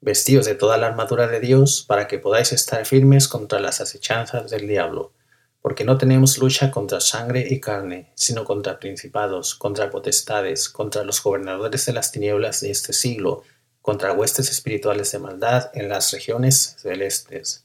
vestidos 0.00 0.46
de 0.46 0.54
toda 0.54 0.76
la 0.76 0.86
armadura 0.86 1.26
de 1.26 1.40
Dios, 1.40 1.84
para 1.86 2.06
que 2.08 2.18
podáis 2.18 2.52
estar 2.52 2.84
firmes 2.86 3.28
contra 3.28 3.58
las 3.58 3.80
acechanzas 3.80 4.50
del 4.50 4.68
diablo, 4.68 5.12
porque 5.60 5.84
no 5.84 5.98
tenemos 5.98 6.38
lucha 6.38 6.70
contra 6.70 7.00
sangre 7.00 7.46
y 7.48 7.60
carne, 7.60 8.12
sino 8.14 8.44
contra 8.44 8.78
principados, 8.78 9.54
contra 9.54 9.90
potestades, 9.90 10.68
contra 10.68 11.04
los 11.04 11.22
gobernadores 11.22 11.86
de 11.86 11.92
las 11.92 12.12
tinieblas 12.12 12.60
de 12.60 12.70
este 12.70 12.92
siglo, 12.92 13.42
contra 13.82 14.12
huestes 14.12 14.50
espirituales 14.50 15.12
de 15.12 15.18
maldad 15.18 15.70
en 15.74 15.88
las 15.88 16.12
regiones 16.12 16.76
celestes. 16.78 17.64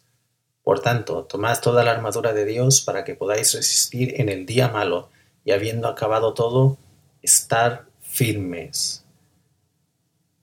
Por 0.64 0.80
tanto, 0.80 1.26
tomad 1.26 1.60
toda 1.60 1.84
la 1.84 1.92
armadura 1.92 2.34
de 2.34 2.46
Dios 2.46 2.82
para 2.82 3.04
que 3.04 3.16
podáis 3.16 3.54
resistir 3.54 4.20
en 4.20 4.30
el 4.30 4.46
día 4.46 4.70
malo, 4.70 5.10
y 5.46 5.52
habiendo 5.52 5.90
acabado 5.90 6.34
todo, 6.34 6.78
estar 7.22 7.86
firmes. 8.02 9.04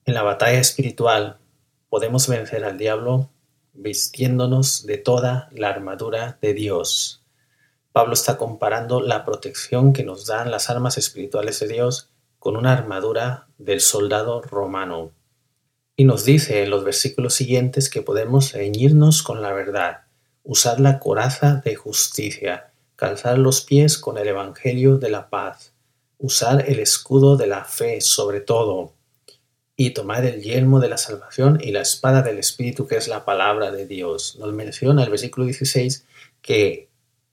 En 0.05 0.15
la 0.15 0.23
batalla 0.23 0.61
espiritual 0.61 1.39
podemos 1.89 2.29
vencer 2.29 2.65
al 2.65 2.77
diablo 2.77 3.31
vistiéndonos 3.73 4.85
de 4.85 4.99
toda 4.99 5.49
la 5.53 5.69
armadura 5.71 6.39
de 6.43 6.55
Dios. 6.55 7.20
Pablo 7.93 8.13
está 8.13 8.37
comparando 8.37 9.01
la 9.01 9.25
protección 9.25 9.93
que 9.93 10.05
nos 10.05 10.27
dan 10.27 10.51
las 10.51 10.71
armas 10.71 10.97
espirituales 10.97 11.59
de 11.59 11.69
Dios 11.69 12.11
con 12.39 12.57
una 12.57 12.73
armadura 12.73 13.49
del 13.59 13.81
soldado 13.81 14.41
romano. 14.43 15.11
Y 15.97 16.05
nos 16.05 16.25
dice 16.25 16.63
en 16.63 16.71
los 16.71 16.85
versículos 16.85 17.35
siguientes 17.35 17.91
que 17.91 18.03
podemos 18.03 18.53
ceñirnos 18.53 19.23
con 19.23 19.43
la 19.43 19.53
verdad, 19.53 20.03
usar 20.45 20.79
la 20.79 21.01
coraza 21.01 21.63
de 21.65 21.75
justicia, 21.75 22.73
calzar 22.95 23.39
los 23.39 23.63
pies 23.63 23.99
con 23.99 24.19
el 24.19 24.29
Evangelio 24.29 24.99
de 24.99 25.11
la 25.11 25.29
paz, 25.29 25.73
usar 26.17 26.65
el 26.71 26.79
escudo 26.79 27.37
de 27.37 27.49
la 27.49 27.65
fe 27.65 28.01
sobre 28.01 28.41
todo, 28.41 28.95
y 29.77 29.91
tomar 29.91 30.27
el 30.27 30.43
yelmo 30.43 30.79
de 30.79 30.91
la 30.91 30.99
salvación 30.99 31.59
y 31.59 31.71
la 31.73 31.81
espada 31.81 32.21
del 32.21 32.39
Espíritu, 32.39 32.87
que 32.87 32.99
es 32.99 33.09
la 33.09 33.25
palabra 33.25 33.71
de 33.73 33.87
Dios. 33.87 34.37
Nos 34.39 34.53
menciona 34.53 35.03
el 35.03 35.09
versículo 35.09 35.47
16 35.47 36.05
que 36.43 36.90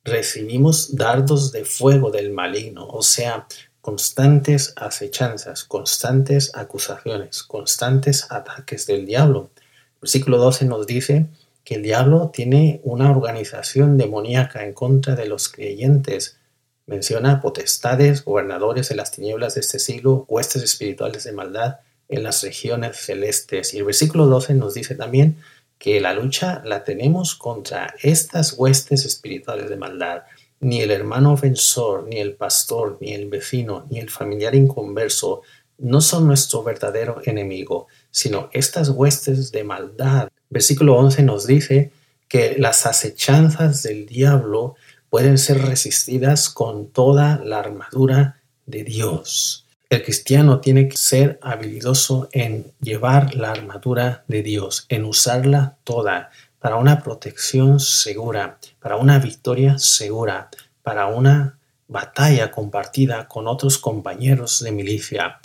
recibimos 0.08 0.96
dardos 0.96 1.52
de 1.52 1.66
fuego 1.66 2.12
del 2.12 2.32
maligno, 2.32 2.88
o 2.88 3.04
sea, 3.04 3.46
constantes 3.82 4.74
acechanzas, 4.78 5.66
constantes 5.66 6.52
acusaciones, 6.56 7.44
constantes 7.44 8.26
ataques 8.32 8.88
del 8.88 9.06
diablo. 9.06 9.50
El 9.58 10.02
versículo 10.02 10.38
12 10.38 10.66
nos 10.66 10.88
dice 10.88 11.28
que 11.64 11.76
el 11.76 11.84
diablo 11.84 12.32
tiene 12.34 12.80
una 12.84 13.12
organización 13.12 13.98
demoníaca 13.98 14.64
en 14.64 14.74
contra 14.74 15.16
de 15.16 15.28
los 15.28 15.50
creyentes. 15.50 16.38
Menciona 16.86 17.42
potestades, 17.42 18.24
gobernadores 18.24 18.88
de 18.88 18.96
las 18.96 19.12
tinieblas 19.12 19.56
de 19.56 19.62
este 19.62 19.78
siglo, 19.78 20.26
huestes 20.30 20.64
espirituales 20.64 21.26
de 21.26 21.34
maldad 21.34 21.80
en 22.08 22.24
las 22.24 22.42
regiones 22.44 22.96
celestes. 22.96 23.74
Y 23.74 23.80
el 23.80 23.84
versículo 23.84 24.28
12 24.28 24.54
nos 24.54 24.74
dice 24.74 24.96
también 24.96 25.38
que 25.78 26.02
la 26.02 26.14
lucha 26.14 26.62
la 26.66 26.84
tenemos 26.84 27.36
contra 27.36 27.94
estas 28.02 28.54
huestes 28.54 29.06
espirituales 29.06 29.70
de 29.70 29.78
maldad. 29.78 30.24
Ni 30.60 30.82
el 30.82 30.92
hermano 30.92 31.34
ofensor, 31.34 32.08
ni 32.08 32.18
el 32.18 32.34
pastor, 32.34 32.98
ni 33.00 33.14
el 33.14 33.30
vecino, 33.30 33.86
ni 33.90 34.00
el 34.00 34.10
familiar 34.10 34.56
inconverso 34.56 35.44
no 35.78 36.02
son 36.02 36.26
nuestro 36.26 36.64
verdadero 36.64 37.22
enemigo, 37.24 37.88
sino 38.10 38.50
estas 38.52 38.90
huestes 38.90 39.52
de 39.52 39.64
maldad. 39.64 40.30
Versículo 40.50 40.96
11 40.98 41.24
nos 41.24 41.46
dice 41.46 41.92
que 42.28 42.56
las 42.58 42.86
acechanzas 42.86 43.84
del 43.84 44.06
diablo 44.06 44.76
pueden 45.10 45.38
ser 45.38 45.62
resistidas 45.62 46.50
con 46.50 46.88
toda 46.88 47.40
la 47.44 47.60
armadura 47.60 48.42
de 48.66 48.84
Dios. 48.84 49.67
El 49.90 50.04
cristiano 50.04 50.60
tiene 50.60 50.90
que 50.90 50.98
ser 50.98 51.40
habilidoso 51.42 52.28
en 52.34 52.74
llevar 52.82 53.36
la 53.36 53.52
armadura 53.52 54.26
de 54.28 54.44
Dios, 54.44 54.86
en 54.90 55.06
usarla 55.06 55.78
toda 55.86 56.30
para 56.60 56.76
una 56.76 57.02
protección 57.02 57.80
segura, 57.80 58.60
para 58.82 58.98
una 58.98 59.18
victoria 59.18 59.78
segura, 59.78 60.50
para 60.84 61.08
una 61.08 61.58
batalla 61.88 62.52
compartida 62.52 63.30
con 63.30 63.48
otros 63.48 63.78
compañeros 63.78 64.62
de 64.62 64.74
milicia. 64.74 65.40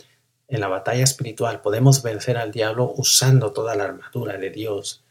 En 0.49 0.61
la 0.61 0.67
batalla 0.67 1.05
espiritual 1.05 1.61
podemos 1.61 2.03
vencer 2.03 2.37
al 2.37 2.51
diablo 2.51 2.93
usando 2.97 3.53
toda 3.53 3.77
la 3.77 3.85
armadura 3.85 4.39
de 4.39 4.51
Dios. 4.51 5.05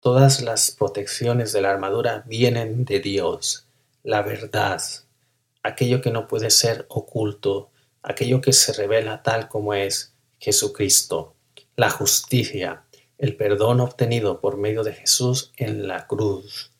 Todas 0.00 0.42
las 0.42 0.70
protecciones 0.72 1.54
de 1.54 1.62
la 1.62 1.70
armadura 1.70 2.22
vienen 2.26 2.84
de 2.84 3.00
Dios. 3.00 3.66
La 4.02 4.20
verdad, 4.20 4.82
aquello 5.62 6.02
que 6.02 6.10
no 6.10 6.28
puede 6.28 6.50
ser 6.50 6.84
oculto, 6.90 7.70
aquello 8.04 8.40
que 8.40 8.52
se 8.52 8.72
revela 8.72 9.22
tal 9.22 9.48
como 9.48 9.74
es 9.74 10.14
Jesucristo. 10.38 11.34
La 11.74 11.90
justicia, 11.90 12.84
el 13.18 13.36
perdón 13.36 13.80
obtenido 13.80 14.40
por 14.40 14.56
medio 14.58 14.84
de 14.84 14.92
Jesús 14.92 15.52
en 15.56 15.88
la 15.88 16.06
cruz. 16.06 16.70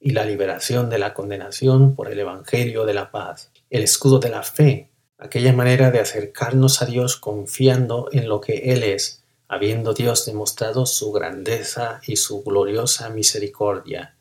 Y 0.00 0.10
la 0.10 0.24
liberación 0.24 0.90
de 0.90 0.98
la 0.98 1.14
condenación 1.14 1.94
por 1.94 2.10
el 2.10 2.18
Evangelio 2.18 2.84
de 2.84 2.94
la 2.94 3.12
paz, 3.12 3.52
el 3.70 3.82
escudo 3.82 4.18
de 4.18 4.28
la 4.28 4.42
fe, 4.42 4.90
aquella 5.16 5.52
manera 5.52 5.92
de 5.92 6.00
acercarnos 6.00 6.82
a 6.82 6.86
Dios 6.86 7.16
confiando 7.16 8.08
en 8.10 8.28
lo 8.28 8.40
que 8.40 8.72
Él 8.72 8.82
es, 8.82 9.22
habiendo 9.46 9.94
Dios 9.94 10.26
demostrado 10.26 10.86
su 10.86 11.12
grandeza 11.12 12.00
y 12.04 12.16
su 12.16 12.42
gloriosa 12.42 13.08
misericordia, 13.10 14.16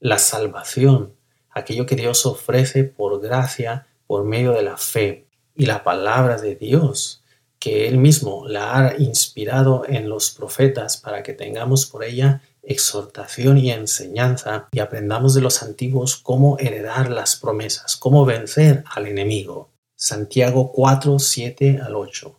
la 0.00 0.18
salvación, 0.18 1.14
aquello 1.50 1.84
que 1.84 1.96
Dios 1.96 2.24
ofrece 2.24 2.84
por 2.84 3.20
gracia 3.20 3.86
por 4.06 4.24
medio 4.24 4.52
de 4.52 4.62
la 4.62 4.78
fe, 4.78 5.25
y 5.56 5.66
la 5.66 5.82
palabra 5.82 6.36
de 6.38 6.54
Dios, 6.54 7.22
que 7.58 7.88
Él 7.88 7.98
mismo 7.98 8.46
la 8.46 8.76
ha 8.76 8.96
inspirado 8.98 9.84
en 9.88 10.08
los 10.08 10.30
profetas 10.30 10.96
para 10.98 11.22
que 11.22 11.32
tengamos 11.32 11.86
por 11.86 12.04
ella 12.04 12.42
exhortación 12.62 13.58
y 13.58 13.70
enseñanza 13.70 14.68
y 14.72 14.80
aprendamos 14.80 15.34
de 15.34 15.40
los 15.40 15.62
antiguos 15.62 16.16
cómo 16.16 16.58
heredar 16.58 17.10
las 17.10 17.36
promesas, 17.36 17.96
cómo 17.96 18.24
vencer 18.24 18.84
al 18.90 19.06
enemigo. 19.06 19.70
Santiago 19.94 20.72
4, 20.72 21.18
7 21.18 21.80
al 21.82 21.94
8. 21.94 22.38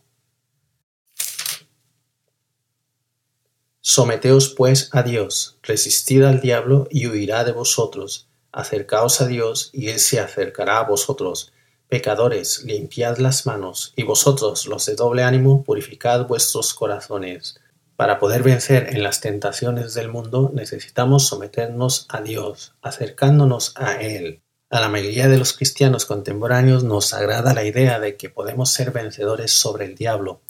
Someteos 3.80 4.50
pues 4.50 4.90
a 4.92 5.02
Dios, 5.02 5.58
resistid 5.62 6.22
al 6.22 6.40
diablo 6.40 6.86
y 6.90 7.06
huirá 7.06 7.42
de 7.44 7.52
vosotros. 7.52 8.28
Acercaos 8.52 9.20
a 9.22 9.26
Dios 9.26 9.70
y 9.72 9.88
Él 9.88 9.98
se 9.98 10.20
acercará 10.20 10.78
a 10.80 10.84
vosotros. 10.84 11.52
Pecadores, 11.88 12.64
limpiad 12.64 13.16
las 13.16 13.46
manos, 13.46 13.94
y 13.96 14.02
vosotros, 14.02 14.66
los 14.66 14.84
de 14.84 14.94
doble 14.94 15.22
ánimo, 15.22 15.64
purificad 15.64 16.26
vuestros 16.26 16.74
corazones. 16.74 17.58
Para 17.96 18.18
poder 18.18 18.42
vencer 18.42 18.90
en 18.90 19.02
las 19.02 19.22
tentaciones 19.22 19.94
del 19.94 20.10
mundo 20.10 20.50
necesitamos 20.52 21.26
someternos 21.26 22.04
a 22.10 22.20
Dios, 22.20 22.74
acercándonos 22.82 23.72
a 23.76 24.02
Él. 24.02 24.42
A 24.68 24.80
la 24.80 24.90
mayoría 24.90 25.28
de 25.28 25.38
los 25.38 25.54
cristianos 25.54 26.04
contemporáneos 26.04 26.84
nos 26.84 27.14
agrada 27.14 27.54
la 27.54 27.64
idea 27.64 27.98
de 28.00 28.18
que 28.18 28.28
podemos 28.28 28.70
ser 28.70 28.90
vencedores 28.90 29.52
sobre 29.52 29.86
el 29.86 29.94
diablo, 29.94 30.42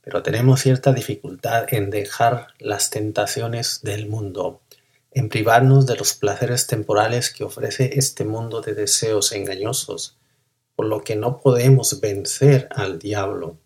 pero 0.00 0.22
tenemos 0.22 0.60
cierta 0.60 0.92
dificultad 0.92 1.66
en 1.74 1.90
dejar 1.90 2.54
las 2.60 2.90
tentaciones 2.90 3.80
del 3.82 4.08
mundo, 4.08 4.60
en 5.10 5.28
privarnos 5.28 5.86
de 5.86 5.96
los 5.96 6.14
placeres 6.14 6.68
temporales 6.68 7.30
que 7.30 7.42
ofrece 7.42 7.98
este 7.98 8.24
mundo 8.24 8.60
de 8.60 8.74
deseos 8.74 9.32
engañosos 9.32 10.18
por 10.76 10.86
lo 10.86 11.02
que 11.02 11.16
no 11.16 11.40
podemos 11.40 12.00
vencer 12.00 12.68
al 12.74 12.98
diablo. 12.98 13.56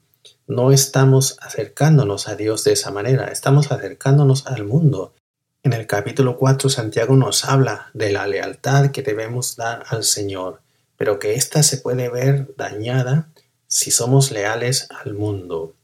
No 0.47 0.73
estamos 0.73 1.37
acercándonos 1.41 2.29
a 2.29 2.37
Dios 2.37 2.65
de 2.65 2.73
esa 2.73 2.91
manera, 2.91 3.27
estamos 3.27 3.71
acercándonos 3.71 4.47
al 4.47 4.65
mundo. 4.65 5.15
En 5.63 5.73
el 5.73 5.87
capítulo 5.87 6.39
4 6.39 6.71
Santiago 6.71 7.17
nos 7.17 7.45
habla 7.45 7.91
de 7.93 8.13
la 8.13 8.27
lealtad 8.27 8.91
que 8.91 9.03
debemos 9.03 9.57
dar 9.57 9.85
al 9.89 10.05
Señor, 10.05 10.61
pero 10.97 11.19
que 11.19 11.35
ésta 11.35 11.63
se 11.63 11.79
puede 11.79 12.09
ver 12.09 12.55
dañada 12.57 13.29
si 13.67 13.91
somos 13.91 14.31
leales 14.31 14.89
al 14.91 15.15
mundo. 15.15 15.75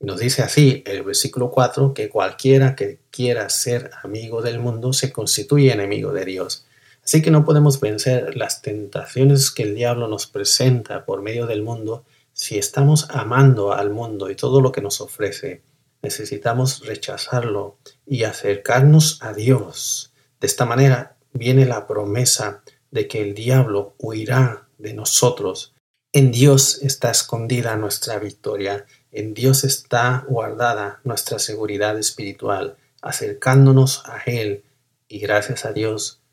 Nos 0.00 0.20
dice 0.20 0.42
así 0.42 0.82
el 0.86 1.02
versículo 1.02 1.50
4 1.50 1.94
que 1.94 2.08
cualquiera 2.08 2.74
que 2.76 3.00
quiera 3.10 3.48
ser 3.48 3.90
amigo 4.02 4.42
del 4.42 4.58
mundo 4.58 4.92
se 4.92 5.12
constituye 5.12 5.72
enemigo 5.72 6.12
de 6.12 6.24
Dios. 6.24 6.66
Así 7.04 7.20
que 7.20 7.30
no 7.30 7.44
podemos 7.44 7.80
vencer 7.80 8.34
las 8.34 8.62
tentaciones 8.62 9.50
que 9.50 9.64
el 9.64 9.74
diablo 9.74 10.08
nos 10.08 10.26
presenta 10.26 11.04
por 11.04 11.20
medio 11.20 11.46
del 11.46 11.62
mundo 11.62 12.04
si 12.32 12.58
estamos 12.58 13.08
amando 13.10 13.74
al 13.74 13.90
mundo 13.90 14.30
y 14.30 14.36
todo 14.36 14.62
lo 14.62 14.72
que 14.72 14.80
nos 14.80 15.02
ofrece. 15.02 15.62
Necesitamos 16.02 16.86
rechazarlo 16.86 17.78
y 18.06 18.24
acercarnos 18.24 19.18
a 19.22 19.34
Dios. 19.34 20.14
De 20.40 20.46
esta 20.46 20.64
manera 20.64 21.16
viene 21.32 21.66
la 21.66 21.86
promesa 21.86 22.62
de 22.90 23.06
que 23.06 23.20
el 23.20 23.34
diablo 23.34 23.94
huirá 23.98 24.68
de 24.78 24.94
nosotros. 24.94 25.74
En 26.12 26.32
Dios 26.32 26.82
está 26.82 27.10
escondida 27.10 27.76
nuestra 27.76 28.18
victoria, 28.18 28.86
en 29.12 29.34
Dios 29.34 29.64
está 29.64 30.24
guardada 30.26 31.00
nuestra 31.04 31.38
seguridad 31.38 31.98
espiritual, 31.98 32.76
acercándonos 33.02 34.02
a 34.06 34.22
Él 34.24 34.64
y 35.06 35.18
gracias 35.18 35.64
a 35.64 35.72
Dios 35.72 36.23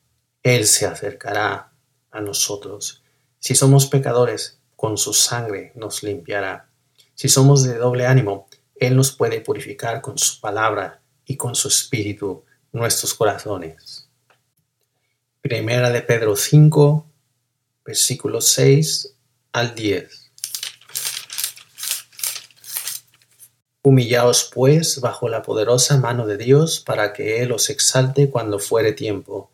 él 0.43 0.65
se 0.65 0.87
acercará 0.87 1.71
a 2.09 2.21
nosotros. 2.21 3.03
Si 3.39 3.53
somos 3.53 3.85
pecadores, 3.85 4.59
con 4.75 4.97
su 4.97 5.13
sangre 5.13 5.71
nos 5.75 6.01
limpiará. 6.01 6.67
Si 7.13 7.29
somos 7.29 7.63
de 7.63 7.75
doble 7.75 8.07
ánimo, 8.07 8.47
Él 8.75 8.95
nos 8.95 9.11
puede 9.11 9.41
purificar 9.41 10.01
con 10.01 10.17
su 10.17 10.39
palabra 10.41 11.01
y 11.25 11.37
con 11.37 11.53
su 11.53 11.67
espíritu 11.67 12.43
nuestros 12.71 13.13
corazones. 13.13 14.09
Primera 15.41 15.91
de 15.91 16.01
Pedro 16.01 16.35
5, 16.35 17.05
versículos 17.85 18.47
6 18.53 19.13
al 19.51 19.75
10. 19.75 20.31
Humillaos 23.83 24.49
pues 24.53 25.01
bajo 25.01 25.29
la 25.29 25.43
poderosa 25.43 25.97
mano 25.97 26.25
de 26.25 26.37
Dios 26.37 26.79
para 26.79 27.13
que 27.13 27.43
Él 27.43 27.51
os 27.51 27.69
exalte 27.69 28.31
cuando 28.31 28.57
fuere 28.57 28.93
tiempo 28.93 29.51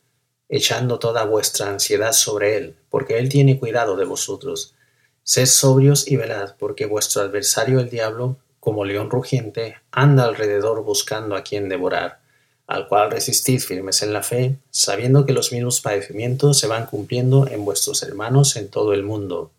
echando 0.50 1.00
toda 1.00 1.26
vuestra 1.26 1.70
ansiedad 1.70 2.14
sobre 2.14 2.58
él, 2.58 2.76
porque 2.90 3.18
él 3.18 3.30
tiene 3.30 3.60
cuidado 3.60 3.96
de 3.96 4.06
vosotros. 4.06 4.76
Sed 5.24 5.46
sobrios 5.46 6.08
y 6.08 6.16
velad, 6.16 6.56
porque 6.58 6.86
vuestro 6.86 7.22
adversario 7.22 7.80
el 7.80 7.90
diablo, 7.90 8.38
como 8.60 8.86
león 8.86 9.10
rugiente, 9.10 9.76
anda 9.92 10.24
alrededor 10.24 10.84
buscando 10.84 11.36
a 11.36 11.44
quien 11.44 11.70
devorar, 11.70 12.20
al 12.66 12.88
cual 12.88 13.12
resistid 13.12 13.60
firmes 13.60 14.02
en 14.02 14.14
la 14.14 14.24
fe, 14.24 14.58
sabiendo 14.70 15.26
que 15.26 15.34
los 15.34 15.52
mismos 15.52 15.82
padecimientos 15.82 16.60
se 16.60 16.68
van 16.68 16.86
cumpliendo 16.86 17.48
en 17.48 17.66
vuestros 17.66 18.04
hermanos 18.04 18.56
en 18.56 18.70
todo 18.70 18.94
el 18.94 19.04
mundo. 19.04 19.52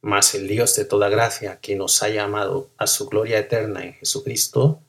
Mas 0.00 0.34
el 0.34 0.46
Dios 0.48 0.76
de 0.76 0.84
toda 0.84 1.08
gracia, 1.08 1.58
que 1.60 1.76
nos 1.76 2.02
ha 2.02 2.08
llamado 2.08 2.68
a 2.76 2.86
su 2.86 3.08
gloria 3.08 3.38
eterna 3.38 3.84
en 3.84 3.94
Jesucristo, 3.94 4.80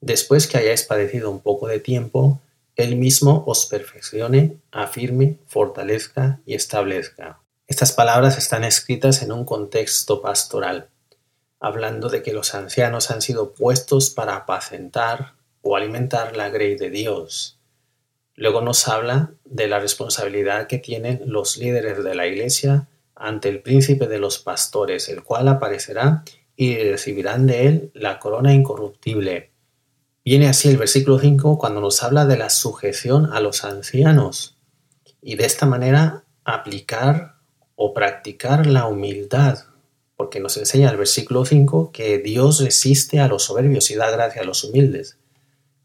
después 0.00 0.46
que 0.46 0.58
hayáis 0.58 0.84
padecido 0.84 1.30
un 1.30 1.40
poco 1.40 1.68
de 1.68 1.80
tiempo, 1.80 2.40
él 2.78 2.94
mismo 2.94 3.42
os 3.46 3.66
perfeccione, 3.66 4.60
afirme, 4.70 5.40
fortalezca 5.48 6.40
y 6.46 6.54
establezca. 6.54 7.40
Estas 7.66 7.92
palabras 7.92 8.38
están 8.38 8.62
escritas 8.62 9.20
en 9.22 9.32
un 9.32 9.44
contexto 9.44 10.22
pastoral, 10.22 10.88
hablando 11.58 12.08
de 12.08 12.22
que 12.22 12.32
los 12.32 12.54
ancianos 12.54 13.10
han 13.10 13.20
sido 13.20 13.52
puestos 13.52 14.10
para 14.10 14.36
apacentar 14.36 15.34
o 15.60 15.74
alimentar 15.76 16.36
la 16.36 16.50
grey 16.50 16.76
de 16.76 16.88
Dios. 16.90 17.58
Luego 18.36 18.60
nos 18.60 18.86
habla 18.86 19.32
de 19.44 19.66
la 19.66 19.80
responsabilidad 19.80 20.68
que 20.68 20.78
tienen 20.78 21.22
los 21.26 21.56
líderes 21.56 22.04
de 22.04 22.14
la 22.14 22.28
iglesia 22.28 22.86
ante 23.16 23.48
el 23.48 23.60
príncipe 23.60 24.06
de 24.06 24.20
los 24.20 24.38
pastores, 24.38 25.08
el 25.08 25.24
cual 25.24 25.48
aparecerá 25.48 26.22
y 26.54 26.76
recibirán 26.76 27.48
de 27.48 27.66
él 27.66 27.90
la 27.94 28.20
corona 28.20 28.54
incorruptible 28.54 29.47
Viene 30.30 30.46
así 30.46 30.68
el 30.68 30.76
versículo 30.76 31.18
5 31.18 31.56
cuando 31.56 31.80
nos 31.80 32.02
habla 32.02 32.26
de 32.26 32.36
la 32.36 32.50
sujeción 32.50 33.32
a 33.32 33.40
los 33.40 33.64
ancianos 33.64 34.58
y 35.22 35.36
de 35.36 35.46
esta 35.46 35.64
manera 35.64 36.26
aplicar 36.44 37.36
o 37.76 37.94
practicar 37.94 38.66
la 38.66 38.84
humildad, 38.88 39.60
porque 40.16 40.38
nos 40.38 40.58
enseña 40.58 40.90
el 40.90 40.98
versículo 40.98 41.46
5 41.46 41.92
que 41.92 42.18
Dios 42.18 42.60
resiste 42.60 43.20
a 43.20 43.26
los 43.26 43.44
soberbios 43.44 43.90
y 43.90 43.94
da 43.94 44.10
gracia 44.10 44.42
a 44.42 44.44
los 44.44 44.64
humildes. 44.64 45.16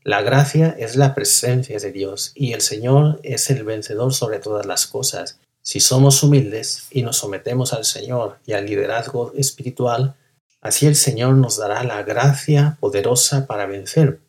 La 0.03 0.21
gracia 0.21 0.75
es 0.77 0.97
la 0.97 1.15
presencia 1.15 1.79
de 1.79 1.93
Dios 1.93 2.33
y 2.35 2.51
el 2.51 2.59
Señor 2.59 3.21
es 3.23 3.49
el 3.49 3.63
vencedor 3.63 4.13
sobre 4.13 4.39
todas 4.39 4.65
las 4.65 4.87
cosas. 4.87 5.39
Si 5.61 5.79
somos 5.79 6.21
humildes 6.21 6.87
y 6.91 7.03
nos 7.03 7.15
sometemos 7.15 7.71
al 7.71 7.85
Señor 7.85 8.39
y 8.45 8.51
al 8.51 8.65
liderazgo 8.65 9.31
espiritual, 9.37 10.17
Así 10.63 10.87
el 10.87 10.95
Señor 10.95 11.33
nos 11.33 11.57
dará 11.57 11.83
la 11.83 12.03
gracia 12.03 12.77
poderosa 12.79 13.47
para 13.47 13.65
vencer. 13.65 14.21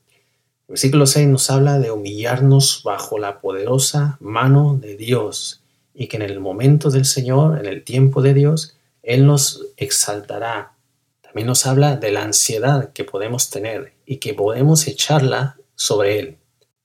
Versículo 0.66 1.06
6 1.06 1.28
nos 1.28 1.50
habla 1.50 1.78
de 1.78 1.90
humillarnos 1.90 2.82
bajo 2.84 3.18
la 3.18 3.40
poderosa 3.40 4.16
mano 4.20 4.78
de 4.80 4.96
Dios 4.96 5.62
y 5.92 6.06
que 6.08 6.16
en 6.16 6.22
el 6.22 6.40
momento 6.40 6.90
del 6.90 7.04
Señor, 7.04 7.58
en 7.58 7.66
el 7.66 7.84
tiempo 7.84 8.22
de 8.22 8.32
Dios, 8.32 8.76
Él 9.02 9.26
nos 9.26 9.66
exaltará. 9.76 10.72
También 11.20 11.46
nos 11.46 11.66
habla 11.66 11.96
de 11.96 12.10
la 12.10 12.22
ansiedad 12.22 12.92
que 12.92 13.04
podemos 13.04 13.50
tener 13.50 13.92
y 14.06 14.16
que 14.16 14.32
podemos 14.32 14.86
echarla 14.86 15.56
sobre 15.74 16.18
Él. 16.18 16.38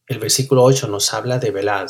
El 0.08 0.20
versículo 0.20 0.64
8 0.64 0.88
nos 0.88 1.14
habla 1.14 1.40
de 1.40 1.52
velad, 1.52 1.90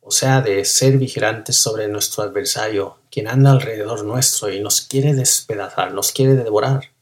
o 0.00 0.10
sea, 0.10 0.40
de 0.40 0.64
ser 0.64 0.98
vigilantes 0.98 1.56
sobre 1.56 1.86
nuestro 1.86 2.24
adversario, 2.24 2.98
quien 3.10 3.28
anda 3.28 3.52
alrededor 3.52 4.04
nuestro 4.04 4.50
y 4.50 4.60
nos 4.60 4.80
quiere 4.80 5.14
despedazar, 5.14 5.94
nos 5.94 6.10
quiere 6.10 6.34
devorar. 6.34 6.97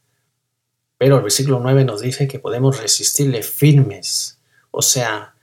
Pero 0.97 1.17
el 1.17 1.23
versículo 1.23 1.59
9 1.59 1.85
nos 1.85 2.01
dice 2.01 2.27
que 2.27 2.39
podemos 2.39 2.79
resistirle 2.79 3.43
firmes, 3.43 4.39
o 4.71 4.81
sea, 4.81 5.35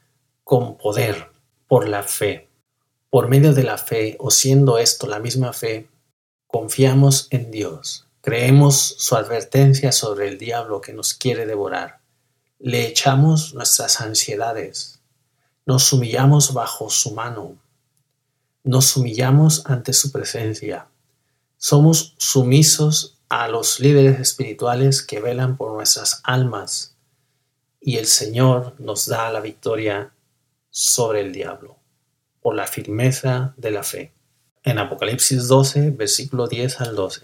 con 0.42 0.76
poder, 0.76 1.30
por 1.68 1.88
la 1.88 2.02
fe. 2.02 2.48
Por 3.10 3.28
medio 3.28 3.54
de 3.54 3.62
la 3.62 3.78
fe, 3.78 4.16
o 4.18 4.30
siendo 4.30 4.78
esto 4.78 5.06
la 5.06 5.20
misma 5.20 5.52
fe, 5.52 5.88
confiamos 6.48 7.28
en 7.30 7.50
Dios, 7.50 8.06
creemos 8.20 8.94
su 8.98 9.16
advertencia 9.16 9.92
sobre 9.92 10.28
el 10.28 10.38
diablo 10.38 10.80
que 10.80 10.92
nos 10.92 11.14
quiere 11.14 11.46
devorar, 11.46 12.00
le 12.58 12.86
echamos 12.86 13.54
nuestras 13.54 14.00
ansiedades, 14.00 15.00
nos 15.66 15.92
humillamos 15.92 16.52
bajo 16.52 16.90
su 16.90 17.12
mano, 17.12 17.56
nos 18.62 18.96
humillamos 18.96 19.66
ante 19.66 19.92
su 19.92 20.12
presencia, 20.12 20.86
somos 21.56 22.14
sumisos 22.18 23.13
a 23.28 23.48
los 23.48 23.80
líderes 23.80 24.20
espirituales 24.20 25.02
que 25.02 25.20
velan 25.20 25.56
por 25.56 25.72
nuestras 25.72 26.20
almas 26.24 26.96
y 27.80 27.98
el 27.98 28.06
Señor 28.06 28.74
nos 28.78 29.06
da 29.06 29.30
la 29.30 29.40
victoria 29.40 30.14
sobre 30.70 31.20
el 31.20 31.32
diablo 31.32 31.76
por 32.40 32.54
la 32.54 32.66
firmeza 32.66 33.54
de 33.56 33.70
la 33.70 33.82
fe. 33.82 34.12
En 34.62 34.78
Apocalipsis 34.78 35.48
12, 35.48 35.90
versículo 35.90 36.46
10 36.46 36.80
al 36.80 36.94
12. 36.94 37.22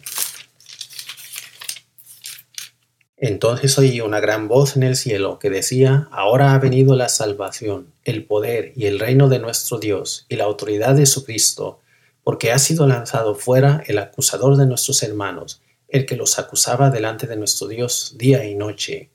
Entonces 3.17 3.79
oí 3.79 4.01
una 4.01 4.19
gran 4.21 4.49
voz 4.49 4.77
en 4.77 4.83
el 4.83 4.97
cielo 4.97 5.39
que 5.39 5.51
decía, 5.51 6.09
Ahora 6.11 6.55
ha 6.55 6.59
venido 6.59 6.97
la 6.97 7.11
salvación, 7.11 7.93
el 8.05 8.25
poder 8.25 8.73
y 8.77 8.87
el 8.87 8.99
reino 8.99 9.29
de 9.29 9.39
nuestro 9.39 9.79
Dios 9.79 10.25
y 10.31 10.37
la 10.37 10.45
autoridad 10.45 10.95
de 10.95 11.05
su 11.05 11.25
Cristo, 11.25 11.81
porque 12.23 12.51
ha 12.51 12.59
sido 12.59 12.87
lanzado 12.87 13.35
fuera 13.35 13.83
el 13.87 13.99
acusador 13.99 14.57
de 14.57 14.67
nuestros 14.67 15.03
hermanos, 15.03 15.61
el 15.91 16.07
que 16.07 16.17
los 16.17 16.39
acusaba 16.39 16.91
delante 16.91 17.27
de 17.27 17.37
nuestro 17.37 17.67
Dios 17.67 18.15
día 18.17 18.45
y 18.45 18.55
noche. 18.55 19.11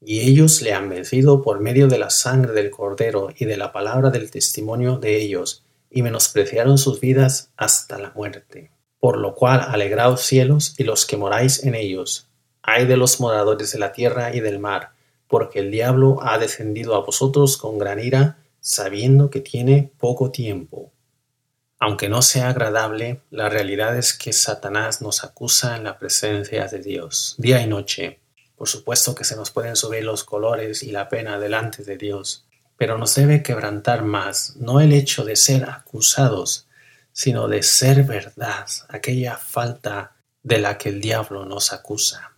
Y 0.00 0.20
ellos 0.20 0.62
le 0.62 0.72
han 0.72 0.88
vencido 0.88 1.42
por 1.42 1.60
medio 1.60 1.88
de 1.88 1.98
la 1.98 2.10
sangre 2.10 2.52
del 2.52 2.70
Cordero 2.70 3.30
y 3.36 3.44
de 3.44 3.56
la 3.56 3.72
palabra 3.72 4.10
del 4.10 4.30
testimonio 4.30 4.98
de 4.98 5.16
ellos, 5.16 5.64
y 5.90 6.02
menospreciaron 6.02 6.78
sus 6.78 7.00
vidas 7.00 7.50
hasta 7.56 7.98
la 7.98 8.10
muerte. 8.14 8.70
Por 9.00 9.18
lo 9.18 9.34
cual 9.34 9.60
alegraos 9.60 10.22
cielos 10.22 10.74
y 10.78 10.84
los 10.84 11.06
que 11.06 11.16
moráis 11.16 11.64
en 11.64 11.74
ellos. 11.74 12.28
Ay 12.62 12.86
de 12.86 12.96
los 12.96 13.20
moradores 13.20 13.72
de 13.72 13.78
la 13.78 13.92
tierra 13.92 14.34
y 14.34 14.40
del 14.40 14.58
mar, 14.58 14.92
porque 15.28 15.58
el 15.58 15.70
diablo 15.70 16.18
ha 16.22 16.38
descendido 16.38 16.94
a 16.94 17.04
vosotros 17.04 17.56
con 17.56 17.78
gran 17.78 18.00
ira, 18.00 18.38
sabiendo 18.60 19.30
que 19.30 19.40
tiene 19.40 19.92
poco 19.98 20.30
tiempo. 20.30 20.93
Aunque 21.84 22.08
no 22.08 22.22
sea 22.22 22.48
agradable, 22.48 23.20
la 23.30 23.50
realidad 23.50 23.94
es 23.98 24.14
que 24.14 24.32
Satanás 24.32 25.02
nos 25.02 25.22
acusa 25.22 25.76
en 25.76 25.84
la 25.84 25.98
presencia 25.98 26.66
de 26.66 26.78
Dios, 26.78 27.34
día 27.36 27.60
y 27.60 27.66
noche. 27.66 28.20
Por 28.56 28.70
supuesto 28.70 29.14
que 29.14 29.24
se 29.24 29.36
nos 29.36 29.50
pueden 29.50 29.76
subir 29.76 30.02
los 30.02 30.24
colores 30.24 30.82
y 30.82 30.92
la 30.92 31.10
pena 31.10 31.38
delante 31.38 31.84
de 31.84 31.98
Dios, 31.98 32.46
pero 32.78 32.96
nos 32.96 33.14
debe 33.14 33.42
quebrantar 33.42 34.02
más, 34.02 34.56
no 34.56 34.80
el 34.80 34.94
hecho 34.94 35.26
de 35.26 35.36
ser 35.36 35.68
acusados, 35.68 36.68
sino 37.12 37.48
de 37.48 37.62
ser 37.62 38.04
verdad, 38.04 38.64
aquella 38.88 39.36
falta 39.36 40.16
de 40.42 40.60
la 40.60 40.78
que 40.78 40.88
el 40.88 41.02
diablo 41.02 41.44
nos 41.44 41.74
acusa. 41.74 42.32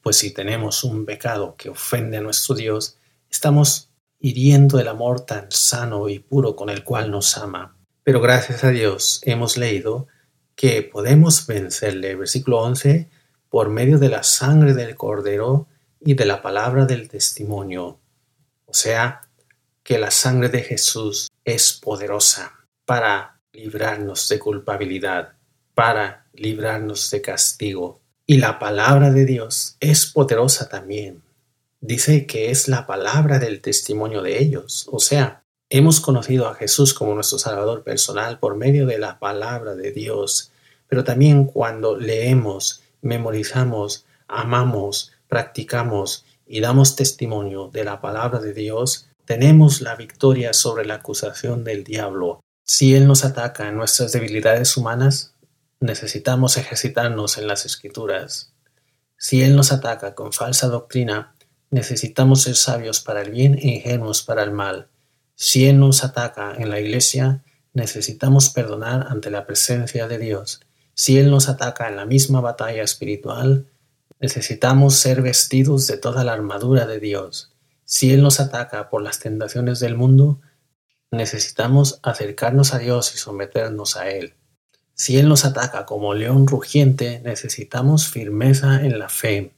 Pues 0.00 0.16
si 0.16 0.32
tenemos 0.32 0.84
un 0.84 1.04
pecado 1.04 1.54
que 1.58 1.68
ofende 1.68 2.16
a 2.16 2.22
nuestro 2.22 2.54
Dios, 2.54 2.96
estamos 3.28 3.90
hiriendo 4.20 4.80
el 4.80 4.88
amor 4.88 5.20
tan 5.20 5.52
sano 5.52 6.08
y 6.08 6.18
puro 6.18 6.56
con 6.56 6.70
el 6.70 6.82
cual 6.82 7.10
nos 7.10 7.36
ama. 7.36 7.75
Pero 8.06 8.20
gracias 8.20 8.62
a 8.62 8.70
Dios 8.70 9.20
hemos 9.24 9.56
leído 9.56 10.06
que 10.54 10.80
podemos 10.82 11.44
vencerle. 11.44 12.14
Versículo 12.14 12.60
11, 12.60 13.08
por 13.48 13.68
medio 13.68 13.98
de 13.98 14.08
la 14.08 14.22
sangre 14.22 14.74
del 14.74 14.94
cordero 14.94 15.66
y 15.98 16.14
de 16.14 16.24
la 16.24 16.40
palabra 16.40 16.86
del 16.86 17.08
testimonio. 17.08 17.98
O 18.64 18.74
sea, 18.74 19.22
que 19.82 19.98
la 19.98 20.12
sangre 20.12 20.50
de 20.50 20.62
Jesús 20.62 21.32
es 21.44 21.72
poderosa 21.72 22.68
para 22.84 23.40
librarnos 23.52 24.28
de 24.28 24.38
culpabilidad, 24.38 25.32
para 25.74 26.28
librarnos 26.32 27.10
de 27.10 27.20
castigo. 27.20 28.02
Y 28.24 28.36
la 28.36 28.60
palabra 28.60 29.10
de 29.10 29.24
Dios 29.24 29.78
es 29.80 30.06
poderosa 30.06 30.68
también. 30.68 31.24
Dice 31.80 32.24
que 32.24 32.52
es 32.52 32.68
la 32.68 32.86
palabra 32.86 33.40
del 33.40 33.60
testimonio 33.60 34.22
de 34.22 34.40
ellos. 34.40 34.86
O 34.92 35.00
sea, 35.00 35.42
Hemos 35.68 35.98
conocido 35.98 36.46
a 36.46 36.54
Jesús 36.54 36.94
como 36.94 37.14
nuestro 37.14 37.40
Salvador 37.40 37.82
personal 37.82 38.38
por 38.38 38.54
medio 38.54 38.86
de 38.86 38.98
la 38.98 39.18
palabra 39.18 39.74
de 39.74 39.90
Dios, 39.90 40.52
pero 40.86 41.02
también 41.02 41.44
cuando 41.44 41.96
leemos, 41.96 42.82
memorizamos, 43.02 44.06
amamos, 44.28 45.10
practicamos 45.26 46.24
y 46.46 46.60
damos 46.60 46.94
testimonio 46.94 47.68
de 47.72 47.82
la 47.82 48.00
palabra 48.00 48.38
de 48.38 48.52
Dios, 48.52 49.08
tenemos 49.24 49.80
la 49.80 49.96
victoria 49.96 50.52
sobre 50.52 50.86
la 50.86 50.94
acusación 50.94 51.64
del 51.64 51.82
diablo. 51.82 52.38
Si 52.64 52.94
Él 52.94 53.08
nos 53.08 53.24
ataca 53.24 53.68
en 53.68 53.76
nuestras 53.76 54.12
debilidades 54.12 54.76
humanas, 54.76 55.34
necesitamos 55.80 56.58
ejercitarnos 56.58 57.38
en 57.38 57.48
las 57.48 57.66
escrituras. 57.66 58.52
Si 59.16 59.42
Él 59.42 59.56
nos 59.56 59.72
ataca 59.72 60.14
con 60.14 60.32
falsa 60.32 60.68
doctrina, 60.68 61.34
necesitamos 61.70 62.42
ser 62.42 62.54
sabios 62.54 63.00
para 63.00 63.22
el 63.22 63.32
bien 63.32 63.54
e 63.54 63.66
ingenuos 63.66 64.22
para 64.22 64.44
el 64.44 64.52
mal. 64.52 64.90
Si 65.36 65.66
Él 65.66 65.78
nos 65.78 66.02
ataca 66.02 66.54
en 66.56 66.70
la 66.70 66.80
iglesia, 66.80 67.42
necesitamos 67.74 68.48
perdonar 68.48 69.06
ante 69.10 69.30
la 69.30 69.46
presencia 69.46 70.08
de 70.08 70.18
Dios. 70.18 70.62
Si 70.94 71.18
Él 71.18 71.30
nos 71.30 71.50
ataca 71.50 71.88
en 71.88 71.96
la 71.96 72.06
misma 72.06 72.40
batalla 72.40 72.82
espiritual, 72.82 73.66
necesitamos 74.18 74.94
ser 74.94 75.20
vestidos 75.20 75.86
de 75.86 75.98
toda 75.98 76.24
la 76.24 76.32
armadura 76.32 76.86
de 76.86 77.00
Dios. 77.00 77.52
Si 77.84 78.14
Él 78.14 78.22
nos 78.22 78.40
ataca 78.40 78.88
por 78.88 79.02
las 79.02 79.20
tentaciones 79.20 79.78
del 79.78 79.94
mundo, 79.94 80.40
necesitamos 81.10 82.00
acercarnos 82.02 82.72
a 82.72 82.78
Dios 82.78 83.14
y 83.14 83.18
someternos 83.18 83.98
a 83.98 84.08
Él. 84.08 84.32
Si 84.94 85.18
Él 85.18 85.28
nos 85.28 85.44
ataca 85.44 85.84
como 85.84 86.14
león 86.14 86.46
rugiente, 86.46 87.20
necesitamos 87.22 88.08
firmeza 88.08 88.86
en 88.86 88.98
la 88.98 89.10
fe. 89.10 89.52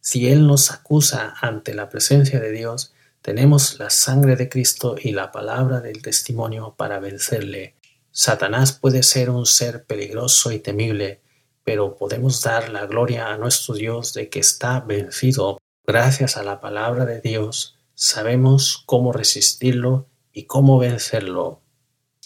Si 0.00 0.28
Él 0.28 0.46
nos 0.46 0.70
acusa 0.70 1.34
ante 1.40 1.72
la 1.72 1.88
presencia 1.88 2.38
de 2.40 2.52
Dios, 2.52 2.93
tenemos 3.24 3.78
la 3.78 3.88
sangre 3.88 4.36
de 4.36 4.50
Cristo 4.50 4.96
y 5.00 5.12
la 5.12 5.32
palabra 5.32 5.80
del 5.80 6.02
testimonio 6.02 6.74
para 6.76 7.00
vencerle. 7.00 7.74
Satanás 8.10 8.72
puede 8.72 9.02
ser 9.02 9.30
un 9.30 9.46
ser 9.46 9.86
peligroso 9.86 10.52
y 10.52 10.58
temible, 10.58 11.22
pero 11.64 11.96
podemos 11.96 12.42
dar 12.42 12.68
la 12.68 12.84
gloria 12.84 13.32
a 13.32 13.38
nuestro 13.38 13.76
Dios 13.76 14.12
de 14.12 14.28
que 14.28 14.40
está 14.40 14.80
vencido. 14.80 15.56
Gracias 15.86 16.36
a 16.36 16.42
la 16.42 16.60
palabra 16.60 17.06
de 17.06 17.22
Dios 17.22 17.78
sabemos 17.94 18.82
cómo 18.84 19.10
resistirlo 19.10 20.06
y 20.30 20.44
cómo 20.44 20.76
vencerlo. 20.76 21.62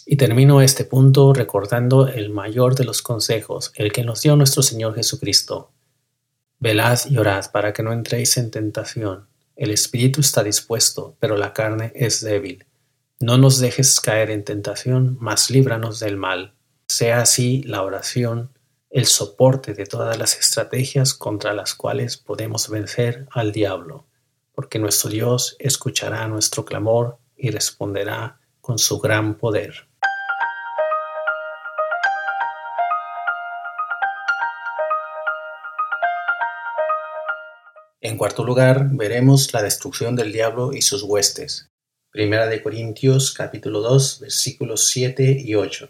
Y 0.04 0.16
termino 0.16 0.62
este 0.62 0.84
punto 0.84 1.32
recordando 1.32 2.08
el 2.08 2.30
mayor 2.30 2.74
de 2.74 2.82
los 2.82 3.02
consejos, 3.02 3.70
el 3.76 3.92
que 3.92 4.02
nos 4.02 4.22
dio 4.22 4.34
nuestro 4.34 4.64
Señor 4.64 4.96
Jesucristo. 4.96 5.70
Velad 6.58 6.98
y 7.08 7.18
orad 7.18 7.52
para 7.52 7.72
que 7.72 7.84
no 7.84 7.92
entréis 7.92 8.36
en 8.36 8.50
tentación. 8.50 9.27
El 9.58 9.72
espíritu 9.72 10.20
está 10.20 10.44
dispuesto, 10.44 11.16
pero 11.18 11.36
la 11.36 11.52
carne 11.52 11.90
es 11.96 12.20
débil. 12.20 12.64
No 13.18 13.38
nos 13.38 13.58
dejes 13.58 13.98
caer 13.98 14.30
en 14.30 14.44
tentación, 14.44 15.16
mas 15.20 15.50
líbranos 15.50 15.98
del 15.98 16.16
mal. 16.16 16.54
Sea 16.86 17.22
así 17.22 17.64
la 17.64 17.82
oración 17.82 18.52
el 18.88 19.06
soporte 19.06 19.74
de 19.74 19.84
todas 19.84 20.16
las 20.16 20.38
estrategias 20.38 21.12
contra 21.12 21.54
las 21.54 21.74
cuales 21.74 22.16
podemos 22.16 22.70
vencer 22.70 23.26
al 23.32 23.50
diablo, 23.50 24.06
porque 24.52 24.78
nuestro 24.78 25.10
Dios 25.10 25.56
escuchará 25.58 26.28
nuestro 26.28 26.64
clamor 26.64 27.18
y 27.36 27.50
responderá 27.50 28.38
con 28.60 28.78
su 28.78 29.00
gran 29.00 29.38
poder. 29.38 29.87
En 38.00 38.16
cuarto 38.16 38.44
lugar, 38.44 38.90
veremos 38.92 39.52
la 39.52 39.60
destrucción 39.60 40.14
del 40.14 40.32
diablo 40.32 40.72
y 40.72 40.82
sus 40.82 41.02
huestes. 41.02 41.68
Primera 42.12 42.46
de 42.46 42.62
Corintios 42.62 43.34
capítulo 43.34 43.80
2 43.80 44.20
versículos 44.20 44.86
7 44.86 45.42
y 45.44 45.56
8. 45.56 45.88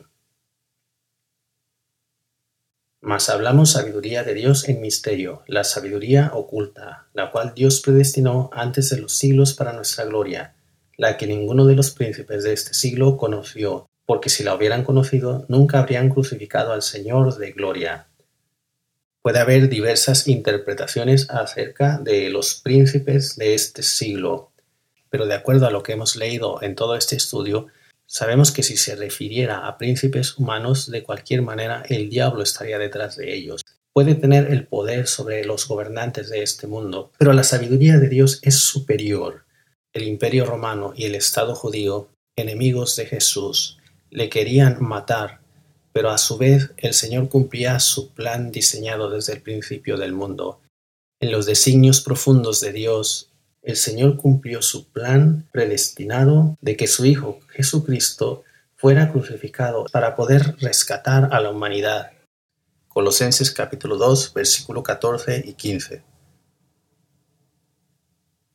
Mas 3.02 3.28
hablamos 3.28 3.72
sabiduría 3.72 4.24
de 4.24 4.32
Dios 4.32 4.70
en 4.70 4.80
misterio, 4.80 5.42
la 5.46 5.64
sabiduría 5.64 6.30
oculta, 6.32 7.08
la 7.12 7.30
cual 7.30 7.52
Dios 7.54 7.82
predestinó 7.82 8.48
antes 8.54 8.88
de 8.88 9.00
los 9.00 9.12
siglos 9.12 9.52
para 9.52 9.74
nuestra 9.74 10.06
gloria, 10.06 10.56
la 10.96 11.18
que 11.18 11.26
ninguno 11.26 11.66
de 11.66 11.74
los 11.74 11.90
príncipes 11.90 12.42
de 12.42 12.54
este 12.54 12.72
siglo 12.72 13.18
conoció, 13.18 13.86
porque 14.06 14.30
si 14.30 14.42
la 14.42 14.54
hubieran 14.54 14.82
conocido, 14.82 15.44
nunca 15.48 15.80
habrían 15.80 16.08
crucificado 16.08 16.72
al 16.72 16.80
Señor 16.80 17.36
de 17.36 17.52
gloria. 17.52 18.08
Puede 19.22 19.38
haber 19.38 19.68
diversas 19.68 20.28
interpretaciones 20.28 21.28
acerca 21.30 21.98
de 21.98 22.30
los 22.30 22.54
príncipes 22.54 23.36
de 23.36 23.54
este 23.54 23.82
siglo, 23.82 24.52
pero 25.10 25.26
de 25.26 25.34
acuerdo 25.34 25.66
a 25.66 25.70
lo 25.70 25.82
que 25.82 25.92
hemos 25.92 26.16
leído 26.16 26.62
en 26.62 26.74
todo 26.74 26.96
este 26.96 27.16
estudio, 27.16 27.68
Sabemos 28.10 28.52
que 28.52 28.62
si 28.62 28.78
se 28.78 28.96
refiriera 28.96 29.66
a 29.66 29.76
príncipes 29.76 30.38
humanos, 30.38 30.90
de 30.90 31.02
cualquier 31.02 31.42
manera 31.42 31.82
el 31.90 32.08
diablo 32.08 32.42
estaría 32.42 32.78
detrás 32.78 33.16
de 33.16 33.34
ellos. 33.34 33.60
Puede 33.92 34.14
tener 34.14 34.50
el 34.50 34.66
poder 34.66 35.06
sobre 35.06 35.44
los 35.44 35.68
gobernantes 35.68 36.30
de 36.30 36.42
este 36.42 36.66
mundo, 36.66 37.12
pero 37.18 37.34
la 37.34 37.44
sabiduría 37.44 37.98
de 37.98 38.08
Dios 38.08 38.40
es 38.42 38.60
superior. 38.60 39.44
El 39.92 40.04
imperio 40.04 40.46
romano 40.46 40.94
y 40.96 41.04
el 41.04 41.14
Estado 41.14 41.54
judío, 41.54 42.08
enemigos 42.34 42.96
de 42.96 43.04
Jesús, 43.04 43.76
le 44.08 44.30
querían 44.30 44.78
matar, 44.80 45.40
pero 45.98 46.10
a 46.10 46.18
su 46.18 46.38
vez 46.38 46.70
el 46.76 46.94
Señor 46.94 47.28
cumplía 47.28 47.80
su 47.80 48.12
plan 48.12 48.52
diseñado 48.52 49.10
desde 49.10 49.32
el 49.32 49.42
principio 49.42 49.96
del 49.96 50.12
mundo. 50.12 50.60
En 51.18 51.32
los 51.32 51.44
designios 51.44 52.02
profundos 52.02 52.60
de 52.60 52.70
Dios, 52.70 53.32
el 53.62 53.74
Señor 53.74 54.16
cumplió 54.16 54.62
su 54.62 54.86
plan 54.86 55.48
predestinado 55.50 56.56
de 56.60 56.76
que 56.76 56.86
su 56.86 57.04
Hijo 57.04 57.40
Jesucristo 57.48 58.44
fuera 58.76 59.10
crucificado 59.10 59.86
para 59.90 60.14
poder 60.14 60.54
rescatar 60.60 61.30
a 61.32 61.40
la 61.40 61.50
humanidad. 61.50 62.12
Colosenses 62.86 63.50
capítulo 63.50 63.96
2, 63.96 64.34
versículo 64.34 64.84
14 64.84 65.42
y 65.44 65.54
15. 65.54 66.04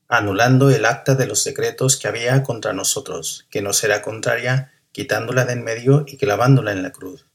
Anulando 0.07 0.69
el 0.69 0.85
acta 0.85 1.15
de 1.15 1.27
los 1.27 1.43
decretos 1.43 1.97
que 1.97 2.07
había 2.07 2.41
contra 2.41 2.71
nosotros, 2.71 3.47
que 3.49 3.61
nos 3.61 3.83
era 3.83 4.01
contraria, 4.01 4.71
quitándola 4.93 5.43
de 5.43 5.53
en 5.53 5.65
medio 5.65 6.05
y 6.07 6.15
clavándola 6.15 6.71
en 6.71 6.83
la 6.83 6.91
cruz, 6.91 7.25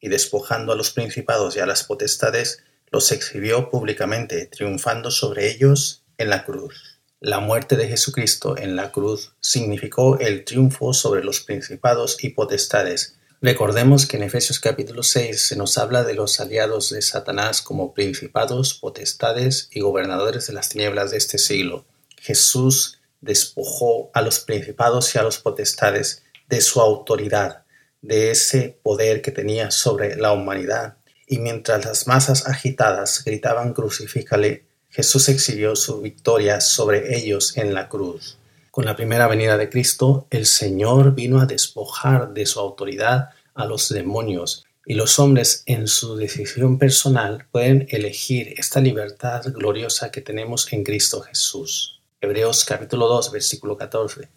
y 0.00 0.08
despojando 0.08 0.72
a 0.72 0.76
los 0.76 0.90
principados 0.90 1.56
y 1.56 1.60
a 1.60 1.66
las 1.66 1.84
potestades, 1.84 2.62
los 2.90 3.12
exhibió 3.12 3.70
públicamente, 3.70 4.46
triunfando 4.46 5.10
sobre 5.10 5.50
ellos 5.50 6.04
en 6.18 6.30
la 6.30 6.44
cruz. 6.44 7.00
La 7.20 7.40
muerte 7.40 7.76
de 7.76 7.88
Jesucristo 7.88 8.56
en 8.56 8.76
la 8.76 8.92
cruz 8.92 9.34
significó 9.40 10.18
el 10.18 10.44
triunfo 10.44 10.92
sobre 10.92 11.24
los 11.24 11.40
principados 11.40 12.22
y 12.22 12.30
potestades. 12.30 13.16
Recordemos 13.42 14.06
que 14.06 14.16
en 14.16 14.22
Efesios 14.22 14.60
capítulo 14.60 15.02
6 15.02 15.40
se 15.40 15.56
nos 15.56 15.76
habla 15.76 16.04
de 16.04 16.14
los 16.14 16.40
aliados 16.40 16.90
de 16.90 17.02
Satanás 17.02 17.62
como 17.62 17.94
principados, 17.94 18.74
potestades 18.74 19.68
y 19.70 19.80
gobernadores 19.80 20.46
de 20.46 20.52
las 20.52 20.68
tinieblas 20.68 21.10
de 21.10 21.18
este 21.18 21.38
siglo. 21.38 21.84
Jesús 22.18 23.00
despojó 23.20 24.10
a 24.14 24.22
los 24.22 24.40
principados 24.40 25.14
y 25.14 25.18
a 25.18 25.22
los 25.22 25.38
potestades 25.38 26.22
de 26.48 26.60
su 26.60 26.80
autoridad, 26.80 27.65
de 28.06 28.30
ese 28.30 28.78
poder 28.82 29.22
que 29.22 29.32
tenía 29.32 29.70
sobre 29.70 30.16
la 30.16 30.32
humanidad. 30.32 30.96
Y 31.26 31.38
mientras 31.38 31.84
las 31.84 32.06
masas 32.06 32.46
agitadas 32.46 33.24
gritaban 33.24 33.72
crucifícale, 33.72 34.64
Jesús 34.90 35.28
exhibió 35.28 35.74
su 35.76 36.00
victoria 36.00 36.60
sobre 36.60 37.16
ellos 37.16 37.56
en 37.56 37.74
la 37.74 37.88
cruz. 37.88 38.38
Con 38.70 38.84
la 38.84 38.94
primera 38.94 39.26
venida 39.26 39.56
de 39.56 39.68
Cristo, 39.68 40.26
el 40.30 40.46
Señor 40.46 41.14
vino 41.14 41.40
a 41.40 41.46
despojar 41.46 42.32
de 42.32 42.46
su 42.46 42.60
autoridad 42.60 43.30
a 43.54 43.66
los 43.66 43.88
demonios 43.88 44.64
y 44.84 44.94
los 44.94 45.18
hombres 45.18 45.64
en 45.66 45.88
su 45.88 46.14
decisión 46.16 46.78
personal 46.78 47.46
pueden 47.50 47.88
elegir 47.90 48.54
esta 48.56 48.80
libertad 48.80 49.42
gloriosa 49.46 50.12
que 50.12 50.20
tenemos 50.20 50.72
en 50.72 50.84
Cristo 50.84 51.22
Jesús. 51.22 52.00
Hebreos 52.20 52.64
capítulo 52.64 53.08
2 53.08 53.32
versículo 53.32 53.76
14. 53.76 54.28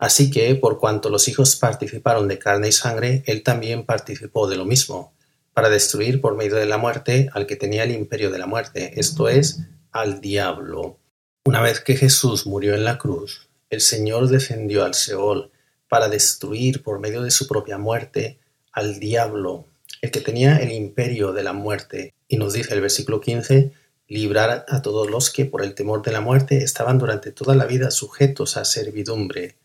Así 0.00 0.30
que, 0.30 0.54
por 0.54 0.78
cuanto 0.78 1.10
los 1.10 1.28
hijos 1.28 1.56
participaron 1.56 2.26
de 2.26 2.38
carne 2.38 2.68
y 2.68 2.72
sangre, 2.72 3.22
él 3.26 3.42
también 3.42 3.84
participó 3.84 4.48
de 4.48 4.56
lo 4.56 4.64
mismo 4.64 5.12
para 5.52 5.68
destruir 5.68 6.22
por 6.22 6.36
medio 6.36 6.56
de 6.56 6.64
la 6.64 6.78
muerte 6.78 7.28
al 7.34 7.46
que 7.46 7.54
tenía 7.54 7.84
el 7.84 7.90
imperio 7.90 8.30
de 8.30 8.38
la 8.38 8.46
muerte, 8.46 8.98
esto 8.98 9.28
es, 9.28 9.60
al 9.92 10.22
diablo. 10.22 10.98
Una 11.44 11.60
vez 11.60 11.80
que 11.80 11.96
Jesús 11.96 12.46
murió 12.46 12.74
en 12.74 12.84
la 12.84 12.96
cruz, 12.96 13.50
el 13.68 13.82
Señor 13.82 14.28
descendió 14.28 14.86
al 14.86 14.94
Seol 14.94 15.50
para 15.86 16.08
destruir 16.08 16.82
por 16.82 16.98
medio 16.98 17.20
de 17.20 17.30
su 17.30 17.46
propia 17.46 17.76
muerte 17.76 18.38
al 18.72 19.00
diablo, 19.00 19.66
el 20.00 20.10
que 20.10 20.22
tenía 20.22 20.56
el 20.56 20.72
imperio 20.72 21.32
de 21.32 21.42
la 21.42 21.52
muerte. 21.52 22.14
Y 22.26 22.38
nos 22.38 22.54
dice 22.54 22.72
el 22.72 22.80
versículo 22.80 23.20
15, 23.20 23.72
librar 24.08 24.64
a 24.66 24.80
todos 24.80 25.10
los 25.10 25.30
que 25.30 25.44
por 25.44 25.62
el 25.62 25.74
temor 25.74 26.00
de 26.00 26.12
la 26.12 26.22
muerte 26.22 26.64
estaban 26.64 26.96
durante 26.96 27.32
toda 27.32 27.54
la 27.54 27.66
vida 27.66 27.90
sujetos 27.90 28.56
a 28.56 28.64
servidumbre. 28.64 29.59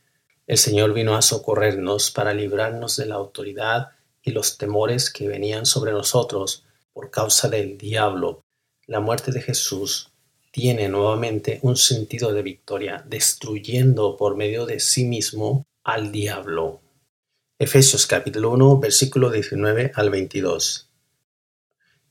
El 0.48 0.60
Señor 0.60 0.93
vino 0.93 1.16
a 1.16 1.24
socorrernos 1.24 2.12
para 2.12 2.34
librarnos 2.34 2.98
de 2.98 3.08
la 3.08 3.16
autoridad 3.16 3.89
y 4.22 4.30
los 4.30 4.60
temores 4.60 5.10
que 5.10 5.28
venían 5.28 5.66
sobre 5.66 5.91
nosotros 5.91 6.66
por 6.93 7.10
causa 7.10 7.50
del 7.50 7.80
diablo. 7.80 8.43
La 8.86 9.00
muerte 9.00 9.32
de 9.32 9.41
Jesús 9.41 10.12
tiene 10.52 10.88
nuevamente 10.88 11.60
un 11.64 11.76
sentido 11.76 12.32
de 12.32 12.43
victoria, 12.43 13.04
destruyendo 13.08 14.18
por 14.18 14.38
medio 14.38 14.68
de 14.68 14.80
sí 14.80 15.06
mismo 15.06 15.66
al 15.84 16.12
diablo. 16.12 16.82
Efesios 17.58 18.06
capítulo 18.06 18.52
1, 18.52 18.80
versículo 18.80 19.32
19 19.32 19.93
al 19.96 20.12
22. 20.12 20.91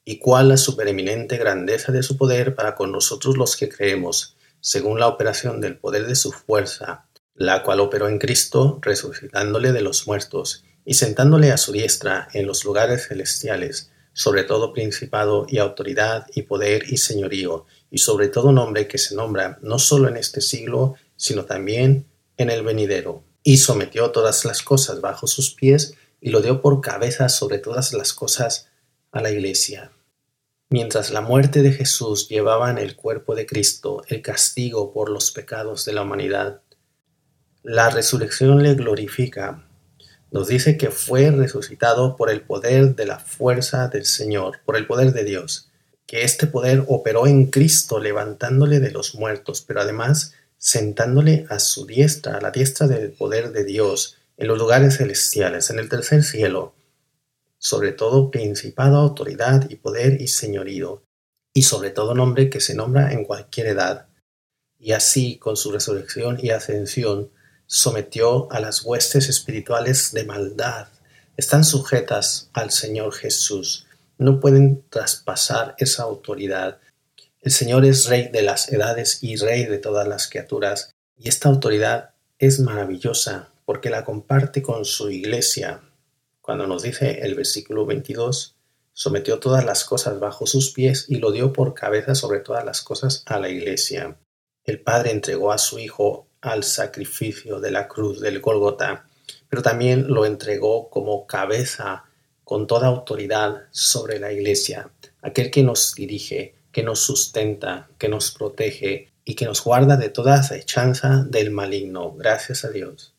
Y 0.05 0.19
cuál 0.19 0.49
la 0.49 0.57
supereminente 0.57 1.37
grandeza 1.37 1.93
de 1.93 2.03
su 2.03 2.17
poder 2.17 2.57
para 2.57 2.75
con 2.75 2.91
nosotros 2.91 3.37
los 3.37 3.57
que 3.57 3.69
creemos, 3.69 4.37
según 4.61 4.99
la 4.99 5.07
operación 5.07 5.61
del 5.61 5.79
poder 5.79 6.07
de 6.07 6.17
su 6.17 6.33
fuerza, 6.33 7.04
la 7.35 7.63
cual 7.63 7.81
operó 7.81 8.09
en 8.09 8.19
Cristo, 8.19 8.79
resucitándole 8.83 9.73
de 9.73 9.83
los 9.83 10.07
muertos 10.07 10.65
y 10.85 10.95
sentándole 10.95 11.51
a 11.51 11.57
su 11.57 11.73
diestra 11.73 12.29
en 12.33 12.47
los 12.47 12.65
lugares 12.65 13.09
celestiales, 13.09 13.91
sobre 14.13 14.45
todo 14.45 14.73
principado 14.73 15.47
y 15.49 15.59
autoridad 15.59 16.27
y 16.35 16.43
poder 16.43 16.85
y 16.89 16.99
señorío, 16.99 17.67
y 17.91 17.99
sobre 17.99 18.29
todo 18.29 18.53
nombre 18.53 18.87
que 18.87 18.99
se 18.99 19.15
nombra 19.15 19.59
no 19.63 19.79
solo 19.79 20.09
en 20.09 20.17
este 20.17 20.41
siglo, 20.41 20.95
sino 21.17 21.45
también 21.45 22.07
en 22.37 22.51
el 22.51 22.63
venidero. 22.63 23.25
Y 23.43 23.59
sometió 23.59 24.11
todas 24.11 24.45
las 24.45 24.63
cosas 24.63 25.01
bajo 25.01 25.27
sus 25.27 25.55
pies, 25.55 25.95
y 26.21 26.31
lo 26.31 26.41
dio 26.41 26.63
por 26.63 26.81
cabeza 26.81 27.29
sobre 27.29 27.59
todas 27.59 27.93
las 27.93 28.15
cosas 28.15 28.69
a 29.13 29.21
la 29.21 29.31
iglesia. 29.31 29.93
Mientras 30.71 31.11
la 31.11 31.21
muerte 31.21 31.63
de 31.63 31.71
Jesús 31.71 32.29
llevaba 32.29 32.71
en 32.71 32.79
el 32.79 32.97
cuerpo 32.97 33.35
de 33.35 33.47
Cristo 33.47 34.03
el 34.09 34.23
castigo 34.23 34.93
por 34.93 35.11
los 35.11 35.31
pecados 35.31 35.85
de 35.85 35.93
la 35.93 36.03
humanidad, 36.03 36.63
la 37.65 37.89
resurrección 37.89 38.63
le 38.63 38.75
glorifica 38.75 39.65
nos 40.31 40.49
dice 40.49 40.77
que 40.77 40.91
fue 40.91 41.31
resucitado 41.31 42.17
por 42.17 42.29
el 42.29 42.43
poder 42.43 42.95
de 42.95 43.07
la 43.07 43.21
fuerza 43.21 43.89
del 43.89 44.05
Señor, 44.05 44.59
por 44.67 44.77
el 44.77 44.87
poder 44.87 45.13
de 45.13 45.25
Dios, 45.25 45.71
que 46.07 46.25
este 46.25 46.47
poder 46.47 46.85
operó 46.89 47.27
en 47.27 47.47
Cristo 47.47 48.01
levantándole 48.01 48.81
de 48.81 48.91
los 48.91 49.15
muertos, 49.15 49.63
pero 49.63 49.81
además 49.81 50.35
sentándole 50.59 51.47
a 51.49 51.59
su 51.59 51.87
diestra, 51.87 52.37
a 52.37 52.41
la 52.41 52.51
diestra 52.51 52.87
del 52.87 53.13
poder 53.13 53.53
de 53.53 53.65
Dios, 53.65 54.19
en 54.37 54.49
los 54.49 54.59
lugares 54.59 54.99
celestiales, 54.99 55.71
en 55.71 55.79
el 55.79 55.89
tercer 55.89 56.23
cielo, 56.23 56.75
sobre 57.57 57.93
todo 57.93 58.31
principado, 58.31 58.99
autoridad 58.99 59.71
y 59.71 59.77
poder 59.77 60.21
y 60.21 60.27
señorío, 60.27 61.03
y 61.55 61.63
sobre 61.63 61.91
todo 61.91 62.15
nombre 62.15 62.51
que 62.51 62.61
se 62.61 62.75
nombra 62.75 63.13
en 63.13 63.25
cualquier 63.25 63.69
edad. 63.69 64.09
Y 64.81 64.93
así, 64.93 65.39
con 65.39 65.57
su 65.57 65.71
resurrección 65.71 66.39
y 66.43 66.51
ascensión, 66.51 67.31
sometió 67.67 68.51
a 68.53 68.61
las 68.61 68.85
huestes 68.85 69.29
espirituales 69.29 70.13
de 70.13 70.25
maldad. 70.25 70.89
Están 71.37 71.65
sujetas 71.65 72.51
al 72.53 72.71
Señor 72.71 73.13
Jesús. 73.15 73.87
No 74.19 74.41
pueden 74.41 74.85
traspasar 74.91 75.75
esa 75.79 76.05
autoridad. 76.05 76.79
El 77.41 77.53
Señor 77.53 77.85
es 77.85 78.07
Rey 78.07 78.29
de 78.29 78.43
las 78.43 78.73
edades 78.73 79.23
y 79.23 79.37
Rey 79.37 79.65
de 79.65 79.79
todas 79.79 80.07
las 80.07 80.29
criaturas. 80.29 80.95
Y 81.17 81.29
esta 81.29 81.49
autoridad 81.49 82.11
es 82.39 82.61
maravillosa 82.61 83.51
porque 83.65 83.91
la 83.91 84.05
comparte 84.05 84.63
con 84.63 84.85
su 84.85 85.11
iglesia. 85.11 85.83
Cuando 86.41 86.67
nos 86.67 86.83
dice 86.83 87.21
el 87.23 87.35
versículo 87.35 87.87
22, 87.87 88.55
sometió 88.93 89.41
todas 89.41 89.65
las 89.65 89.85
cosas 89.85 90.21
bajo 90.21 90.47
sus 90.47 90.73
pies 90.73 91.07
y 91.09 91.17
lo 91.17 91.33
dio 91.33 91.53
por 91.53 91.75
cabeza 91.75 92.15
sobre 92.15 92.41
todas 92.41 92.65
las 92.65 92.83
cosas 92.83 93.23
a 93.27 93.39
la 93.41 93.49
iglesia. 93.49 94.19
El 94.65 94.81
Padre 94.81 95.11
entregó 95.11 95.53
a 95.53 95.59
su 95.59 95.79
Hijo 95.79 96.29
al 96.45 96.63
sacrificio 96.63 97.61
de 97.61 97.71
la 97.71 97.89
cruz 97.89 98.21
del 98.21 98.41
Golgota, 98.41 99.07
pero 99.49 99.63
también 99.63 100.09
lo 100.09 100.27
entregó 100.27 100.91
como 100.91 101.27
cabeza 101.27 102.05
con 102.45 102.67
toda 102.67 102.89
autoridad 102.89 103.65
sobre 103.71 104.19
la 104.19 104.33
iglesia, 104.33 104.91
aquel 105.23 105.51
que 105.51 105.63
nos 105.63 105.95
dirige, 105.95 106.55
que 106.71 106.83
nos 106.83 107.01
sustenta, 107.01 107.89
que 107.99 108.09
nos 108.09 108.31
protege 108.33 109.13
y 109.25 109.35
que 109.35 109.47
nos 109.47 109.65
guarda 109.65 109.97
de 109.97 110.11
toda 110.11 110.35
acechanza 110.35 111.25
del 111.29 111.51
maligno. 111.51 112.13
Gracias 112.13 112.65
a 112.65 112.71
Dios. 112.71 113.15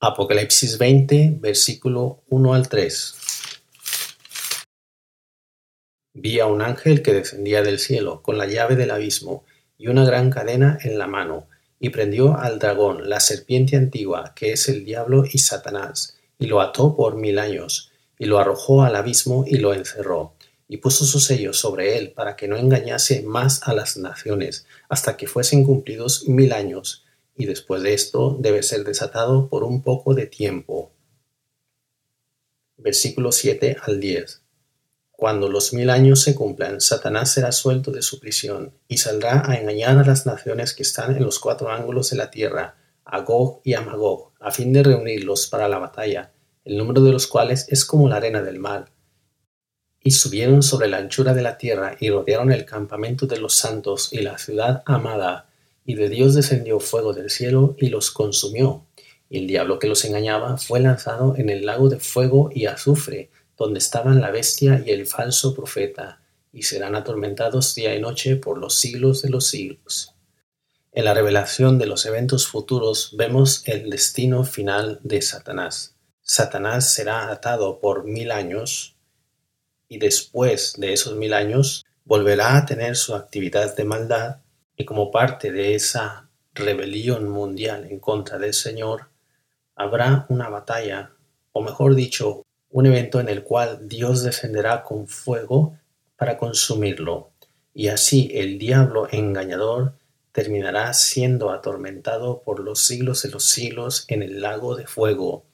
Apocalipsis 0.00 0.78
20, 0.78 1.36
versículo 1.38 2.22
1 2.28 2.54
al 2.54 2.68
3. 2.68 3.14
Vi 6.14 6.40
a 6.40 6.46
un 6.46 6.62
ángel 6.62 7.02
que 7.02 7.12
descendía 7.12 7.62
del 7.62 7.78
cielo 7.78 8.22
con 8.22 8.36
la 8.36 8.46
llave 8.46 8.76
del 8.76 8.90
abismo 8.90 9.44
y 9.78 9.88
una 9.88 10.04
gran 10.04 10.30
cadena 10.30 10.78
en 10.82 10.98
la 10.98 11.06
mano, 11.06 11.48
y 11.84 11.90
prendió 11.90 12.38
al 12.38 12.60
dragón, 12.60 13.08
la 13.10 13.18
serpiente 13.18 13.74
antigua, 13.76 14.34
que 14.36 14.52
es 14.52 14.68
el 14.68 14.84
diablo 14.84 15.24
y 15.30 15.38
Satanás, 15.38 16.16
y 16.38 16.46
lo 16.46 16.60
ató 16.60 16.94
por 16.94 17.16
mil 17.16 17.40
años, 17.40 17.90
y 18.16 18.26
lo 18.26 18.38
arrojó 18.38 18.84
al 18.84 18.94
abismo 18.94 19.44
y 19.48 19.56
lo 19.56 19.74
encerró, 19.74 20.34
y 20.68 20.76
puso 20.76 21.04
su 21.04 21.18
sello 21.18 21.52
sobre 21.52 21.98
él 21.98 22.12
para 22.12 22.36
que 22.36 22.46
no 22.46 22.56
engañase 22.56 23.22
más 23.22 23.64
a 23.64 23.74
las 23.74 23.96
naciones, 23.96 24.64
hasta 24.88 25.16
que 25.16 25.26
fuesen 25.26 25.64
cumplidos 25.64 26.28
mil 26.28 26.52
años 26.52 27.04
y 27.34 27.46
después 27.46 27.82
de 27.82 27.94
esto 27.94 28.36
debe 28.38 28.62
ser 28.62 28.84
desatado 28.84 29.48
por 29.48 29.64
un 29.64 29.82
poco 29.82 30.14
de 30.14 30.26
tiempo. 30.26 30.92
Versículo 32.76 33.32
7 33.32 33.78
al 33.82 33.98
10. 33.98 34.41
Cuando 35.22 35.48
los 35.48 35.72
mil 35.72 35.88
años 35.88 36.20
se 36.20 36.34
cumplan, 36.34 36.80
Satanás 36.80 37.30
será 37.30 37.52
suelto 37.52 37.92
de 37.92 38.02
su 38.02 38.18
prisión 38.18 38.72
y 38.88 38.96
saldrá 38.96 39.48
a 39.48 39.54
engañar 39.54 39.96
a 39.98 40.04
las 40.04 40.26
naciones 40.26 40.74
que 40.74 40.82
están 40.82 41.16
en 41.16 41.22
los 41.22 41.38
cuatro 41.38 41.70
ángulos 41.70 42.10
de 42.10 42.16
la 42.16 42.28
tierra, 42.28 42.74
a 43.04 43.20
Gog 43.20 43.60
y 43.62 43.74
a 43.74 43.82
Magog, 43.82 44.32
a 44.40 44.50
fin 44.50 44.72
de 44.72 44.82
reunirlos 44.82 45.46
para 45.46 45.68
la 45.68 45.78
batalla, 45.78 46.32
el 46.64 46.76
número 46.76 47.04
de 47.04 47.12
los 47.12 47.28
cuales 47.28 47.66
es 47.68 47.84
como 47.84 48.08
la 48.08 48.16
arena 48.16 48.42
del 48.42 48.58
mar. 48.58 48.90
Y 50.00 50.10
subieron 50.10 50.60
sobre 50.60 50.88
la 50.88 50.96
anchura 50.96 51.34
de 51.34 51.42
la 51.42 51.56
tierra 51.56 51.96
y 52.00 52.10
rodearon 52.10 52.50
el 52.50 52.64
campamento 52.64 53.28
de 53.28 53.38
los 53.38 53.54
santos 53.54 54.08
y 54.12 54.22
la 54.22 54.38
ciudad 54.38 54.82
amada, 54.86 55.50
y 55.84 55.94
de 55.94 56.08
Dios 56.08 56.34
descendió 56.34 56.80
fuego 56.80 57.12
del 57.12 57.30
cielo 57.30 57.76
y 57.78 57.90
los 57.90 58.10
consumió. 58.10 58.86
Y 59.30 59.38
el 59.38 59.46
diablo 59.46 59.78
que 59.78 59.86
los 59.86 60.04
engañaba 60.04 60.56
fue 60.58 60.80
lanzado 60.80 61.36
en 61.36 61.48
el 61.48 61.64
lago 61.64 61.88
de 61.88 62.00
fuego 62.00 62.50
y 62.52 62.66
azufre, 62.66 63.30
donde 63.62 63.78
estaban 63.78 64.20
la 64.20 64.32
bestia 64.32 64.82
y 64.84 64.90
el 64.90 65.06
falso 65.06 65.54
profeta, 65.54 66.20
y 66.52 66.62
serán 66.62 66.96
atormentados 66.96 67.76
día 67.76 67.94
y 67.94 68.00
noche 68.00 68.34
por 68.34 68.58
los 68.58 68.74
siglos 68.74 69.22
de 69.22 69.30
los 69.30 69.46
siglos. 69.46 70.14
En 70.90 71.04
la 71.04 71.14
revelación 71.14 71.78
de 71.78 71.86
los 71.86 72.04
eventos 72.04 72.48
futuros 72.48 73.14
vemos 73.16 73.62
el 73.66 73.88
destino 73.88 74.42
final 74.42 74.98
de 75.04 75.22
Satanás. 75.22 75.94
Satanás 76.22 76.92
será 76.92 77.30
atado 77.30 77.78
por 77.78 78.04
mil 78.04 78.32
años 78.32 78.96
y 79.88 79.98
después 79.98 80.74
de 80.76 80.92
esos 80.92 81.14
mil 81.14 81.32
años 81.32 81.86
volverá 82.04 82.56
a 82.56 82.66
tener 82.66 82.96
su 82.96 83.14
actividad 83.14 83.76
de 83.76 83.84
maldad 83.84 84.38
y 84.76 84.84
como 84.84 85.12
parte 85.12 85.52
de 85.52 85.76
esa 85.76 86.28
rebelión 86.52 87.28
mundial 87.28 87.86
en 87.88 88.00
contra 88.00 88.38
del 88.38 88.54
Señor, 88.54 89.08
habrá 89.76 90.26
una 90.28 90.48
batalla, 90.48 91.12
o 91.52 91.62
mejor 91.62 91.94
dicho, 91.94 92.44
un 92.72 92.86
evento 92.86 93.20
en 93.20 93.28
el 93.28 93.44
cual 93.44 93.88
Dios 93.88 94.22
descenderá 94.24 94.82
con 94.82 95.06
fuego 95.06 95.78
para 96.16 96.36
consumirlo, 96.36 97.30
y 97.72 97.88
así 97.88 98.30
el 98.34 98.58
diablo 98.58 99.08
engañador 99.10 99.94
terminará 100.32 100.92
siendo 100.94 101.50
atormentado 101.50 102.42
por 102.42 102.60
los 102.60 102.80
siglos 102.80 103.22
de 103.22 103.30
los 103.30 103.44
siglos 103.44 104.04
en 104.08 104.22
el 104.22 104.40
lago 104.40 104.74
de 104.74 104.86
fuego. 104.86 105.44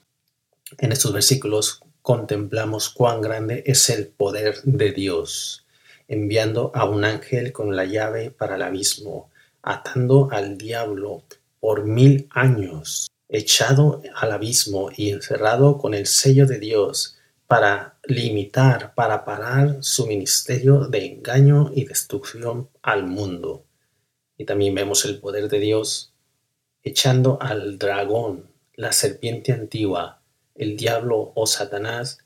En 0.78 0.92
estos 0.92 1.12
versículos 1.12 1.80
contemplamos 2.00 2.88
cuán 2.88 3.20
grande 3.20 3.62
es 3.66 3.90
el 3.90 4.06
poder 4.06 4.62
de 4.62 4.92
Dios 4.92 5.64
enviando 6.08 6.72
a 6.74 6.86
un 6.86 7.04
ángel 7.04 7.52
con 7.52 7.76
la 7.76 7.84
llave 7.84 8.30
para 8.30 8.56
el 8.56 8.62
abismo, 8.62 9.30
atando 9.62 10.28
al 10.32 10.56
diablo 10.56 11.22
por 11.60 11.84
mil 11.84 12.26
años, 12.30 13.10
echado 13.28 14.02
al 14.14 14.32
abismo 14.32 14.90
y 14.96 15.10
encerrado 15.10 15.78
con 15.78 15.94
el 15.94 16.06
sello 16.06 16.46
de 16.46 16.58
Dios 16.58 17.18
para 17.46 17.98
limitar, 18.04 18.94
para 18.94 19.24
parar 19.24 19.78
su 19.80 20.06
ministerio 20.06 20.86
de 20.86 21.06
engaño 21.06 21.70
y 21.74 21.84
destrucción 21.84 22.68
al 22.82 23.06
mundo. 23.06 23.64
Y 24.36 24.44
también 24.44 24.74
vemos 24.74 25.04
el 25.04 25.18
poder 25.18 25.48
de 25.48 25.58
Dios 25.58 26.12
echando 26.82 27.38
al 27.40 27.78
dragón, 27.78 28.50
la 28.74 28.92
serpiente 28.92 29.52
antigua, 29.52 30.22
el 30.54 30.76
diablo 30.76 31.32
o 31.34 31.46
Satanás, 31.46 32.18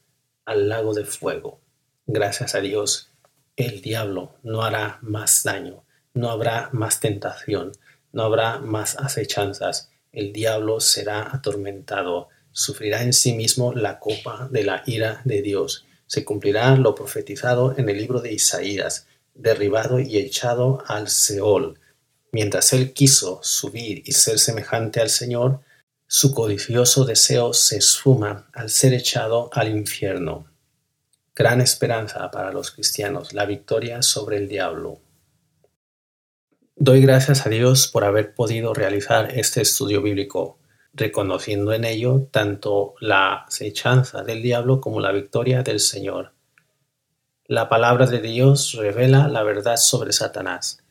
al 0.45 0.69
lago 0.69 0.95
de 0.95 1.05
fuego. 1.05 1.61
Gracias 2.07 2.55
a 2.55 2.61
Dios 2.61 3.13
el 3.57 3.83
diablo 3.83 4.35
no 4.43 4.63
hará 4.63 4.99
más 5.03 5.43
daño, 5.43 5.85
no 6.15 6.31
habrá 6.31 6.71
más 6.73 7.01
tentación, 7.01 7.73
no 8.13 8.23
habrá 8.23 8.59
más 8.59 8.99
acechanzas, 8.99 9.92
el 10.13 10.33
diablo 10.33 10.81
será 10.81 11.35
atormentado, 11.35 12.29
sufrirá 12.51 13.03
en 13.03 13.13
sí 13.13 13.33
mismo 13.33 13.73
la 13.73 13.99
copa 13.99 14.49
de 14.51 14.63
la 14.63 14.83
ira 14.87 15.23
de 15.25 15.43
Dios, 15.43 15.87
se 16.07 16.25
cumplirá 16.25 16.77
lo 16.77 16.95
profetizado 16.95 17.75
en 17.79 17.89
el 17.89 17.97
libro 17.97 18.21
de 18.21 18.33
Isaías, 18.33 19.07
derribado 19.35 19.99
y 19.99 20.19
echado 20.19 20.85
al 20.87 21.09
Seol. 21.09 21.81
Mientras 22.33 22.75
él 22.75 22.93
quiso 22.93 23.41
subir 23.43 24.03
y 24.05 24.13
ser 24.13 24.39
semejante 24.39 25.01
al 25.01 25.09
Señor, 25.09 25.61
su 26.07 26.35
codicioso 26.35 27.07
deseo 27.07 27.55
se 27.55 27.79
esfuma 27.79 28.51
al 28.53 28.69
ser 28.69 28.93
echado 28.93 29.49
al 29.55 29.71
infierno. 29.71 30.47
Gran 31.35 31.63
esperanza 31.63 32.31
para 32.31 32.53
los 32.53 32.71
cristianos, 32.71 33.33
la 33.33 33.47
victoria 33.47 34.03
sobre 34.03 34.37
el 34.37 34.49
diablo. 34.49 35.01
Doy 36.77 37.01
gracias 37.01 37.47
a 37.47 37.51
Dios 37.51 37.89
por 37.89 38.05
haber 38.05 38.35
podido 38.35 38.75
realizar 38.75 39.31
este 39.39 39.63
estudio 39.63 40.03
bíblico, 40.03 40.59
reconociendo 40.95 41.73
en 41.73 41.85
ello 41.85 42.29
tanto 42.31 42.95
la 43.01 43.45
acechanza 43.45 44.23
del 44.23 44.43
diablo 44.43 44.81
como 44.81 45.01
la 45.01 45.13
victoria 45.13 45.63
del 45.63 45.81
Señor. 45.81 46.33
La 47.47 47.69
palabra 47.69 48.07
de 48.07 48.21
Dios 48.21 48.73
revela 48.73 49.29
la 49.29 49.43
verdad 49.43 49.77
sobre 49.77 50.13
Satanás. 50.13 50.83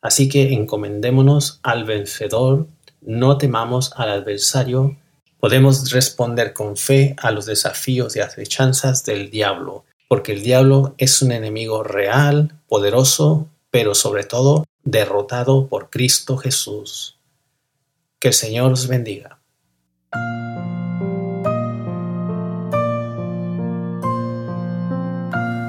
Así 0.00 0.28
que 0.28 0.52
encomendémonos 0.52 1.60
al 1.62 1.84
vencedor, 1.84 2.68
no 3.00 3.38
temamos 3.38 3.92
al 3.96 4.10
adversario, 4.10 4.96
Podemos 5.40 5.92
responder 5.92 6.52
con 6.52 6.76
fe 6.76 7.14
a 7.16 7.30
los 7.30 7.46
desafíos 7.46 8.16
y 8.16 8.20
acechanzas 8.20 9.04
del 9.04 9.30
diablo, 9.30 9.84
porque 10.08 10.32
el 10.32 10.42
diablo 10.42 10.96
es 10.98 11.22
un 11.22 11.30
enemigo 11.30 11.84
real, 11.84 12.58
poderoso, 12.66 13.46
pero 13.70 13.94
sobre 13.94 14.24
todo 14.24 14.64
derrotado 14.90 15.66
por 15.66 15.90
Cristo 15.90 16.38
Jesús. 16.38 17.18
Que 18.18 18.28
el 18.28 18.34
Señor 18.34 18.72
os 18.72 18.88
bendiga. 18.88 19.38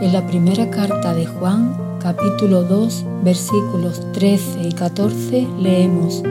En 0.02 0.14
la 0.14 0.26
primera 0.26 0.70
carta 0.72 1.14
de 1.14 1.26
Juan, 1.26 1.98
capítulo 2.00 2.64
2, 2.64 3.04
versículos 3.22 4.10
13 4.14 4.62
y 4.70 4.72
14, 4.72 5.48
leemos, 5.60 6.24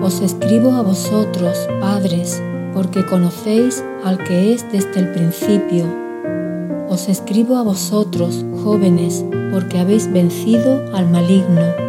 Os 0.00 0.20
escribo 0.20 0.72
a 0.74 0.82
vosotros, 0.82 1.68
padres, 1.80 2.40
porque 2.72 3.04
conocéis 3.04 3.82
al 4.04 4.22
que 4.22 4.54
es 4.54 4.70
desde 4.70 5.00
el 5.00 5.12
principio. 5.12 5.84
Os 6.88 7.08
escribo 7.08 7.56
a 7.56 7.64
vosotros, 7.64 8.44
jóvenes, 8.62 9.24
porque 9.50 9.80
habéis 9.80 10.12
vencido 10.12 10.80
al 10.94 11.10
maligno. 11.10 11.83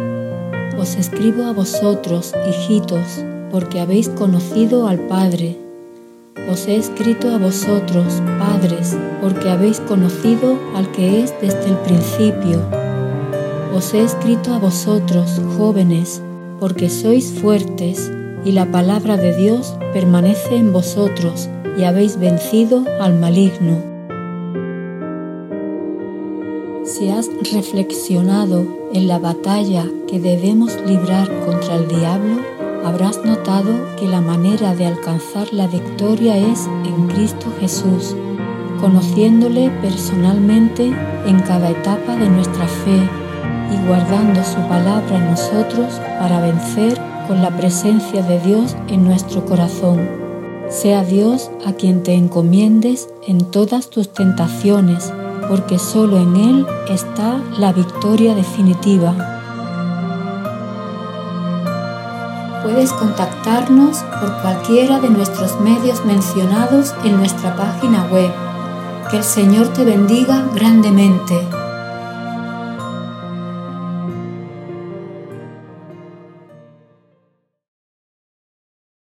Os 0.78 0.94
escribo 0.96 1.44
a 1.44 1.52
vosotros, 1.52 2.34
hijitos, 2.48 3.24
porque 3.50 3.80
habéis 3.80 4.10
conocido 4.10 4.86
al 4.86 4.98
Padre. 4.98 5.56
Os 6.50 6.68
he 6.68 6.76
escrito 6.76 7.30
a 7.30 7.38
vosotros, 7.38 8.22
padres, 8.38 8.94
porque 9.22 9.48
habéis 9.48 9.80
conocido 9.80 10.58
al 10.74 10.92
que 10.92 11.22
es 11.22 11.34
desde 11.40 11.70
el 11.70 11.76
principio. 11.78 12.60
Os 13.74 13.94
he 13.94 14.02
escrito 14.02 14.52
a 14.52 14.58
vosotros, 14.58 15.40
jóvenes, 15.56 16.20
porque 16.60 16.90
sois 16.90 17.32
fuertes 17.32 18.12
y 18.44 18.52
la 18.52 18.70
palabra 18.70 19.16
de 19.16 19.34
Dios 19.34 19.74
permanece 19.94 20.56
en 20.56 20.72
vosotros 20.72 21.48
y 21.78 21.84
habéis 21.84 22.18
vencido 22.18 22.84
al 23.00 23.18
maligno. 23.18 23.95
Si 26.86 27.10
has 27.10 27.28
reflexionado 27.52 28.64
en 28.92 29.08
la 29.08 29.18
batalla 29.18 29.84
que 30.06 30.20
debemos 30.20 30.78
librar 30.86 31.28
contra 31.44 31.74
el 31.74 31.88
diablo, 31.88 32.36
habrás 32.84 33.24
notado 33.24 33.72
que 33.98 34.06
la 34.06 34.20
manera 34.20 34.72
de 34.72 34.86
alcanzar 34.86 35.52
la 35.52 35.66
victoria 35.66 36.36
es 36.38 36.68
en 36.84 37.08
Cristo 37.08 37.46
Jesús, 37.58 38.14
conociéndole 38.80 39.68
personalmente 39.82 40.94
en 41.26 41.40
cada 41.40 41.70
etapa 41.70 42.14
de 42.14 42.28
nuestra 42.30 42.68
fe 42.68 43.10
y 43.72 43.88
guardando 43.88 44.44
su 44.44 44.60
palabra 44.68 45.16
en 45.16 45.30
nosotros 45.32 46.00
para 46.20 46.40
vencer 46.40 46.96
con 47.26 47.42
la 47.42 47.50
presencia 47.56 48.22
de 48.22 48.38
Dios 48.38 48.76
en 48.86 49.04
nuestro 49.04 49.44
corazón. 49.44 50.08
Sea 50.68 51.02
Dios 51.02 51.50
a 51.66 51.72
quien 51.72 52.04
te 52.04 52.14
encomiendes 52.14 53.08
en 53.26 53.44
todas 53.50 53.90
tus 53.90 54.12
tentaciones, 54.12 55.12
porque 55.48 55.78
solo 55.78 56.16
en 56.16 56.36
Él 56.36 56.66
está 56.88 57.40
la 57.58 57.72
victoria 57.72 58.34
definitiva. 58.34 59.14
Puedes 62.62 62.92
contactarnos 62.92 63.98
por 64.20 64.40
cualquiera 64.42 64.98
de 64.98 65.10
nuestros 65.10 65.60
medios 65.60 66.04
mencionados 66.04 66.94
en 67.04 67.16
nuestra 67.16 67.54
página 67.54 68.06
web. 68.10 68.30
Que 69.10 69.18
el 69.18 69.24
Señor 69.24 69.68
te 69.68 69.84
bendiga 69.84 70.44
grandemente. 70.52 71.55